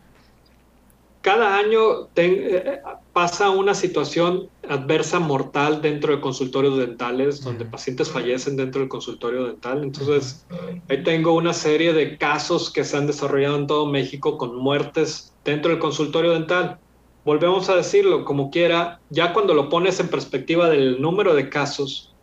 Cada 1.22 1.58
año 1.58 2.08
eh, 2.16 2.80
pasa 3.12 3.50
una 3.50 3.74
situación 3.74 4.48
adversa 4.70 5.20
mortal 5.20 5.82
dentro 5.82 6.16
de 6.16 6.22
consultorios 6.22 6.78
dentales, 6.78 7.44
donde 7.44 7.66
pacientes 7.66 8.10
fallecen 8.10 8.56
dentro 8.56 8.80
del 8.80 8.88
consultorio 8.88 9.48
dental. 9.48 9.84
Entonces, 9.84 10.46
ahí 10.88 11.04
tengo 11.04 11.34
una 11.34 11.52
serie 11.52 11.92
de 11.92 12.18
casos 12.18 12.72
que 12.72 12.86
se 12.86 12.96
han 12.96 13.08
desarrollado 13.08 13.58
en 13.58 13.68
todo 13.68 13.88
México 13.88 14.38
con 14.38 14.56
muertes 14.56 15.34
dentro 15.44 15.72
del 15.72 15.80
consultorio 15.80 16.32
dental. 16.32 16.80
Volvemos 17.28 17.68
a 17.68 17.76
decirlo, 17.76 18.24
como 18.24 18.50
quiera, 18.52 19.02
ya 19.10 19.34
cuando 19.34 19.54
lo 19.54 19.68
pones 19.68 20.00
en 20.00 20.08
perspectiva 20.08 20.70
del 20.70 21.02
número 21.02 21.36
de 21.36 21.50
casos 21.50 22.16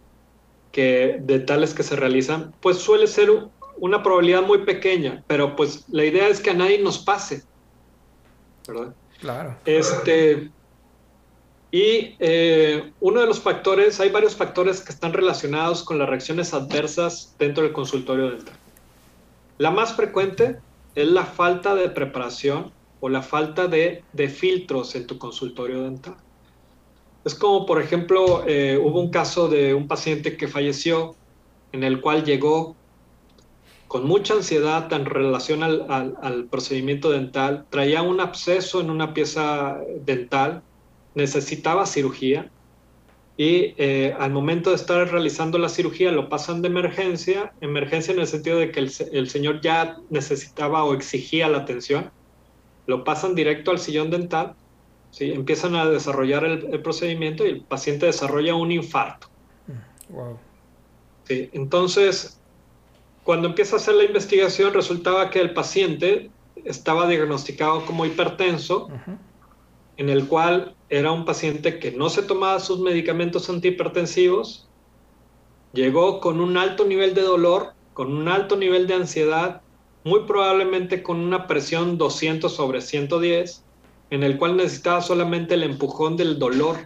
que 0.72 1.18
dentales 1.20 1.74
que 1.74 1.82
se 1.82 1.94
realizan, 1.94 2.54
pues 2.62 2.78
suele 2.78 3.06
ser 3.06 3.28
una 3.76 4.02
probabilidad 4.02 4.40
muy 4.40 4.64
pequeña, 4.64 5.22
pero 5.26 5.56
pues 5.56 5.84
la 5.90 6.06
idea 6.06 6.28
es 6.28 6.40
que 6.40 6.48
a 6.48 6.54
nadie 6.54 6.78
nos 6.78 6.96
pase 6.96 7.42
¿verdad? 8.66 8.94
Claro. 9.20 9.56
Este, 9.66 10.50
y 11.70 12.16
eh, 12.18 12.90
uno 13.00 13.20
de 13.20 13.26
los 13.26 13.40
factores, 13.40 14.00
hay 14.00 14.08
varios 14.08 14.34
factores 14.34 14.80
que 14.80 14.90
están 14.90 15.12
relacionados 15.12 15.82
con 15.82 15.98
las 15.98 16.08
reacciones 16.08 16.54
adversas 16.54 17.34
dentro 17.38 17.62
del 17.62 17.74
consultorio 17.74 18.30
dental. 18.30 18.56
La 19.58 19.70
más 19.70 19.92
frecuente 19.92 20.60
es 20.94 21.08
la 21.08 21.26
falta 21.26 21.74
de 21.74 21.90
preparación 21.90 22.72
o 23.04 23.10
la 23.10 23.20
falta 23.20 23.68
de, 23.68 24.02
filtros 24.28 24.94
en 24.94 25.06
tu 25.06 25.18
consultorio 25.18 25.82
dental. 25.82 26.16
Es 27.22 27.34
como, 27.34 27.66
por 27.66 27.82
ejemplo, 27.82 28.44
eh, 28.46 28.80
hubo 28.82 28.98
un 28.98 29.10
caso 29.10 29.48
de 29.48 29.74
un 29.74 29.86
paciente 29.86 30.38
que 30.38 30.48
falleció 30.48 31.14
en 31.72 31.84
el 31.84 32.00
cual 32.00 32.24
llegó 32.24 32.76
con 33.88 34.06
mucha 34.06 34.32
ansiedad 34.32 34.90
en 34.90 35.04
relación 35.04 35.62
al 35.62 36.46
procedimiento 36.50 37.10
dental, 37.10 37.66
traía 37.68 38.00
un 38.00 38.20
absceso 38.20 38.80
en 38.80 38.88
una 38.88 39.12
pieza 39.12 39.78
dental 40.00 40.62
necesitaba 41.14 41.84
cirugía 41.84 42.50
y 43.36 43.74
eh, 43.76 44.14
al 44.18 44.32
momento 44.32 44.70
de 44.70 44.76
estar 44.76 45.06
realizando 45.10 45.58
la 45.58 45.68
cirugía 45.68 46.10
lo 46.10 46.28
pasan 46.30 46.62
de 46.62 46.68
emergencia, 46.68 47.52
emergencia 47.60 48.14
en 48.14 48.20
el 48.20 48.26
sentido 48.26 48.58
de 48.58 48.70
que 48.70 48.80
el, 48.80 49.28
señor 49.28 49.60
ya 49.60 49.98
necesitaba 50.08 50.84
o 50.84 50.94
exigía 50.94 51.48
la 51.48 51.58
atención, 51.58 52.10
lo 52.86 53.04
pasan 53.04 53.34
directo 53.34 53.70
al 53.70 53.78
sillón 53.78 54.10
dental, 54.10 54.54
¿sí? 55.10 55.32
empiezan 55.32 55.74
a 55.74 55.86
desarrollar 55.86 56.44
el, 56.44 56.80
procedimiento 56.82 57.46
y 57.46 57.50
el 57.50 57.60
paciente 57.62 58.06
desarrolla 58.06 58.54
un 58.54 58.72
infarto. 58.72 59.28
Wow. 60.10 60.38
Sí, 61.24 61.48
entonces, 61.52 62.38
cuando 63.22 63.48
empieza 63.48 63.76
a 63.76 63.78
hacer 63.78 63.94
la 63.94 64.04
investigación, 64.04 64.74
resultaba 64.74 65.30
que 65.30 65.40
el 65.40 65.54
paciente 65.54 66.30
estaba 66.64 67.08
diagnosticado 67.08 67.84
como 67.86 68.04
hipertenso, 68.04 68.88
en 69.96 70.08
el 70.10 70.26
cual 70.28 70.74
era 70.90 71.12
un 71.12 71.24
paciente 71.24 71.78
que 71.78 71.90
no 71.92 72.10
se 72.10 72.22
tomaba 72.22 72.60
sus 72.60 72.80
medicamentos 72.80 73.48
antihipertensivos, 73.48 74.68
llegó 75.72 76.20
con 76.20 76.40
un 76.40 76.56
alto 76.56 76.84
nivel 76.84 77.14
de 77.14 77.22
dolor, 77.22 77.72
con 77.94 78.14
un 78.14 78.28
alto 78.28 78.56
nivel 78.56 78.86
de 78.86 78.94
ansiedad, 78.94 79.62
muy 80.04 80.20
probablemente 80.26 81.02
con 81.02 81.18
una 81.18 81.46
presión 81.46 81.98
200 81.98 82.54
sobre 82.54 82.80
110, 82.80 83.64
en 84.10 84.22
el 84.22 84.38
cual 84.38 84.56
necesitaba 84.56 85.00
solamente 85.00 85.54
el 85.54 85.62
empujón 85.62 86.16
del 86.16 86.38
dolor 86.38 86.76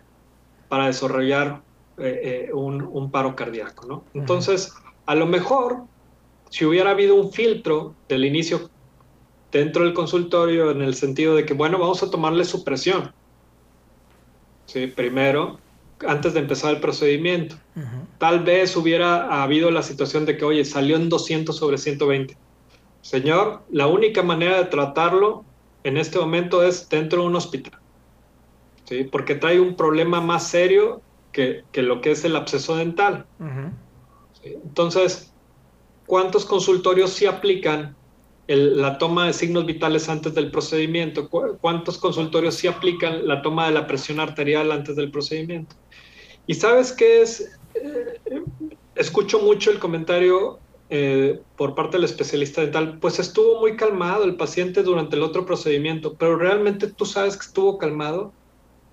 para 0.68 0.86
desarrollar 0.86 1.62
eh, 1.98 2.46
eh, 2.48 2.52
un, 2.54 3.10
paro 3.10 3.34
cardíaco. 3.34 3.86
¿no? 3.86 4.04
Entonces, 4.14 4.72
a 5.06 5.14
lo 5.14 5.26
mejor, 5.26 5.78
si 6.48 6.64
hubiera 6.64 6.90
habido 6.90 7.16
un 7.16 7.32
filtro 7.32 7.94
del 8.08 8.24
inicio 8.24 8.70
dentro 9.50 9.84
del 9.84 9.94
consultorio 9.94 10.70
en 10.70 10.82
el 10.82 10.94
sentido 10.94 11.34
de 11.34 11.44
que, 11.44 11.54
bueno, 11.54 11.78
vamos 11.78 12.02
a 12.02 12.10
tomarle 12.10 12.44
su 12.44 12.62
presión. 12.62 13.12
¿sí? 14.66 14.86
Primero, 14.86 15.58
antes 16.06 16.34
de 16.34 16.40
empezar 16.40 16.74
el 16.74 16.80
procedimiento. 16.80 17.56
Tal 18.18 18.44
vez 18.44 18.76
hubiera 18.76 19.42
habido 19.42 19.70
la 19.70 19.82
situación 19.82 20.26
de 20.26 20.36
que, 20.36 20.44
oye, 20.44 20.64
salió 20.64 20.96
en 20.96 21.08
200 21.08 21.56
sobre 21.56 21.78
120. 21.78 22.36
Señor, 23.00 23.62
la 23.70 23.86
única 23.86 24.22
manera 24.22 24.58
de 24.58 24.64
tratarlo 24.64 25.44
en 25.84 25.96
este 25.96 26.18
momento 26.18 26.62
es 26.62 26.88
dentro 26.88 27.22
de 27.22 27.28
un 27.28 27.36
hospital. 27.36 27.78
¿sí? 28.84 29.04
Porque 29.04 29.34
trae 29.34 29.60
un 29.60 29.76
problema 29.76 30.20
más 30.20 30.48
serio 30.48 31.00
que, 31.32 31.64
que 31.72 31.82
lo 31.82 32.00
que 32.00 32.12
es 32.12 32.24
el 32.24 32.36
absceso 32.36 32.76
dental. 32.76 33.26
Entonces, 34.42 35.32
¿cuántos 36.06 36.44
consultorios 36.44 37.12
sí 37.12 37.26
aplican 37.26 37.96
la 38.48 38.96
toma 38.96 39.26
de 39.26 39.34
signos 39.34 39.66
vitales 39.66 40.08
antes 40.08 40.34
del 40.34 40.50
procedimiento, 40.50 41.28
cuántos 41.60 41.98
consultorios 41.98 42.54
sí 42.54 42.66
aplican 42.66 43.26
la 43.28 43.42
toma 43.42 43.66
de 43.66 43.72
la 43.72 43.86
presión 43.86 44.20
arterial 44.20 44.72
antes 44.72 44.96
del 44.96 45.10
procedimiento. 45.10 45.76
Y 46.46 46.54
sabes 46.54 46.92
qué 46.92 47.20
es, 47.20 47.58
eh, 47.74 48.42
escucho 48.94 49.40
mucho 49.40 49.70
el 49.70 49.78
comentario 49.78 50.60
eh, 50.90 51.40
por 51.56 51.74
parte 51.74 51.98
del 51.98 52.04
especialista 52.04 52.62
dental, 52.62 52.98
pues 52.98 53.18
estuvo 53.18 53.60
muy 53.60 53.76
calmado 53.76 54.24
el 54.24 54.36
paciente 54.36 54.82
durante 54.82 55.16
el 55.16 55.22
otro 55.22 55.44
procedimiento, 55.44 56.14
pero 56.14 56.36
realmente 56.36 56.86
tú 56.86 57.04
sabes 57.04 57.36
que 57.36 57.46
estuvo 57.46 57.76
calmado. 57.76 58.32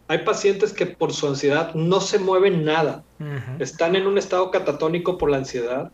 Hay 0.07 0.19
pacientes 0.19 0.73
que 0.73 0.85
por 0.85 1.13
su 1.13 1.27
ansiedad 1.27 1.73
no 1.73 2.01
se 2.01 2.19
mueven 2.19 2.65
nada, 2.65 3.03
están 3.59 3.95
en 3.95 4.05
un 4.05 4.17
estado 4.17 4.51
catatónico 4.51 5.17
por 5.17 5.31
la 5.31 5.37
ansiedad, 5.37 5.91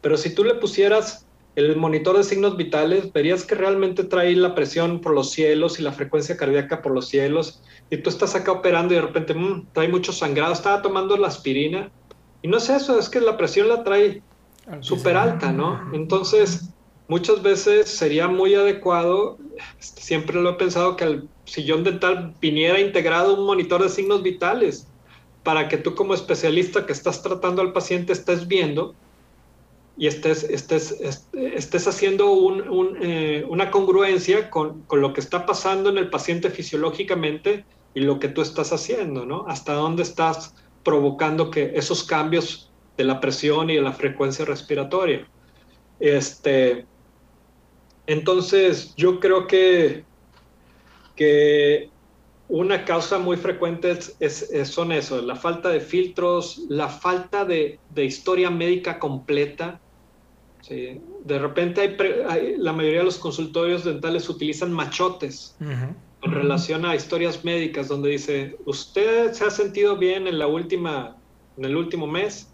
pero 0.00 0.16
si 0.16 0.34
tú 0.34 0.42
le 0.42 0.54
pusieras 0.54 1.26
el 1.54 1.76
monitor 1.76 2.16
de 2.16 2.24
signos 2.24 2.56
vitales, 2.56 3.12
verías 3.12 3.44
que 3.44 3.54
realmente 3.54 4.04
trae 4.04 4.34
la 4.34 4.54
presión 4.54 5.00
por 5.00 5.12
los 5.12 5.30
cielos 5.30 5.78
y 5.78 5.82
la 5.82 5.92
frecuencia 5.92 6.36
cardíaca 6.36 6.80
por 6.80 6.92
los 6.92 7.08
cielos, 7.08 7.62
y 7.90 7.98
tú 7.98 8.08
estás 8.08 8.34
acá 8.34 8.52
operando 8.52 8.94
y 8.94 8.96
de 8.96 9.02
repente 9.02 9.34
mm, 9.34 9.68
trae 9.72 9.88
mucho 9.88 10.12
sangrado, 10.12 10.54
estaba 10.54 10.80
tomando 10.80 11.16
la 11.16 11.28
aspirina, 11.28 11.90
y 12.40 12.48
no 12.48 12.56
es 12.56 12.70
eso, 12.70 12.98
es 12.98 13.08
que 13.08 13.20
la 13.20 13.36
presión 13.36 13.68
la 13.68 13.84
trae 13.84 14.22
súper 14.80 15.16
alta, 15.16 15.52
¿no? 15.52 15.90
Entonces, 15.92 16.70
muchas 17.08 17.42
veces 17.42 17.88
sería 17.88 18.28
muy 18.28 18.54
adecuado, 18.54 19.38
siempre 19.78 20.40
lo 20.40 20.50
he 20.50 20.54
pensado, 20.54 20.96
que 20.96 21.04
el 21.04 21.28
sillón 21.44 21.84
dental 21.84 22.34
viniera 22.40 22.80
integrado 22.80 23.34
un 23.34 23.46
monitor 23.46 23.82
de 23.82 23.88
signos 23.88 24.22
vitales, 24.22 24.86
para 25.42 25.68
que 25.68 25.76
tú 25.76 25.94
como 25.94 26.14
especialista 26.14 26.86
que 26.86 26.92
estás 26.92 27.22
tratando 27.22 27.62
al 27.62 27.72
paciente 27.72 28.12
estés 28.12 28.46
viendo 28.46 28.94
y 29.96 30.06
estés, 30.06 30.44
estés, 30.44 30.98
estés 31.32 31.86
haciendo 31.86 32.34
eh, 33.00 33.44
una 33.48 33.70
congruencia 33.70 34.50
con, 34.50 34.84
lo 34.90 35.12
que 35.12 35.20
está 35.20 35.44
pasando 35.44 35.90
en 35.90 35.98
el 35.98 36.10
paciente 36.10 36.50
fisiológicamente 36.50 37.64
y 37.94 38.00
lo 38.00 38.18
que 38.18 38.28
tú 38.28 38.40
estás 38.40 38.72
haciendo, 38.72 39.26
¿no? 39.26 39.44
Hasta 39.48 39.74
dónde 39.74 40.02
estás 40.02 40.54
provocando 40.82 41.50
que 41.50 41.72
esos 41.74 42.04
cambios 42.04 42.71
de 43.02 43.08
la 43.08 43.20
presión 43.20 43.68
y 43.70 43.76
de 43.76 43.82
la 43.82 43.92
frecuencia 43.92 44.44
respiratoria. 44.44 45.26
Este, 45.98 46.86
entonces, 48.06 48.94
yo 48.96 49.20
creo 49.20 49.46
que, 49.46 50.04
que 51.16 51.90
una 52.48 52.84
causa 52.84 53.18
muy 53.18 53.36
frecuente 53.36 53.98
es, 54.20 54.48
son 54.64 54.92
eso, 54.92 55.20
la 55.22 55.36
falta 55.36 55.68
de 55.70 55.80
filtros, 55.80 56.62
la 56.68 56.88
falta 56.88 57.44
de, 57.44 57.78
historia 57.96 58.50
médica 58.50 58.98
completa. 58.98 59.80
De 60.68 61.38
repente 61.38 61.96
hay, 62.28 62.56
la 62.56 62.72
mayoría 62.72 63.00
de 63.00 63.06
los 63.06 63.18
consultorios 63.18 63.84
dentales 63.84 64.28
utilizan 64.28 64.72
machotes 64.72 65.56
en 65.60 66.30
relación 66.30 66.84
a 66.84 66.94
historias 66.94 67.44
médicas 67.44 67.88
donde 67.88 68.10
dice, 68.10 68.56
usted 68.64 69.32
se 69.32 69.44
ha 69.44 69.50
sentido 69.50 69.96
bien 69.96 70.28
en 70.28 70.38
la 70.38 70.46
última, 70.46 71.16
en 71.56 71.64
el 71.64 71.76
último 71.76 72.06
mes. 72.06 72.51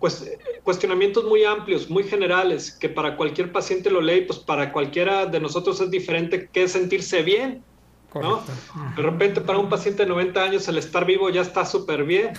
Pues 0.00 0.30
cuestionamientos 0.62 1.24
muy 1.24 1.44
amplios, 1.44 1.88
muy 1.88 2.04
generales, 2.04 2.70
que 2.70 2.88
para 2.88 3.16
cualquier 3.16 3.50
paciente 3.50 3.90
lo 3.90 4.00
lee, 4.00 4.22
pues 4.22 4.38
para 4.38 4.72
cualquiera 4.72 5.26
de 5.26 5.40
nosotros 5.40 5.80
es 5.80 5.90
diferente 5.90 6.48
que 6.52 6.68
sentirse 6.68 7.22
bien. 7.22 7.64
De 8.96 9.02
repente 9.02 9.40
para 9.40 9.58
un 9.58 9.68
paciente 9.68 10.04
de 10.04 10.08
90 10.08 10.42
años 10.42 10.68
el 10.68 10.78
estar 10.78 11.04
vivo 11.04 11.28
ya 11.30 11.42
está 11.42 11.64
súper 11.64 12.04
bien. 12.04 12.32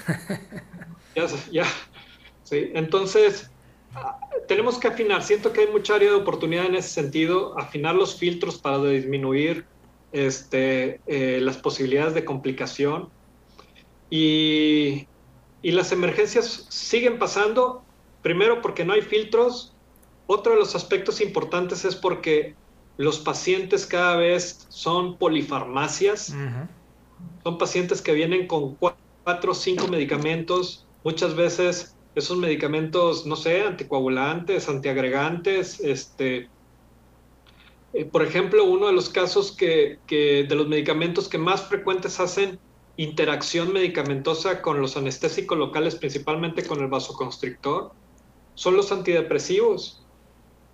ya, 1.52 1.66
¿sí? 2.44 2.72
Entonces, 2.74 3.52
ah, 3.94 4.20
tenemos 4.48 4.80
que 4.80 4.88
afinar. 4.88 5.24
Siento 5.24 5.52
que 5.54 5.62
hay 5.62 5.68
mucha 5.68 5.96
área 5.96 6.10
de 6.10 6.16
oportunidad 6.16 6.66
en 6.66 6.76
ese 6.76 6.90
sentido, 6.90 7.58
afinar 7.60 7.96
los 7.96 8.18
filtros 8.18 8.58
para 8.58 8.82
disminuir 8.84 9.66
este, 10.12 11.02
eh, 11.06 11.40
las 11.42 11.58
posibilidades 11.58 12.14
de 12.14 12.26
complicación. 12.26 13.10
Y, 14.10 15.08
y 15.68 15.72
las 15.74 15.92
emergencias 15.92 16.66
siguen 16.70 17.20
pasando, 17.20 17.84
primero 18.22 18.62
porque 18.62 18.86
no 18.86 18.94
hay 18.94 19.02
filtros. 19.02 19.74
Otro 20.26 20.54
de 20.54 20.60
los 20.60 20.76
aspectos 20.76 21.20
importantes 21.20 21.84
es 21.84 21.94
porque 21.94 22.56
los 22.96 23.20
pacientes 23.20 23.86
cada 23.86 24.16
vez 24.16 24.66
son 24.70 25.18
polifarmacias. 25.18 26.34
Son 27.44 27.58
pacientes 27.58 28.02
que 28.02 28.14
vienen 28.14 28.48
con 28.48 28.76
cuatro 28.76 29.52
o 29.52 29.54
cinco 29.54 29.90
medicamentos. 29.90 30.88
Muchas 31.04 31.36
veces 31.36 31.98
esos 32.16 32.38
medicamentos, 32.38 33.26
no 33.26 33.36
sé, 33.36 33.64
anticoagulantes, 33.64 34.70
antiagregantes, 34.70 35.82
este, 35.82 36.48
eh, 37.92 38.06
por 38.06 38.24
ejemplo, 38.24 38.64
uno 38.64 38.88
de 38.88 38.94
los 38.94 39.10
casos 39.10 39.52
que, 39.52 40.00
de 40.08 40.56
los 40.56 40.70
medicamentos 40.70 41.28
que 41.28 41.38
más 41.38 41.64
frecuentes 41.64 42.22
hacen 42.22 42.58
interacción 42.98 43.74
medicamentosa 43.74 44.62
con 44.62 44.82
los 44.82 44.98
anestésicos 44.98 45.58
locales, 45.58 45.96
principalmente 45.96 46.66
con 46.66 46.82
el 46.82 46.88
vasoconstrictor, 46.88 47.94
son 48.56 48.76
los 48.76 48.92
antidepresivos 48.92 50.04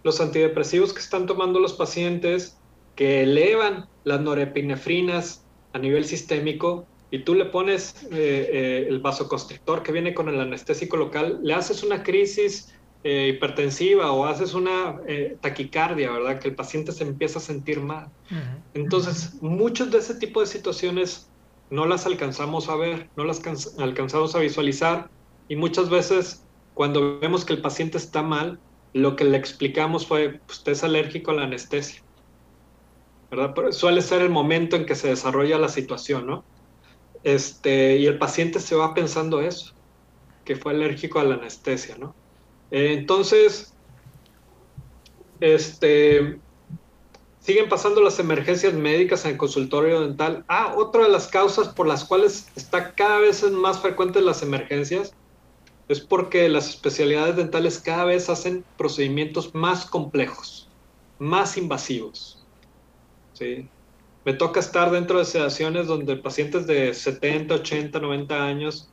los 0.03 0.19
antidepresivos 0.19 0.93
que 0.93 0.99
están 0.99 1.26
tomando 1.26 1.59
los 1.59 1.74
pacientes 1.74 2.57
que 2.95 3.24
elevan 3.24 3.88
las 4.03 4.21
norepinefrinas 4.21 5.45
a 5.71 5.80
nivel 5.80 6.05
sistémico 6.05 6.86
y 7.09 7.19
tú 7.19 7.36
le 7.36 7.45
pones 7.45 8.03
eh, 8.03 8.09
eh, 8.11 8.86
el 8.89 8.99
vasoconstrictor 8.99 9.82
que 9.82 9.91
viene 9.91 10.13
con 10.13 10.30
el 10.30 10.39
anestésico 10.39 10.97
local, 10.97 11.39
le 11.41 11.53
haces 11.53 11.84
una 11.84 12.03
crisis 12.03 12.74
eh, 13.03 13.34
hipertensiva 13.34 14.11
o 14.11 14.26
haces 14.26 14.53
una 14.53 14.99
taquicardia, 15.41 16.11
¿verdad? 16.11 16.39
Que 16.39 16.49
el 16.49 16.55
paciente 16.55 16.91
se 16.91 17.03
empieza 17.03 17.39
a 17.39 17.41
sentir 17.41 17.80
mal. 17.82 18.07
Entonces, 18.74 19.41
muchos 19.41 19.91
de 19.91 19.99
ese 19.99 20.15
tipo 20.15 20.41
de 20.41 20.47
situaciones 20.47 21.33
no 21.74 21.88
las 21.88 22.05
alcanzamos 22.05 22.69
a 22.69 22.76
ver, 22.76 23.09
no 23.15 23.24
las 23.24 23.41
alcanzamos 23.80 24.36
a 24.36 24.39
visualizar 24.39 25.09
y 25.47 25.55
muchas 25.55 25.89
veces 25.89 26.45
cuando 26.76 27.19
vemos 27.19 27.45
que 27.45 27.53
el 27.53 27.61
paciente 27.61 27.97
está 27.97 28.21
mal, 28.21 28.59
lo 28.93 29.15
que 29.15 29.24
le 29.24 29.38
explicamos 29.38 30.05
fue, 30.05 30.39
pues, 30.45 30.59
usted 30.59 30.74
es 30.74 30.84
alérgico 30.84 31.32
a 31.32 31.34
la 31.34 31.43
anestesia. 31.45 32.03
¿verdad? 33.32 33.71
Suele 33.71 34.03
ser 34.03 34.21
el 34.21 34.30
momento 34.30 34.76
en 34.76 34.86
que 34.86 34.93
se 34.93 35.07
desarrolla 35.07 35.57
la 35.57 35.67
situación, 35.67 36.28
¿no? 36.28 36.43
Este, 37.24 37.97
y 37.97 38.05
el 38.05 38.19
paciente 38.19 38.59
se 38.59 38.76
va 38.76 38.93
pensando 38.93 39.41
eso, 39.41 39.74
que 40.45 40.55
fue 40.55 40.74
alérgico 40.74 41.19
a 41.19 41.24
la 41.24 41.36
anestesia, 41.36 41.97
¿no? 41.97 42.13
Entonces, 42.69 43.74
este, 45.39 46.38
siguen 47.44 47.68
pasando 47.68 48.02
las 48.02 48.20
emergencias 48.20 48.74
médicas 48.74 49.26
en 49.26 49.32
el 49.32 49.38
consultorio 49.38 50.00
dental. 50.02 50.46
Ah, 50.48 50.76
otra 50.78 51.04
de 51.04 51.10
las 51.10 51.28
causas 51.28 51.68
por 51.68 51.88
las 51.88 52.06
cuales 52.06 52.48
está 52.56 52.96
cada 52.96 53.20
vez 53.20 53.44
más 53.52 53.80
frecuentes 53.80 54.24
las 54.24 54.41
emergencias 54.41 55.14
es 55.89 56.00
porque 56.00 56.48
las 56.48 56.70
especialidades 56.70 57.36
dentales 57.36 57.80
cada 57.80 58.06
vez 58.06 58.30
hacen 58.30 58.64
procedimientos 58.78 59.54
más 59.54 59.86
complejos, 59.86 60.70
más 61.20 61.58
invasivos. 61.58 62.41
¿sí? 63.34 63.68
Me 64.24 64.34
toca 64.34 64.62
estar 64.62 64.89
dentro 64.89 65.20
de 65.20 65.26
sedaciones 65.26 65.88
donde 65.88 66.16
pacientes 66.16 66.66
de 66.66 66.94
70, 66.94 67.56
80, 67.56 68.00
90 68.00 68.41
años 68.41 68.89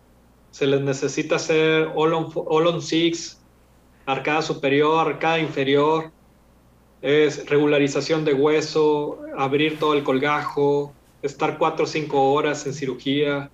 se 0.51 0.67
les 0.67 0.81
necesita 0.81 1.37
hacer 1.37 1.89
all 1.95 2.13
on, 2.13 2.33
all 2.35 2.67
on 2.67 2.83
six, 2.83 3.41
arcada 4.07 4.43
superior, 4.43 5.07
arcada 5.07 5.39
inferior, 5.39 6.11
es 7.03 7.49
regularización 7.49 8.25
de 8.25 8.35
hueso, 8.35 9.21
abrir 9.37 9.79
todo 9.79 9.95
el 9.95 10.03
colgajo, 10.03 10.93
estar 11.23 11.59
4 11.59 11.85
o 11.85 11.87
5 11.87 12.33
horas 12.33 12.67
en 12.67 12.75
cirugía. 12.75 13.51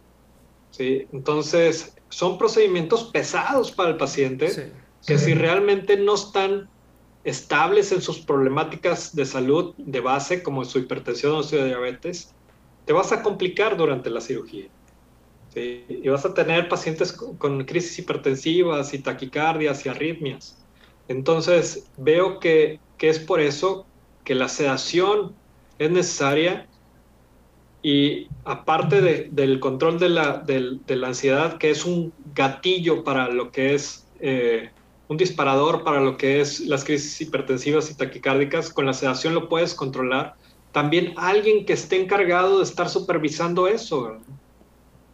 ¿sí? 0.70 1.06
Entonces, 1.12 1.96
son 2.08 2.38
procedimientos 2.38 3.04
pesados 3.04 3.72
para 3.72 3.90
el 3.90 3.96
paciente 3.96 4.72
que 5.06 5.18
si 5.18 5.34
realmente 5.34 5.96
no 5.96 6.14
están 6.14 6.68
estables 7.24 7.92
en 7.92 8.00
sus 8.00 8.18
problemáticas 8.18 9.14
de 9.14 9.24
salud 9.24 9.74
de 9.76 10.00
base, 10.00 10.42
como 10.42 10.64
su 10.64 10.78
hipertensión 10.78 11.34
o 11.36 11.42
su 11.42 11.56
diabetes, 11.56 12.32
te 12.84 12.92
vas 12.92 13.12
a 13.12 13.22
complicar 13.22 13.76
durante 13.76 14.10
la 14.10 14.20
cirugía. 14.20 14.68
Y 15.54 16.06
vas 16.08 16.24
a 16.26 16.34
tener 16.34 16.68
pacientes 16.68 17.12
con, 17.12 17.64
crisis 17.64 17.98
hipertensivas 17.98 18.92
y 18.92 18.98
taquicardias 18.98 19.86
y 19.86 19.88
arritmias. 19.88 20.58
Entonces, 21.08 21.86
veo 21.96 22.38
que, 22.40 22.78
que 22.98 23.08
es 23.08 23.18
por 23.18 23.40
eso 23.40 23.86
que 24.24 24.34
la 24.34 24.48
sedación 24.48 25.34
es 25.78 25.90
necesaria 25.90 26.66
y 27.82 28.28
aparte 28.44 29.28
del 29.30 29.60
control 29.60 29.98
de 29.98 30.08
la, 30.08 30.38
de 30.38 30.96
la, 30.96 31.06
ansiedad, 31.06 31.58
que 31.58 31.70
es 31.70 31.84
un 31.84 32.12
gatillo 32.34 33.04
para 33.04 33.28
lo 33.28 33.52
que 33.52 33.74
es 33.74 34.08
eh, 34.18 34.70
un 35.08 35.16
disparador 35.16 35.84
para 35.84 36.00
lo 36.00 36.16
que 36.16 36.40
es 36.40 36.60
las 36.60 36.84
crisis 36.84 37.20
hipertensivas 37.20 37.90
y 37.90 37.94
taquicárdicas, 37.94 38.70
con 38.70 38.86
la 38.86 38.92
sedación 38.92 39.34
lo 39.34 39.48
puedes 39.48 39.74
controlar. 39.74 40.34
También 40.72 41.14
alguien 41.16 41.64
que 41.64 41.74
esté 41.74 42.00
encargado 42.00 42.58
de 42.58 42.64
estar 42.64 42.88
supervisando 42.88 43.68
eso, 43.68 44.18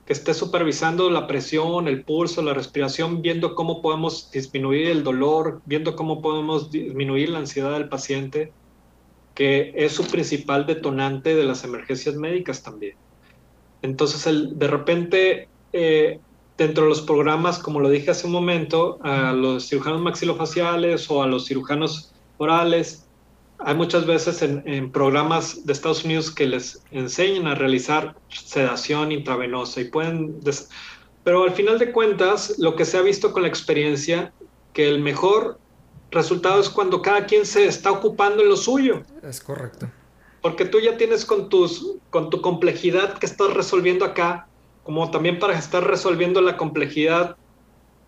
que 0.06 0.12
esté 0.12 0.34
supervisando 0.34 1.10
la 1.10 1.26
presión, 1.26 1.86
el 1.86 2.04
pulso, 2.04 2.42
la 2.42 2.54
respiración, 2.54 3.22
viendo 3.22 3.54
cómo 3.54 3.80
podemos 3.80 4.30
disminuir 4.30 4.88
el 4.88 5.04
dolor, 5.04 5.62
viendo 5.64 5.94
cómo 5.94 6.20
podemos 6.20 6.70
disminuir 6.70 7.30
la 7.30 7.38
ansiedad 7.38 7.72
del 7.72 7.88
paciente, 7.88 8.52
que 9.34 9.72
es 9.76 9.92
su 9.92 10.04
principal 10.06 10.66
detonante 10.66 11.34
de 11.34 11.44
las 11.44 11.64
emergencias 11.64 12.16
médicas 12.16 12.62
también. 12.62 12.96
Entonces, 13.80 14.58
de 14.58 14.66
repente, 14.66 15.48
eh, 15.72 16.20
dentro 16.58 16.84
de 16.84 16.88
los 16.90 17.02
programas, 17.02 17.58
como 17.58 17.80
lo 17.80 17.88
dije 17.88 18.10
hace 18.10 18.26
un 18.26 18.32
momento, 18.32 18.98
a 19.02 19.32
los 19.32 19.68
cirujanos 19.68 20.00
maxilofaciales 20.00 21.10
o 21.10 21.22
a 21.22 21.26
los 21.26 21.46
cirujanos 21.46 22.12
orales, 22.38 23.08
hay 23.64 23.74
muchas 23.74 24.06
veces 24.06 24.42
en, 24.42 24.90
programas 24.92 25.64
de 25.64 25.72
Estados 25.72 26.04
Unidos 26.04 26.30
que 26.30 26.46
les 26.46 26.82
enseñan 26.90 27.46
a 27.46 27.54
realizar 27.54 28.14
sedación 28.28 29.12
intravenosa 29.12 29.80
y 29.80 29.84
pueden... 29.84 30.40
Pero 31.24 31.44
al 31.44 31.52
final 31.52 31.78
de 31.78 31.92
cuentas, 31.92 32.58
lo 32.58 32.74
que 32.74 32.84
se 32.84 32.98
ha 32.98 33.02
visto 33.02 33.32
con 33.32 33.42
la 33.42 33.48
experiencia, 33.48 34.32
que 34.72 34.88
el 34.88 35.00
mejor 35.00 35.58
resultado 36.10 36.60
es 36.60 36.68
cuando 36.68 37.00
cada 37.00 37.26
quien 37.26 37.46
se 37.46 37.64
está 37.66 37.92
ocupando 37.92 38.42
en 38.42 38.48
lo 38.48 38.56
suyo. 38.56 39.02
Es 39.22 39.40
correcto. 39.40 39.88
Porque 40.40 40.64
tú 40.64 40.80
ya 40.80 40.96
tienes 40.96 41.24
con, 41.24 41.48
tus, 41.48 41.96
con 42.10 42.30
tu 42.30 42.40
complejidad 42.40 43.18
que 43.18 43.26
estás 43.26 43.54
resolviendo 43.54 44.04
acá, 44.04 44.48
como 44.82 45.10
también 45.10 45.38
para 45.38 45.56
estar 45.56 45.86
resolviendo 45.86 46.40
la 46.40 46.56
complejidad 46.56 47.36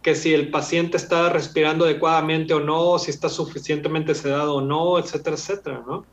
que 0.04 0.14
si 0.14 0.34
el 0.34 0.50
paciente 0.50 0.98
está 0.98 1.30
respirando 1.30 1.86
adecuadamente 1.86 2.52
o 2.52 2.60
no, 2.60 2.98
si 2.98 3.10
está 3.10 3.30
suficientemente 3.30 4.14
sedado 4.14 4.56
o 4.56 4.60
no, 4.60 4.98
etcétera, 4.98 5.34
etcétera, 5.34 5.82
¿no? 5.86 6.04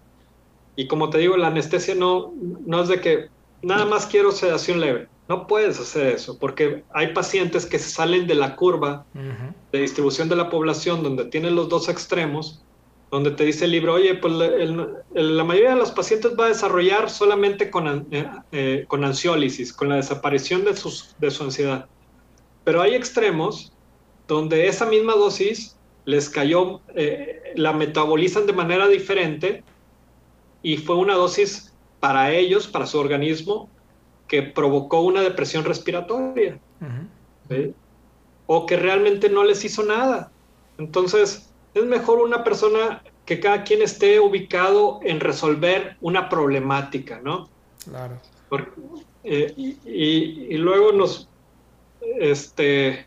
Y 0.77 0.87
como 0.87 1.09
te 1.09 1.17
digo, 1.17 1.35
la 1.35 1.47
anestesia 1.47 1.93
no, 1.93 2.33
no 2.65 2.81
es 2.81 2.87
de 2.87 3.01
que 3.01 3.27
nada 3.61 3.85
más 3.85 4.05
quiero 4.05 4.31
sedación 4.31 4.79
leve. 4.79 5.09
No 5.27 5.45
puedes 5.45 5.77
hacer 5.77 6.07
eso, 6.07 6.39
porque 6.39 6.85
hay 6.93 7.07
pacientes 7.07 7.65
que 7.65 7.79
se 7.79 7.89
salen 7.89 8.27
de 8.27 8.35
la 8.35 8.55
curva 8.55 9.05
de 9.73 9.79
distribución 9.81 10.29
de 10.29 10.37
la 10.37 10.49
población, 10.49 11.03
donde 11.03 11.25
tienen 11.25 11.55
los 11.55 11.67
dos 11.67 11.89
extremos, 11.89 12.63
donde 13.11 13.31
te 13.31 13.43
dice 13.43 13.65
el 13.65 13.71
libro, 13.71 13.95
oye, 13.95 14.15
pues 14.15 14.33
la 15.13 15.43
mayoría 15.43 15.71
de 15.71 15.75
los 15.75 15.91
pacientes 15.91 16.31
va 16.39 16.45
a 16.45 16.47
desarrollar 16.47 17.09
solamente 17.09 17.69
con, 17.69 18.07
eh, 18.09 18.29
eh, 18.53 18.85
con 18.87 19.03
ansiólisis, 19.03 19.73
con 19.73 19.89
la 19.89 19.97
desaparición 19.97 20.63
de, 20.63 20.77
sus, 20.77 21.13
de 21.19 21.29
su 21.29 21.43
ansiedad. 21.43 21.87
Pero 22.63 22.81
hay 22.81 22.95
extremos 22.95 23.73
donde 24.35 24.67
esa 24.67 24.85
misma 24.85 25.13
dosis 25.13 25.75
les 26.05 26.29
cayó, 26.29 26.79
eh, 26.95 27.51
la 27.55 27.73
metabolizan 27.73 28.45
de 28.45 28.53
manera 28.53 28.87
diferente 28.87 29.61
y 30.63 30.77
fue 30.77 30.95
una 30.95 31.15
dosis 31.15 31.73
para 31.99 32.31
ellos, 32.31 32.65
para 32.67 32.85
su 32.85 32.97
organismo, 32.97 33.69
que 34.29 34.41
provocó 34.41 35.01
una 35.01 35.21
depresión 35.21 35.65
respiratoria. 35.65 36.57
O 38.47 38.65
que 38.65 38.77
realmente 38.77 39.29
no 39.29 39.43
les 39.43 39.65
hizo 39.65 39.83
nada. 39.83 40.31
Entonces, 40.77 41.49
es 41.73 41.83
mejor 41.83 42.19
una 42.19 42.45
persona 42.45 43.03
que 43.25 43.41
cada 43.41 43.65
quien 43.65 43.81
esté 43.81 44.21
ubicado 44.21 45.01
en 45.03 45.19
resolver 45.19 45.97
una 45.99 46.29
problemática, 46.29 47.19
¿no? 47.21 47.49
Claro. 47.83 48.17
Eh, 49.23 49.53
y, 49.57 50.57
luego 50.57 50.93
nos, 50.93 51.27
este, 52.01 53.05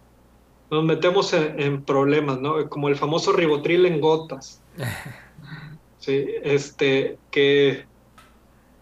nos 0.71 0.85
metemos 0.85 1.33
en, 1.33 1.83
problemas, 1.83 2.41
¿no? 2.41 2.69
Como 2.69 2.89
el 2.89 2.97
famoso 2.97 3.33
ribotril 3.33 3.87
en 3.87 4.01
gotas. 4.01 4.63
sí, 5.99 6.27
este, 6.43 7.19
que, 7.31 7.85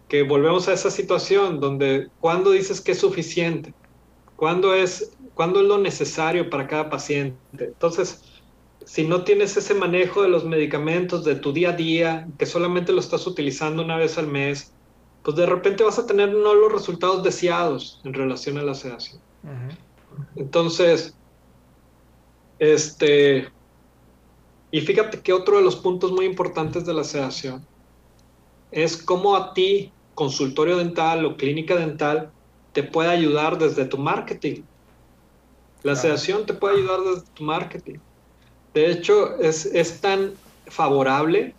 que 0.09 0.23
volvemos 0.23 0.69
a 0.69 0.73
esa 0.73 0.91
situación 0.91 1.61
donde 1.61 2.09
cuando 2.21 2.51
dices 2.51 2.81
que 2.81 2.93
es 2.93 2.99
suficiente, 2.99 3.75
cuándo 4.37 4.75
es, 4.75 5.17
cuándo 5.35 5.61
es 5.61 5.67
lo 5.67 5.79
necesario 5.79 6.51
para 6.51 6.67
cada 6.67 6.91
paciente. 6.91 7.39
Entonces, 7.59 8.23
si 8.85 9.07
no 9.07 9.23
tienes 9.23 9.57
ese 9.57 9.75
manejo 9.75 10.23
de 10.23 10.29
los 10.29 10.45
medicamentos 10.45 11.25
de 11.25 11.37
tu 11.37 11.53
día 11.53 11.71
a 11.71 11.77
día, 11.77 12.29
que 12.39 12.47
solamente 12.47 12.93
lo 12.93 13.01
estás 13.01 13.27
utilizando 13.27 13.83
una 13.83 13.97
vez 13.97 14.19
al 14.19 14.27
mes, 14.27 14.73
pues 15.23 15.37
de 15.37 15.47
repente 15.47 15.85
vas 15.85 15.99
a 15.99 16.07
tener 16.07 16.33
no 16.33 16.55
los 16.55 16.73
resultados 16.73 17.23
deseados 17.23 18.01
en 18.05 18.15
relación 18.15 18.59
a 18.59 18.63
la 18.63 18.75
sedación. 18.75 19.21
Entonces, 20.37 21.15
este, 22.63 23.49
y 24.71 24.81
fíjate 24.83 25.21
que 25.21 25.33
otro 25.33 25.57
de 25.57 25.65
los 25.65 25.75
puntos 25.75 26.13
muy 26.13 26.27
importantes 26.27 26.87
de 26.87 26.95
la 26.95 27.03
sedación 27.03 27.67
es 28.71 28.97
cómo 28.97 29.35
a 29.35 29.53
ti, 29.53 29.91
consultorio 30.15 30.77
dental 30.77 31.25
o 31.25 31.37
clínica 31.37 31.75
dental, 31.75 32.31
te 32.73 32.85
puede 32.85 33.09
ayudar 33.09 33.59
desde 33.59 33.85
tu 33.85 33.99
marketing. 33.99 34.63
La 35.83 35.97
sedación 35.97 36.47
te 36.47 36.55
puede 36.55 36.77
ayudar 36.77 37.01
desde 37.01 37.27
tu 37.35 37.43
marketing. 37.43 37.99
De 38.73 38.93
hecho, 38.93 39.41
es, 39.41 39.67
es 39.67 40.01
tan 40.01 40.35
favorable 40.69 41.57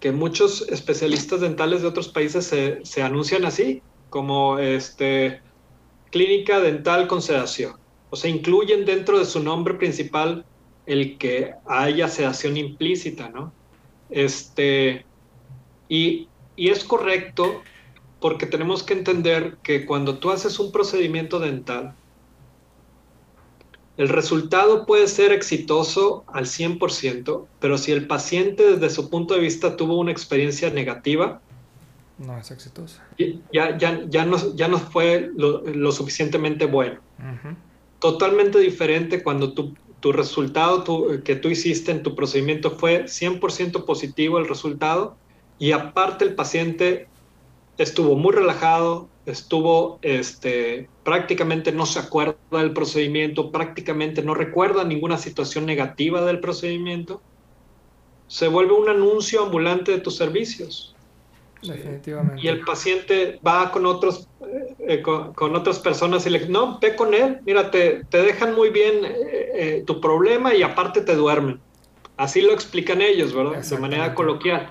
que 0.00 0.12
muchos 0.12 0.68
especialistas 0.68 1.40
dentales 1.40 1.80
de 1.80 1.88
otros 1.88 2.08
países 2.08 2.44
se, 2.44 2.84
se, 2.84 3.02
anuncian 3.02 3.46
así, 3.46 3.80
como 4.10 4.58
este, 4.58 5.40
clínica 6.10 6.60
dental 6.60 7.08
con 7.08 7.22
sedación. 7.22 7.81
O 8.12 8.16
sea, 8.16 8.30
incluyen 8.30 8.84
dentro 8.84 9.18
de 9.18 9.24
su 9.24 9.42
nombre 9.42 9.72
principal 9.72 10.44
el 10.84 11.16
que 11.16 11.54
haya 11.66 12.08
sedación 12.08 12.58
implícita, 12.58 13.30
¿no? 13.30 13.54
Este, 14.10 15.06
y, 15.88 16.28
y 16.54 16.68
es 16.68 16.84
correcto 16.84 17.62
porque 18.20 18.44
tenemos 18.44 18.82
que 18.82 18.92
entender 18.92 19.56
que 19.62 19.86
cuando 19.86 20.18
tú 20.18 20.30
haces 20.30 20.58
un 20.58 20.72
procedimiento 20.72 21.38
dental, 21.38 21.94
el 23.96 24.10
resultado 24.10 24.84
puede 24.84 25.08
ser 25.08 25.32
exitoso 25.32 26.24
al 26.26 26.44
100%, 26.44 27.46
pero 27.60 27.78
si 27.78 27.92
el 27.92 28.06
paciente 28.06 28.76
desde 28.76 28.94
su 28.94 29.08
punto 29.08 29.32
de 29.32 29.40
vista 29.40 29.74
tuvo 29.74 29.98
una 29.98 30.12
experiencia 30.12 30.68
negativa, 30.68 31.40
no 32.18 32.36
es 32.36 32.50
exitosa. 32.50 33.02
Ya, 33.18 33.78
ya, 33.78 34.06
ya, 34.06 34.26
no, 34.26 34.54
ya 34.54 34.68
no 34.68 34.78
fue 34.78 35.30
lo, 35.34 35.92
suficientemente 35.92 36.66
bueno. 36.66 37.00
Totalmente 38.02 38.58
diferente 38.58 39.22
cuando 39.22 39.52
tu, 39.52 39.74
tu 40.00 40.10
resultado 40.10 40.84
que 41.22 41.36
tú 41.36 41.48
hiciste 41.48 41.92
en 41.92 42.02
tu 42.02 42.16
procedimiento 42.16 42.72
fue 42.72 43.04
100% 43.04 43.84
positivo 43.84 44.40
el 44.40 44.48
resultado 44.48 45.16
y 45.60 45.70
aparte 45.70 46.24
el 46.24 46.34
paciente 46.34 47.06
estuvo 47.78 48.16
muy 48.16 48.32
relajado, 48.32 49.08
estuvo 49.24 50.00
este, 50.02 50.88
prácticamente 51.04 51.70
no 51.70 51.86
se 51.86 52.00
acuerda 52.00 52.34
del 52.50 52.72
procedimiento, 52.72 53.52
prácticamente 53.52 54.22
no 54.22 54.34
recuerda 54.34 54.82
ninguna 54.82 55.16
situación 55.16 55.64
negativa 55.64 56.22
del 56.22 56.40
procedimiento, 56.40 57.22
se 58.26 58.48
vuelve 58.48 58.72
un 58.72 58.88
anuncio 58.88 59.44
ambulante 59.44 59.92
de 59.92 60.00
tus 60.00 60.16
servicios. 60.16 60.91
Definitivamente. 61.62 62.42
Y 62.42 62.48
el 62.48 62.60
paciente 62.60 63.38
va 63.46 63.70
con 63.70 63.86
otros 63.86 64.28
eh, 64.88 65.00
con, 65.00 65.54
otras 65.54 65.78
personas 65.78 66.26
y 66.26 66.30
le 66.30 66.48
no, 66.48 66.78
ve 66.80 66.96
con 66.96 67.14
él, 67.14 67.38
mira, 67.46 67.70
te, 67.70 68.02
dejan 68.10 68.54
muy 68.54 68.70
bien 68.70 69.04
eh, 69.04 69.50
eh, 69.54 69.84
tu 69.86 70.00
problema 70.00 70.54
y 70.54 70.62
aparte 70.62 71.02
te 71.02 71.14
duermen. 71.14 71.60
Así 72.16 72.40
lo 72.40 72.52
explican 72.52 73.00
ellos, 73.00 73.32
¿verdad? 73.32 73.62
De 73.62 73.78
manera 73.78 74.14
coloquial. 74.14 74.70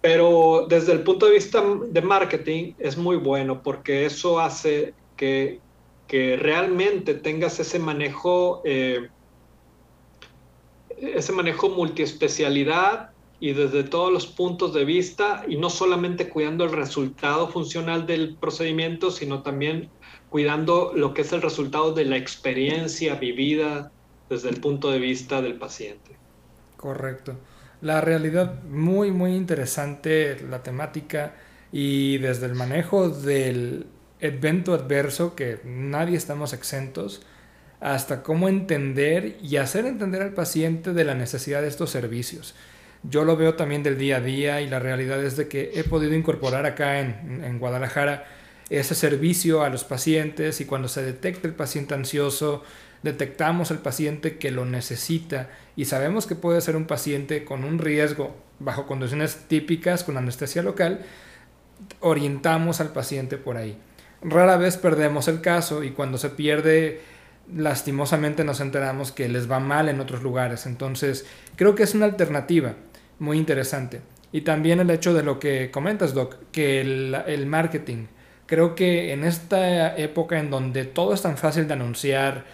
Pero 0.00 0.66
desde 0.68 0.92
el 0.92 1.02
punto 1.02 1.26
de 1.26 1.32
vista 1.32 1.62
de 1.86 2.00
marketing 2.00 2.72
es 2.78 2.96
muy 2.96 3.16
bueno 3.16 3.62
porque 3.62 4.06
eso 4.06 4.40
hace 4.40 4.94
que, 5.16 5.60
realmente 6.10 7.14
tengas 7.14 7.60
ese 7.60 7.78
manejo, 7.78 8.62
eh, 8.64 9.08
ese 10.96 11.32
manejo 11.32 11.68
multiespecialidad 11.68 13.09
y 13.40 13.54
desde 13.54 13.84
todos 13.84 14.12
los 14.12 14.26
puntos 14.26 14.74
de 14.74 14.84
vista 14.84 15.44
y 15.48 15.56
no 15.56 15.70
solamente 15.70 16.28
cuidando 16.28 16.64
el 16.64 16.72
resultado 16.72 17.48
funcional 17.48 18.06
del 18.06 18.36
procedimiento, 18.36 19.10
sino 19.10 19.42
también 19.42 19.88
cuidando 20.28 20.92
lo 20.94 21.14
que 21.14 21.22
es 21.22 21.32
el 21.32 21.40
resultado 21.40 21.92
de 21.92 22.04
la 22.04 22.18
experiencia 22.18 23.14
vivida 23.14 23.90
desde 24.28 24.50
el 24.50 24.60
punto 24.60 24.90
de 24.90 24.98
vista 24.98 25.40
del 25.40 25.54
paciente. 25.54 26.16
Correcto. 26.76 27.34
La 27.80 28.02
realidad 28.02 28.62
muy, 28.64 29.10
muy 29.10 29.34
interesante, 29.34 30.38
la 30.48 30.62
temática 30.62 31.34
y 31.72 32.18
desde 32.18 32.46
el 32.46 32.54
manejo 32.54 33.08
del 33.08 33.86
evento 34.20 34.74
adverso, 34.74 35.34
que 35.34 35.60
nadie 35.64 36.16
estamos 36.16 36.52
exentos, 36.52 37.22
hasta 37.80 38.22
cómo 38.22 38.48
entender 38.48 39.38
y 39.42 39.56
hacer 39.56 39.86
entender 39.86 40.20
al 40.20 40.34
paciente 40.34 40.92
de 40.92 41.04
la 41.04 41.14
necesidad 41.14 41.62
de 41.62 41.68
estos 41.68 41.90
servicios. 41.90 42.54
Yo 43.02 43.24
lo 43.24 43.36
veo 43.36 43.54
también 43.54 43.82
del 43.82 43.96
día 43.96 44.18
a 44.18 44.20
día 44.20 44.60
y 44.60 44.68
la 44.68 44.78
realidad 44.78 45.24
es 45.24 45.36
de 45.36 45.48
que 45.48 45.72
he 45.74 45.84
podido 45.84 46.14
incorporar 46.14 46.66
acá 46.66 47.00
en, 47.00 47.42
en 47.44 47.58
Guadalajara 47.58 48.26
ese 48.68 48.94
servicio 48.94 49.62
a 49.62 49.68
los 49.68 49.84
pacientes 49.84 50.60
y 50.60 50.64
cuando 50.64 50.88
se 50.88 51.02
detecta 51.02 51.48
el 51.48 51.54
paciente 51.54 51.94
ansioso, 51.94 52.62
detectamos 53.02 53.70
el 53.70 53.78
paciente 53.78 54.36
que 54.36 54.50
lo 54.50 54.64
necesita 54.64 55.48
y 55.76 55.86
sabemos 55.86 56.26
que 56.26 56.36
puede 56.36 56.60
ser 56.60 56.76
un 56.76 56.86
paciente 56.86 57.44
con 57.44 57.64
un 57.64 57.78
riesgo 57.78 58.36
bajo 58.58 58.86
condiciones 58.86 59.36
típicas 59.48 60.04
con 60.04 60.16
anestesia 60.16 60.62
local, 60.62 61.00
orientamos 62.00 62.80
al 62.80 62.92
paciente 62.92 63.38
por 63.38 63.56
ahí. 63.56 63.76
Rara 64.22 64.58
vez 64.58 64.76
perdemos 64.76 65.28
el 65.28 65.40
caso 65.40 65.82
y 65.82 65.90
cuando 65.90 66.18
se 66.18 66.28
pierde 66.28 67.00
lastimosamente 67.56 68.44
nos 68.44 68.60
enteramos 68.60 69.10
que 69.10 69.28
les 69.28 69.50
va 69.50 69.58
mal 69.58 69.88
en 69.88 69.98
otros 69.98 70.22
lugares. 70.22 70.66
Entonces 70.66 71.26
creo 71.56 71.74
que 71.74 71.82
es 71.82 71.94
una 71.94 72.04
alternativa 72.04 72.74
muy 73.20 73.38
interesante. 73.38 74.00
Y 74.32 74.40
también 74.40 74.80
el 74.80 74.90
hecho 74.90 75.14
de 75.14 75.22
lo 75.22 75.38
que 75.38 75.70
comentas, 75.70 76.14
Doc, 76.14 76.36
que 76.50 76.80
el, 76.80 77.16
el 77.26 77.46
marketing. 77.46 78.06
Creo 78.46 78.74
que 78.74 79.12
en 79.12 79.22
esta 79.22 79.96
época 79.96 80.40
en 80.40 80.50
donde 80.50 80.84
todo 80.84 81.14
es 81.14 81.22
tan 81.22 81.36
fácil 81.36 81.68
de 81.68 81.74
anunciar, 81.74 82.44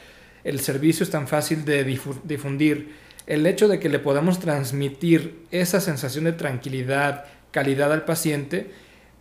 el 0.45 0.61
servicio 0.61 1.05
es 1.05 1.11
tan 1.11 1.27
fácil 1.27 1.65
de 1.65 1.83
difundir, 1.83 2.95
el 3.27 3.47
hecho 3.47 3.67
de 3.67 3.81
que 3.81 3.89
le 3.89 3.99
podamos 3.99 4.39
transmitir 4.39 5.45
esa 5.51 5.81
sensación 5.81 6.25
de 6.25 6.33
tranquilidad, 6.33 7.25
calidad 7.51 7.93
al 7.93 8.05
paciente, 8.05 8.71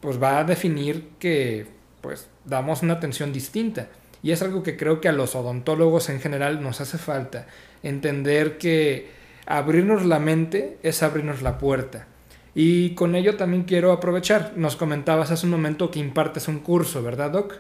pues 0.01 0.21
va 0.21 0.39
a 0.39 0.43
definir 0.43 1.07
que 1.17 1.65
pues 2.01 2.27
damos 2.45 2.83
una 2.83 2.93
atención 2.93 3.33
distinta. 3.33 3.87
Y 4.21 4.31
es 4.31 4.41
algo 4.43 4.61
que 4.61 4.77
creo 4.77 5.01
que 5.01 5.09
a 5.09 5.13
los 5.13 5.35
odontólogos 5.35 6.09
en 6.09 6.21
general 6.21 6.61
nos 6.61 6.81
hace 6.81 6.99
falta, 6.99 7.47
entender 7.81 8.59
que 8.59 9.09
abrirnos 9.45 10.05
la 10.05 10.19
mente 10.19 10.77
es 10.83 11.03
abrirnos 11.03 11.41
la 11.41 11.57
puerta. 11.57 12.07
Y 12.53 12.91
con 12.91 13.15
ello 13.15 13.35
también 13.35 13.63
quiero 13.63 13.91
aprovechar, 13.91 14.53
nos 14.55 14.75
comentabas 14.75 15.31
hace 15.31 15.45
un 15.45 15.51
momento 15.51 15.91
que 15.91 15.99
impartes 15.99 16.47
un 16.47 16.59
curso, 16.59 17.03
¿verdad, 17.03 17.31
Doc? 17.31 17.55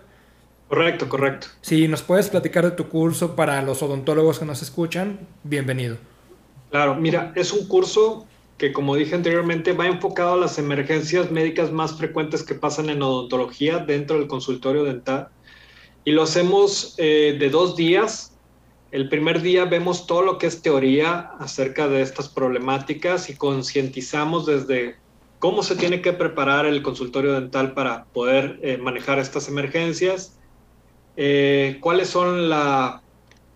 Correcto, 0.69 1.09
correcto. 1.09 1.47
Si 1.61 1.87
nos 1.87 2.01
puedes 2.01 2.29
platicar 2.29 2.63
de 2.65 2.71
tu 2.71 2.87
curso 2.87 3.35
para 3.35 3.61
los 3.61 3.83
odontólogos 3.83 4.39
que 4.39 4.45
nos 4.45 4.61
escuchan, 4.61 5.19
bienvenido. 5.43 5.97
Claro, 6.71 6.95
mira, 6.95 7.33
es 7.35 7.51
un 7.51 7.67
curso 7.67 8.25
que 8.57 8.71
como 8.71 8.95
dije 8.95 9.15
anteriormente 9.15 9.73
va 9.73 9.85
enfocado 9.85 10.33
a 10.33 10.37
las 10.37 10.57
emergencias 10.57 11.29
médicas 11.29 11.71
más 11.71 11.97
frecuentes 11.97 12.43
que 12.43 12.55
pasan 12.55 12.89
en 12.89 13.01
odontología 13.01 13.79
dentro 13.79 14.17
del 14.17 14.27
consultorio 14.27 14.83
dental. 14.83 15.27
Y 16.05 16.11
lo 16.11 16.23
hacemos 16.23 16.95
eh, 16.97 17.35
de 17.37 17.49
dos 17.49 17.75
días. 17.75 18.34
El 18.95 19.09
primer 19.09 19.41
día 19.41 19.65
vemos 19.65 20.07
todo 20.07 20.21
lo 20.21 20.37
que 20.37 20.47
es 20.47 20.61
teoría 20.61 21.31
acerca 21.37 21.89
de 21.89 22.01
estas 22.01 22.29
problemáticas 22.29 23.29
y 23.29 23.35
concientizamos 23.35 24.45
desde 24.45 24.95
cómo 25.39 25.63
se 25.63 25.75
tiene 25.75 26.01
que 26.01 26.13
preparar 26.13 26.65
el 26.65 26.81
consultorio 26.81 27.33
dental 27.33 27.73
para 27.73 28.05
poder 28.05 28.57
eh, 28.63 28.77
manejar 28.77 29.19
estas 29.19 29.49
emergencias 29.49 30.37
eh, 31.17 31.77
cuáles 31.81 32.07
son 32.07 32.47
la, 32.47 33.01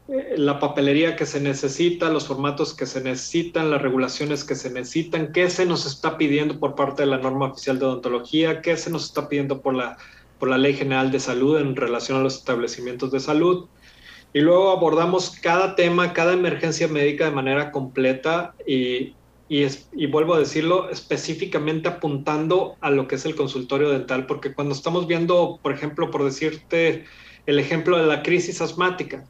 eh, 0.09 0.33
la 0.35 0.59
papelería 0.59 1.15
que 1.15 1.25
se 1.25 1.39
necesita, 1.39 2.09
los 2.09 2.27
formatos 2.27 2.73
que 2.73 2.85
se 2.85 2.99
necesitan, 2.99 3.71
las 3.71 3.81
regulaciones 3.81 4.43
que 4.43 4.55
se 4.55 4.69
necesitan, 4.69 5.31
qué 5.31 5.49
se 5.49 5.65
nos 5.65 5.85
está 5.85 6.17
pidiendo 6.17 6.59
por 6.59 6.75
parte 6.75 7.03
de 7.03 7.07
la 7.07 7.17
norma 7.17 7.45
oficial 7.45 7.79
de 7.79 7.85
odontología, 7.85 8.61
qué 8.61 8.75
se 8.75 8.89
nos 8.89 9.05
está 9.05 9.29
pidiendo 9.29 9.61
por 9.61 9.73
la, 9.73 9.95
por 10.37 10.49
la 10.49 10.57
Ley 10.57 10.73
General 10.73 11.11
de 11.11 11.21
Salud 11.21 11.57
en 11.59 11.77
relación 11.77 12.17
a 12.17 12.23
los 12.23 12.35
establecimientos 12.35 13.09
de 13.11 13.21
salud. 13.21 13.69
Y 14.33 14.41
luego 14.41 14.71
abordamos 14.71 15.31
cada 15.41 15.75
tema, 15.75 16.13
cada 16.13 16.33
emergencia 16.33 16.87
médica 16.87 17.25
de 17.25 17.31
manera 17.31 17.71
completa 17.71 18.53
y, 18.67 19.13
y, 19.49 20.05
vuelvo 20.05 20.35
a 20.35 20.39
decirlo, 20.39 20.89
específicamente 20.91 21.89
apuntando 21.89 22.75
a 22.81 22.91
lo 22.91 23.07
que 23.07 23.15
es 23.15 23.25
el 23.25 23.35
consultorio 23.35 23.89
dental, 23.89 24.27
porque 24.27 24.53
cuando 24.53 24.75
estamos 24.75 25.07
viendo, 25.07 25.59
por 25.63 25.73
ejemplo, 25.73 26.11
por 26.11 26.23
decirte, 26.23 27.05
el 27.47 27.57
ejemplo 27.57 27.97
de 27.97 28.05
la 28.05 28.21
crisis 28.21 28.61
asmática. 28.61 29.25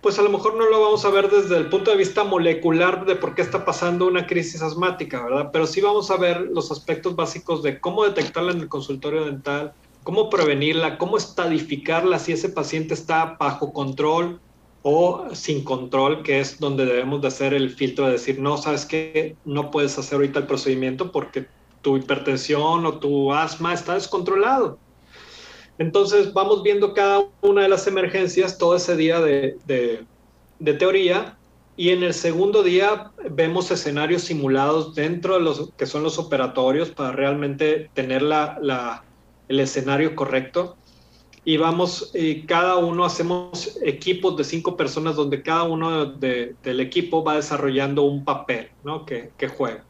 Pues 0.00 0.18
a 0.18 0.22
lo 0.22 0.30
mejor 0.30 0.54
no 0.54 0.68
lo 0.68 0.80
vamos 0.80 1.04
a 1.04 1.10
ver 1.10 1.28
desde 1.28 1.56
el 1.56 1.68
punto 1.68 1.90
de 1.90 1.96
vista 1.96 2.24
molecular 2.24 3.04
de 3.04 3.16
por 3.16 3.34
qué 3.34 3.42
está 3.42 3.64
pasando 3.64 4.06
una 4.06 4.26
crisis 4.26 4.62
asmática, 4.62 5.22
¿verdad? 5.24 5.50
Pero 5.52 5.66
sí 5.66 5.80
vamos 5.80 6.10
a 6.10 6.16
ver 6.16 6.40
los 6.40 6.70
aspectos 6.70 7.16
básicos 7.16 7.62
de 7.62 7.80
cómo 7.80 8.04
detectarla 8.04 8.52
en 8.52 8.60
el 8.60 8.68
consultorio 8.68 9.24
dental, 9.24 9.72
cómo 10.02 10.30
prevenirla, 10.30 10.98
cómo 10.98 11.16
estadificarla 11.16 12.18
si 12.18 12.32
ese 12.32 12.48
paciente 12.48 12.94
está 12.94 13.36
bajo 13.38 13.72
control 13.72 14.40
o 14.82 15.26
sin 15.32 15.62
control, 15.62 16.22
que 16.22 16.40
es 16.40 16.58
donde 16.58 16.84
debemos 16.84 17.22
de 17.22 17.28
hacer 17.28 17.54
el 17.54 17.70
filtro 17.70 18.06
de 18.06 18.12
decir, 18.12 18.40
no, 18.40 18.56
sabes 18.56 18.84
que 18.84 19.36
no 19.44 19.70
puedes 19.70 19.96
hacer 19.98 20.16
ahorita 20.16 20.40
el 20.40 20.46
procedimiento 20.46 21.12
porque 21.12 21.46
tu 21.82 21.96
hipertensión 21.96 22.86
o 22.86 22.98
tu 22.98 23.32
asma 23.32 23.74
está 23.74 23.94
descontrolado. 23.94 24.78
Entonces 25.78 26.32
vamos 26.32 26.62
viendo 26.62 26.94
cada 26.94 27.24
una 27.40 27.62
de 27.62 27.68
las 27.68 27.86
emergencias 27.86 28.58
todo 28.58 28.76
ese 28.76 28.96
día 28.96 29.20
de, 29.20 29.56
teoría 30.78 31.36
y 31.76 31.90
en 31.90 32.02
el 32.02 32.14
segundo 32.14 32.62
día 32.62 33.10
vemos 33.30 33.70
escenarios 33.70 34.22
simulados 34.22 34.94
dentro 34.94 35.34
de 35.34 35.40
los 35.40 35.70
que 35.76 35.86
son 35.86 36.02
los 36.02 36.18
operatorios 36.18 36.90
para 36.90 37.12
realmente 37.12 37.90
tener 37.94 38.22
la, 38.22 39.04
el 39.52 39.60
escenario 39.60 40.16
correcto. 40.16 40.76
Y 41.44 41.56
vamos, 41.56 42.10
y 42.14 42.42
cada 42.42 42.76
uno 42.76 43.04
hacemos 43.04 43.78
equipos 43.82 44.36
de 44.36 44.44
cinco 44.44 44.76
personas 44.76 45.16
donde 45.16 45.42
cada 45.42 45.64
uno 45.64 46.06
del 46.06 46.80
equipo 46.80 47.24
va 47.24 47.36
desarrollando 47.36 48.02
un 48.02 48.24
papel 48.24 48.70
¿no? 48.84 49.04
que, 49.04 49.32
que 49.36 49.48
juega. 49.48 49.84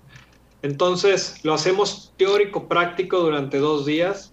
Entonces 0.62 1.44
lo 1.44 1.52
hacemos 1.52 2.12
teórico 2.16 2.68
práctico 2.68 3.18
durante 3.18 3.58
dos 3.58 3.84
días 3.84 4.32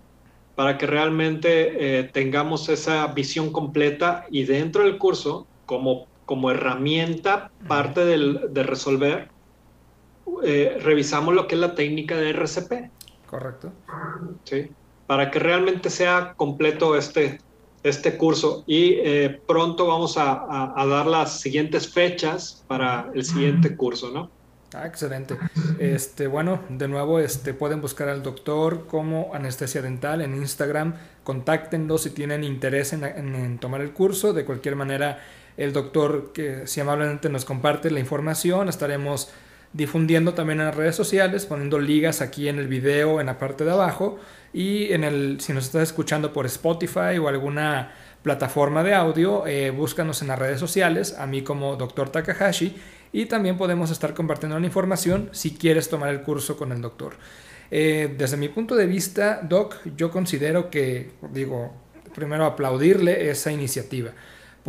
para 0.55 0.77
que 0.77 0.87
realmente 0.87 1.99
eh, 1.99 2.03
tengamos 2.05 2.69
esa 2.69 3.05
visión 3.07 3.51
completa 3.51 4.25
y 4.29 4.45
dentro 4.45 4.83
del 4.83 4.97
curso, 4.97 5.45
como, 5.65 6.07
como 6.25 6.51
herramienta, 6.51 7.51
parte 7.67 8.05
del, 8.05 8.53
de 8.53 8.63
resolver, 8.63 9.29
eh, 10.43 10.77
revisamos 10.81 11.33
lo 11.33 11.47
que 11.47 11.55
es 11.55 11.61
la 11.61 11.75
técnica 11.75 12.15
de 12.15 12.29
RCP. 12.29 12.91
Correcto. 13.25 13.71
Sí, 14.43 14.69
para 15.09 15.31
que 15.31 15.39
realmente 15.39 15.89
sea 15.89 16.35
completo 16.37 16.95
este, 16.95 17.41
este 17.81 18.15
curso 18.15 18.63
y 18.67 18.93
eh, 19.03 19.41
pronto 19.47 19.87
vamos 19.87 20.19
a, 20.19 20.71
dar 20.87 21.07
las 21.07 21.41
siguientes 21.41 21.91
fechas 21.91 22.63
para 22.67 23.09
el 23.15 23.25
siguiente 23.25 23.75
curso, 23.75 24.11
¿no? 24.11 24.29
Ah, 24.71 24.85
excelente. 24.85 25.35
Este, 25.79 26.27
bueno, 26.27 26.59
de 26.69 26.87
nuevo, 26.87 27.19
este, 27.19 27.55
pueden 27.55 27.81
buscar 27.81 28.07
al 28.07 28.21
doctor 28.21 28.85
como 28.85 29.33
anestesia 29.33 29.81
dental 29.81 30.21
en 30.21 30.35
Instagram. 30.35 30.93
Contáctenlo 31.23 31.97
si 31.97 32.11
tienen 32.11 32.43
interés 32.43 32.93
en, 32.93 33.57
tomar 33.57 33.81
el 33.81 33.93
curso. 33.93 34.31
De 34.31 34.45
cualquier 34.45 34.75
manera, 34.75 35.23
el 35.57 35.73
doctor 35.73 36.33
que 36.33 36.67
si 36.67 36.81
amablemente 36.81 37.29
nos 37.29 37.45
comparte 37.45 37.89
la 37.89 37.99
información, 37.99 38.69
estaremos 38.69 39.31
difundiendo 39.73 40.33
también 40.33 40.59
en 40.59 40.65
las 40.65 40.75
redes 40.75 40.95
sociales, 40.95 41.45
poniendo 41.45 41.79
ligas 41.79 42.21
aquí 42.21 42.47
en 42.47 42.59
el 42.59 42.67
video 42.67 43.19
en 43.19 43.27
la 43.27 43.37
parte 43.37 43.65
de 43.65 43.71
abajo 43.71 44.19
y 44.51 44.91
en 44.93 45.03
el 45.03 45.39
si 45.41 45.53
nos 45.53 45.65
estás 45.65 45.83
escuchando 45.83 46.33
por 46.33 46.45
Spotify 46.45 47.17
o 47.21 47.27
alguna 47.27 47.93
plataforma 48.23 48.83
de 48.83 48.93
audio, 48.93 49.45
eh, 49.47 49.69
búscanos 49.69 50.21
en 50.21 50.29
las 50.29 50.39
redes 50.39 50.59
sociales, 50.59 51.15
a 51.17 51.25
mí 51.25 51.41
como 51.41 51.75
Dr. 51.75 52.09
Takahashi, 52.09 52.75
y 53.11 53.25
también 53.25 53.57
podemos 53.57 53.91
estar 53.91 54.13
compartiendo 54.13 54.59
la 54.59 54.65
información 54.65 55.29
si 55.31 55.55
quieres 55.55 55.89
tomar 55.89 56.09
el 56.09 56.21
curso 56.21 56.57
con 56.57 56.71
el 56.71 56.81
doctor. 56.81 57.13
Eh, 57.71 58.13
desde 58.17 58.37
mi 58.37 58.49
punto 58.49 58.75
de 58.75 58.87
vista, 58.87 59.41
Doc, 59.43 59.77
yo 59.95 60.11
considero 60.11 60.69
que, 60.69 61.11
digo, 61.31 61.73
primero 62.13 62.45
aplaudirle 62.45 63.29
esa 63.29 63.51
iniciativa, 63.51 64.11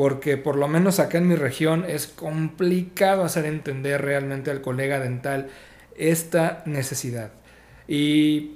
porque 0.01 0.39
por 0.39 0.57
lo 0.57 0.67
menos 0.67 0.99
acá 0.99 1.19
en 1.19 1.29
mi 1.29 1.35
región 1.35 1.85
es 1.87 2.07
complicado 2.07 3.23
hacer 3.23 3.45
entender 3.45 4.01
realmente 4.01 4.51
al 4.51 4.63
colega 4.63 4.99
dental 4.99 5.49
esta 5.95 6.63
necesidad. 6.65 7.33
Y 7.87 8.53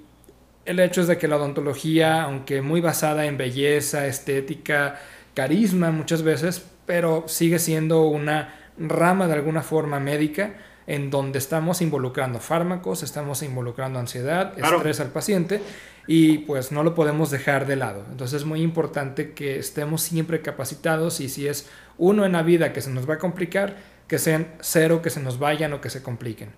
el 0.64 0.80
hecho 0.80 1.02
es 1.02 1.06
de 1.06 1.18
que 1.18 1.28
la 1.28 1.36
odontología, 1.36 2.22
aunque 2.22 2.62
muy 2.62 2.80
basada 2.80 3.26
en 3.26 3.36
belleza, 3.36 4.06
estética, 4.06 4.98
carisma 5.34 5.90
muchas 5.90 6.22
veces, 6.22 6.64
pero 6.86 7.24
sigue 7.26 7.58
siendo 7.58 8.06
una 8.06 8.54
rama 8.78 9.26
de 9.26 9.34
alguna 9.34 9.60
forma 9.60 10.00
médica 10.00 10.54
en 10.86 11.10
donde 11.10 11.40
estamos 11.40 11.82
involucrando 11.82 12.40
fármacos, 12.40 13.02
estamos 13.02 13.42
involucrando 13.42 13.98
ansiedad, 13.98 14.58
estrés 14.58 14.98
al 15.00 15.10
paciente 15.10 15.60
y 16.06 16.38
pues 16.38 16.72
no 16.72 16.82
lo 16.82 16.94
podemos 16.94 17.30
dejar 17.30 17.66
de 17.66 17.76
lado. 17.76 18.04
Entonces 18.10 18.42
es 18.42 18.46
muy 18.46 18.62
importante 18.62 19.32
que 19.32 19.58
estemos 19.58 20.02
siempre 20.02 20.42
capacitados 20.42 21.20
y 21.20 21.28
si 21.28 21.46
es 21.46 21.68
uno 21.98 22.24
en 22.24 22.32
la 22.32 22.42
vida 22.42 22.72
que 22.72 22.80
se 22.80 22.90
nos 22.90 23.08
va 23.08 23.14
a 23.14 23.18
complicar, 23.18 23.76
que 24.08 24.18
sean 24.18 24.48
cero 24.60 25.02
que 25.02 25.10
se 25.10 25.20
nos 25.20 25.38
vayan 25.38 25.72
o 25.72 25.80
que 25.80 25.90
se 25.90 26.02
compliquen. 26.02 26.50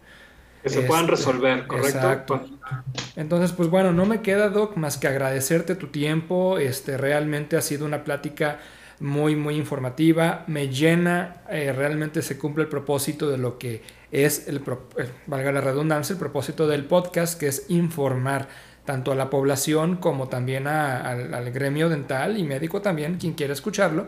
Que 0.62 0.70
se 0.70 0.82
puedan 0.82 1.04
este, 1.04 1.16
resolver, 1.16 1.66
¿correcto? 1.68 1.98
Exacto. 1.98 2.44
Entonces, 3.14 3.52
pues 3.52 3.68
bueno, 3.68 3.92
no 3.92 4.04
me 4.04 4.20
queda, 4.20 4.48
Doc, 4.48 4.76
más 4.76 4.98
que 4.98 5.06
agradecerte 5.06 5.76
tu 5.76 5.88
tiempo. 5.88 6.58
Este, 6.58 6.96
realmente 6.96 7.56
ha 7.56 7.62
sido 7.62 7.84
una 7.84 8.02
plática 8.02 8.58
muy, 8.98 9.36
muy 9.36 9.54
informativa. 9.54 10.42
Me 10.48 10.68
llena, 10.68 11.36
eh, 11.50 11.72
realmente 11.72 12.20
se 12.20 12.36
cumple 12.36 12.64
el 12.64 12.68
propósito 12.68 13.30
de 13.30 13.38
lo 13.38 13.58
que 13.58 13.82
es, 14.10 14.48
el, 14.48 14.56
eh, 14.56 15.08
valga 15.26 15.52
la 15.52 15.60
redundancia, 15.60 16.14
el 16.14 16.18
propósito 16.18 16.66
del 16.66 16.84
podcast, 16.84 17.38
que 17.38 17.46
es 17.46 17.66
informar 17.68 18.48
tanto 18.86 19.12
a 19.12 19.14
la 19.14 19.28
población 19.28 19.96
como 19.96 20.28
también 20.28 20.66
al, 20.66 21.34
al 21.34 21.50
gremio 21.52 21.90
dental 21.90 22.38
y 22.38 22.44
médico 22.44 22.80
también, 22.80 23.18
quien 23.18 23.34
quiera 23.34 23.52
escucharlo, 23.52 24.06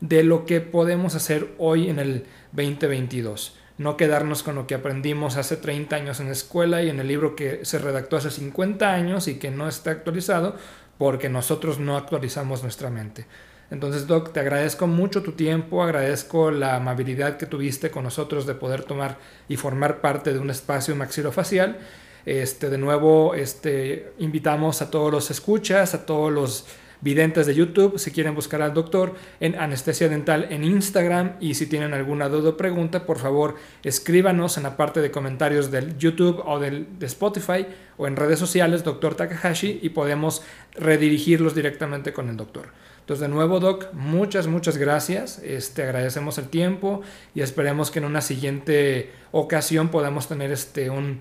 de 0.00 0.22
lo 0.22 0.46
que 0.46 0.62
podemos 0.62 1.14
hacer 1.14 1.48
hoy 1.58 1.90
en 1.90 1.98
el 1.98 2.24
2022 2.52 3.58
no 3.80 3.96
quedarnos 3.96 4.42
con 4.42 4.56
lo 4.56 4.66
que 4.66 4.74
aprendimos 4.74 5.38
hace 5.38 5.56
30 5.56 5.96
años 5.96 6.20
en 6.20 6.26
la 6.26 6.32
escuela 6.32 6.82
y 6.82 6.90
en 6.90 7.00
el 7.00 7.08
libro 7.08 7.34
que 7.34 7.64
se 7.64 7.78
redactó 7.78 8.18
hace 8.18 8.30
50 8.30 8.92
años 8.92 9.26
y 9.26 9.38
que 9.38 9.50
no 9.50 9.68
está 9.68 9.90
actualizado 9.90 10.54
porque 10.98 11.30
nosotros 11.30 11.78
no 11.78 11.96
actualizamos 11.96 12.62
nuestra 12.62 12.90
mente. 12.90 13.24
Entonces, 13.70 14.06
Doc, 14.06 14.34
te 14.34 14.40
agradezco 14.40 14.86
mucho 14.86 15.22
tu 15.22 15.32
tiempo, 15.32 15.82
agradezco 15.82 16.50
la 16.50 16.76
amabilidad 16.76 17.38
que 17.38 17.46
tuviste 17.46 17.90
con 17.90 18.04
nosotros 18.04 18.44
de 18.44 18.54
poder 18.54 18.84
tomar 18.84 19.16
y 19.48 19.56
formar 19.56 20.02
parte 20.02 20.34
de 20.34 20.40
un 20.40 20.50
espacio 20.50 20.94
maxilofacial. 20.94 21.78
Este, 22.26 22.70
de 22.70 22.78
nuevo, 22.78 23.34
este, 23.34 24.12
invitamos 24.18 24.82
a 24.82 24.90
todos 24.90 25.12
los 25.12 25.30
escuchas, 25.30 25.94
a 25.94 26.06
todos 26.06 26.32
los 26.32 26.66
videntes 27.00 27.46
de 27.46 27.54
YouTube, 27.54 27.98
si 27.98 28.10
quieren 28.10 28.34
buscar 28.34 28.62
al 28.62 28.74
doctor 28.74 29.14
en 29.40 29.56
anestesia 29.58 30.08
dental 30.08 30.46
en 30.50 30.64
Instagram 30.64 31.36
y 31.40 31.54
si 31.54 31.66
tienen 31.66 31.94
alguna 31.94 32.28
duda 32.28 32.50
o 32.50 32.56
pregunta, 32.56 33.06
por 33.06 33.18
favor 33.18 33.56
escríbanos 33.82 34.56
en 34.56 34.64
la 34.64 34.76
parte 34.76 35.00
de 35.00 35.10
comentarios 35.10 35.70
del 35.70 35.96
YouTube 35.98 36.42
o 36.44 36.58
del, 36.58 36.98
de 36.98 37.06
Spotify 37.06 37.66
o 37.96 38.06
en 38.06 38.16
redes 38.16 38.38
sociales, 38.38 38.84
doctor 38.84 39.14
Takahashi, 39.14 39.80
y 39.82 39.90
podemos 39.90 40.42
redirigirlos 40.74 41.54
directamente 41.54 42.12
con 42.12 42.28
el 42.28 42.36
doctor. 42.36 42.68
Entonces, 43.00 43.22
de 43.22 43.34
nuevo, 43.34 43.58
Doc, 43.58 43.92
muchas, 43.92 44.46
muchas 44.46 44.76
gracias. 44.76 45.40
Este, 45.40 45.82
agradecemos 45.82 46.38
el 46.38 46.48
tiempo 46.48 47.00
y 47.34 47.40
esperemos 47.40 47.90
que 47.90 47.98
en 47.98 48.04
una 48.04 48.20
siguiente 48.20 49.10
ocasión 49.32 49.88
podamos 49.88 50.28
tener 50.28 50.52
este, 50.52 50.90
un, 50.90 51.20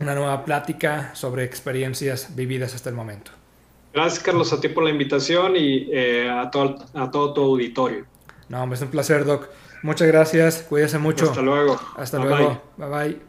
una 0.00 0.14
nueva 0.14 0.44
plática 0.44 1.14
sobre 1.14 1.44
experiencias 1.44 2.34
vividas 2.34 2.74
hasta 2.74 2.90
el 2.90 2.94
momento. 2.94 3.32
Gracias, 3.92 4.22
Carlos, 4.22 4.52
a 4.52 4.60
ti 4.60 4.68
por 4.68 4.84
la 4.84 4.90
invitación 4.90 5.56
y 5.56 5.88
eh, 5.90 6.28
a, 6.30 6.50
todo, 6.50 6.76
a 6.94 7.10
todo 7.10 7.32
tu 7.32 7.42
auditorio. 7.42 8.04
No, 8.48 8.72
es 8.72 8.80
un 8.80 8.88
placer, 8.88 9.24
Doc. 9.24 9.48
Muchas 9.82 10.08
gracias, 10.08 10.64
cuídese 10.68 10.98
mucho. 10.98 11.26
Hasta 11.26 11.42
luego. 11.42 11.80
Hasta 11.96 12.18
luego. 12.18 12.62
bye. 12.76 12.88
bye. 12.88 13.27